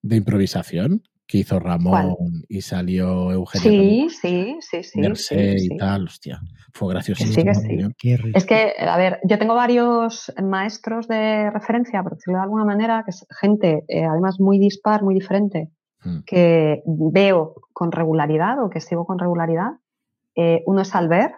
de 0.00 0.16
improvisación? 0.16 1.02
Que 1.28 1.38
hizo 1.38 1.60
Ramón 1.60 2.16
y 2.48 2.62
salió 2.62 3.30
Eugenio. 3.30 4.08
Sí, 4.08 4.08
sí, 4.08 4.56
sí, 4.60 4.82
sí. 5.14 5.34
y 5.34 5.76
tal, 5.76 6.04
hostia. 6.04 6.40
Fue 6.72 6.94
graciosísimo. 6.94 7.52
Es 8.34 8.46
que, 8.46 8.72
a 8.78 8.96
ver, 8.96 9.20
yo 9.24 9.38
tengo 9.38 9.54
varios 9.54 10.32
maestros 10.42 11.06
de 11.06 11.50
referencia, 11.50 12.02
por 12.02 12.14
decirlo 12.14 12.38
de 12.38 12.44
alguna 12.44 12.64
manera, 12.64 13.02
que 13.04 13.10
es 13.10 13.26
gente 13.40 13.84
eh, 13.88 14.04
además 14.04 14.40
muy 14.40 14.58
dispar, 14.58 15.02
muy 15.02 15.14
diferente, 15.14 15.68
hmm. 16.02 16.20
que 16.24 16.82
veo 16.86 17.56
con 17.74 17.92
regularidad 17.92 18.64
o 18.64 18.70
que 18.70 18.80
sigo 18.80 19.04
con 19.04 19.18
regularidad. 19.18 19.72
Eh, 20.34 20.62
uno 20.64 20.80
es 20.80 20.94
Albert, 20.94 21.34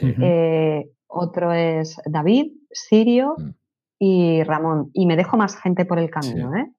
eh, 0.00 0.88
otro 1.08 1.52
es 1.52 1.98
David, 2.06 2.52
Sirio 2.70 3.34
hmm. 3.36 3.50
y 3.98 4.42
Ramón. 4.44 4.90
Y 4.94 5.04
me 5.04 5.16
dejo 5.16 5.36
más 5.36 5.60
gente 5.60 5.84
por 5.84 5.98
el 5.98 6.08
camino, 6.08 6.56
¿eh? 6.56 6.70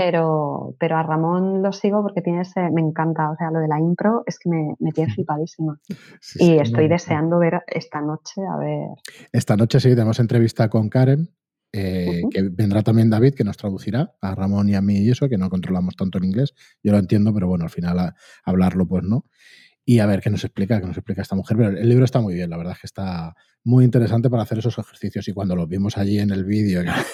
Pero, 0.00 0.74
pero 0.78 0.96
a 0.96 1.02
Ramón 1.02 1.62
lo 1.62 1.72
sigo 1.72 2.00
porque 2.02 2.22
tiene 2.22 2.40
ese, 2.40 2.70
me 2.70 2.80
encanta, 2.80 3.30
o 3.30 3.36
sea, 3.36 3.50
lo 3.50 3.58
de 3.58 3.68
la 3.68 3.78
impro 3.78 4.22
es 4.24 4.38
que 4.38 4.48
me, 4.48 4.74
me 4.78 4.92
tiene 4.92 5.12
flipadísima. 5.14 5.78
y 6.36 6.52
estoy 6.58 6.88
deseando 6.88 7.38
ver 7.38 7.60
esta 7.66 8.00
noche, 8.00 8.40
a 8.50 8.56
ver. 8.56 8.88
Esta 9.30 9.58
noche 9.58 9.78
sí, 9.78 9.90
tenemos 9.90 10.18
entrevista 10.18 10.70
con 10.70 10.88
Karen, 10.88 11.28
eh, 11.74 12.22
que 12.30 12.48
vendrá 12.50 12.82
también 12.82 13.10
David, 13.10 13.34
que 13.34 13.44
nos 13.44 13.58
traducirá 13.58 14.14
a 14.22 14.34
Ramón 14.34 14.70
y 14.70 14.74
a 14.74 14.80
mí 14.80 15.00
y 15.00 15.10
eso, 15.10 15.28
que 15.28 15.36
no 15.36 15.50
controlamos 15.50 15.96
tanto 15.96 16.16
el 16.16 16.24
inglés. 16.24 16.54
Yo 16.82 16.92
lo 16.92 16.98
entiendo, 16.98 17.34
pero 17.34 17.46
bueno, 17.46 17.64
al 17.64 17.70
final 17.70 18.14
hablarlo 18.42 18.88
pues 18.88 19.04
no. 19.04 19.26
Y 19.84 19.98
a 19.98 20.06
ver 20.06 20.22
qué 20.22 20.30
nos 20.30 20.44
explica, 20.44 20.80
qué 20.80 20.86
nos 20.86 20.96
explica 20.96 21.20
esta 21.20 21.36
mujer. 21.36 21.58
Pero 21.58 21.68
el 21.76 21.88
libro 21.88 22.06
está 22.06 22.20
muy 22.20 22.32
bien, 22.32 22.48
la 22.48 22.56
verdad 22.56 22.72
es 22.72 22.80
que 22.80 22.86
está 22.86 23.34
muy 23.64 23.84
interesante 23.84 24.30
para 24.30 24.44
hacer 24.44 24.60
esos 24.60 24.78
ejercicios. 24.78 25.28
Y 25.28 25.34
cuando 25.34 25.54
lo 25.56 25.66
vimos 25.66 25.98
allí 25.98 26.18
en 26.18 26.30
el 26.30 26.44
vídeo, 26.44 26.82
ya, 26.82 27.04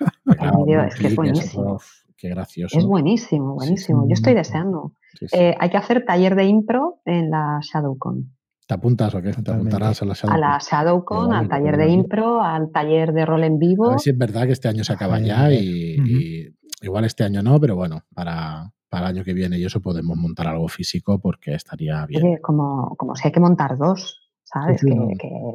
es 0.88 0.94
que 0.94 1.06
es 1.08 1.16
buenísimo. 1.16 1.78
Qué 2.16 2.28
gracioso. 2.28 2.78
Es 2.78 2.84
buenísimo, 2.84 3.54
buenísimo. 3.54 4.06
Yo 4.08 4.14
estoy 4.14 4.34
deseando. 4.34 4.92
Eh, 5.32 5.54
hay 5.58 5.70
que 5.70 5.76
hacer 5.76 6.04
taller 6.04 6.34
de 6.34 6.44
impro 6.44 7.00
en 7.04 7.30
la 7.30 7.60
ShadowCon. 7.60 8.34
¿Te 8.66 8.74
apuntas 8.74 9.14
o 9.14 9.20
qué? 9.20 9.32
¿Te 9.32 9.50
apuntarás 9.50 10.00
a 10.02 10.04
la 10.06 10.14
ShadowCon? 10.14 10.44
A 10.44 10.48
la 10.48 10.58
ShadowCon, 10.58 11.32
al 11.34 11.48
taller 11.48 11.76
de 11.76 11.90
impro, 11.90 12.40
al 12.40 12.70
taller 12.70 13.12
de 13.12 13.26
rol 13.26 13.44
en 13.44 13.58
vivo. 13.58 13.86
A 13.86 13.90
ver 13.90 14.00
si 14.00 14.10
es 14.10 14.18
verdad 14.18 14.46
que 14.46 14.52
este 14.52 14.68
año 14.68 14.84
se 14.84 14.92
acaba 14.92 15.18
ya 15.20 15.52
y, 15.52 16.54
igual 16.80 17.04
este 17.04 17.24
año 17.24 17.42
no, 17.42 17.60
pero 17.60 17.76
bueno, 17.76 18.04
para, 18.14 18.72
para 18.88 19.06
el 19.06 19.16
año 19.16 19.24
que 19.24 19.34
viene 19.34 19.58
y 19.58 19.64
eso 19.64 19.80
podemos 19.80 20.16
montar 20.16 20.48
algo 20.48 20.68
físico 20.68 21.18
porque 21.20 21.54
estaría 21.54 22.06
bien. 22.06 22.38
como, 22.40 22.94
como 22.96 23.14
si 23.16 23.28
hay 23.28 23.32
que 23.32 23.40
montar 23.40 23.76
dos. 23.76 24.20
¿sabes? 24.44 24.80
que, 24.80 24.94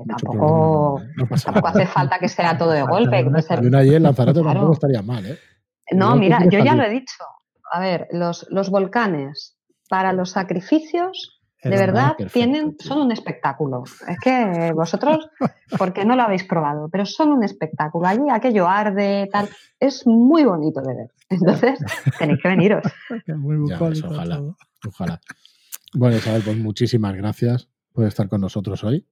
tampoco, 0.08 1.02
tampoco 1.46 1.68
hace 1.68 1.86
falta 1.86 2.20
que 2.20 2.28
sea 2.28 2.58
todo 2.58 2.72
de 2.72 2.82
golpe. 2.90 3.20
En 3.20 3.32
Lanzarote 4.04 4.42
tampoco 4.44 4.74
estaría 4.74 5.02
mal, 5.02 5.26
¿eh? 5.26 5.38
No, 5.92 6.16
mira, 6.16 6.44
yo 6.50 6.60
ya 6.60 6.76
lo 6.76 6.84
he 6.84 6.90
dicho. 6.90 7.24
A 7.72 7.80
ver, 7.80 8.08
los, 8.12 8.48
los 8.50 8.70
volcanes 8.70 9.58
para 9.90 10.14
los 10.14 10.32
sacrificios 10.32 11.40
de 11.62 11.72
verdad 11.72 12.16
tienen, 12.32 12.78
son 12.80 13.02
un 13.02 13.12
espectáculo. 13.12 13.84
Es 14.08 14.18
que 14.20 14.72
vosotros, 14.74 15.30
¿por 15.78 15.92
qué 15.92 16.06
no 16.06 16.16
lo 16.16 16.24
habéis 16.24 16.46
probado? 16.46 16.88
Pero 16.90 17.06
son 17.06 17.32
un 17.32 17.44
espectáculo. 17.44 18.08
Allí 18.08 18.22
aquello 18.32 18.68
arde, 18.68 19.28
tal. 19.32 19.50
Es 19.78 20.08
muy 20.08 20.46
bonito 20.46 20.82
de 20.82 20.96
ver. 20.96 21.12
Entonces, 21.30 21.80
tenéis 22.18 22.42
que 22.42 22.48
veniros. 22.48 22.84
muy 23.36 23.58
ojalá, 23.74 24.42
ojalá. 24.88 25.20
Bueno, 25.94 26.16
Isabel, 26.16 26.44
pues 26.44 26.58
muchísimas 26.58 27.16
gracias 27.16 27.68
por 27.94 28.06
estar 28.06 28.30
con 28.30 28.40
nosotros 28.40 28.84
hoy. 28.84 29.06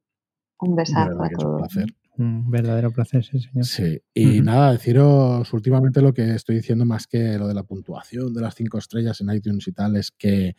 Un 0.59 0.75
besazo 0.75 1.23
a 1.23 1.29
todos. 1.29 1.53
Un 1.53 1.57
placer. 1.57 1.95
Un 2.17 2.49
verdadero 2.49 2.91
placer, 2.91 3.23
sí, 3.23 3.39
señor. 3.39 3.65
Sí, 3.65 4.01
y 4.13 4.41
nada, 4.41 4.71
deciros 4.71 5.53
últimamente 5.53 6.01
lo 6.01 6.13
que 6.13 6.33
estoy 6.33 6.55
diciendo 6.55 6.83
más 6.83 7.05
que 7.05 7.37
lo 7.37 7.47
de 7.47 7.53
la 7.53 7.63
puntuación 7.63 8.33
de 8.33 8.41
las 8.41 8.55
cinco 8.55 8.79
estrellas 8.79 9.21
en 9.21 9.31
iTunes 9.31 9.67
y 9.67 9.71
tal, 9.71 9.95
es 9.95 10.11
que, 10.11 10.55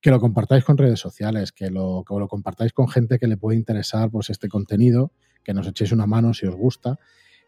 que 0.00 0.10
lo 0.10 0.20
compartáis 0.20 0.64
con 0.64 0.78
redes 0.78 1.00
sociales, 1.00 1.50
que 1.50 1.70
lo, 1.70 2.04
que 2.06 2.14
lo 2.16 2.28
compartáis 2.28 2.72
con 2.72 2.88
gente 2.88 3.18
que 3.18 3.26
le 3.26 3.36
puede 3.36 3.56
interesar 3.56 4.10
pues, 4.10 4.30
este 4.30 4.48
contenido, 4.48 5.12
que 5.42 5.54
nos 5.54 5.66
echéis 5.66 5.90
una 5.90 6.06
mano 6.06 6.34
si 6.34 6.46
os 6.46 6.54
gusta 6.54 6.98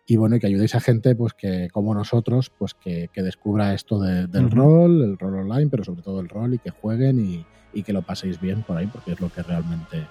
y 0.06 0.16
bueno, 0.16 0.36
y 0.36 0.40
que 0.40 0.48
ayudéis 0.48 0.74
a 0.74 0.80
gente 0.80 1.14
pues 1.14 1.32
que 1.32 1.68
como 1.72 1.94
nosotros, 1.94 2.50
pues 2.58 2.74
que, 2.74 3.08
que 3.12 3.22
descubra 3.22 3.72
esto 3.72 4.00
del 4.00 4.50
rol, 4.50 5.02
el 5.02 5.18
rol 5.18 5.36
online, 5.36 5.70
pero 5.70 5.84
sobre 5.84 6.02
todo 6.02 6.20
el 6.20 6.28
rol 6.28 6.54
y 6.54 6.58
que 6.58 6.70
jueguen 6.70 7.24
y, 7.24 7.46
y 7.72 7.82
que 7.82 7.92
lo 7.92 8.02
paséis 8.02 8.40
bien 8.40 8.62
por 8.62 8.76
ahí, 8.76 8.86
porque 8.86 9.12
es 9.12 9.20
lo 9.20 9.30
que 9.30 9.42
realmente 9.42 10.06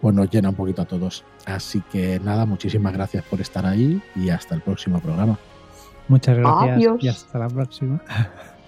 pues 0.00 0.14
nos 0.14 0.30
llena 0.30 0.50
un 0.50 0.54
poquito 0.54 0.82
a 0.82 0.84
todos. 0.84 1.24
Así 1.46 1.82
que 1.92 2.20
nada, 2.20 2.46
muchísimas 2.46 2.92
gracias 2.92 3.24
por 3.24 3.40
estar 3.40 3.66
ahí 3.66 4.02
y 4.16 4.30
hasta 4.30 4.54
el 4.54 4.62
próximo 4.62 5.00
programa. 5.00 5.38
Muchas 6.08 6.36
gracias 6.36 6.92
y 7.00 7.08
hasta 7.08 7.38
la 7.38 7.48
próxima. 7.48 8.02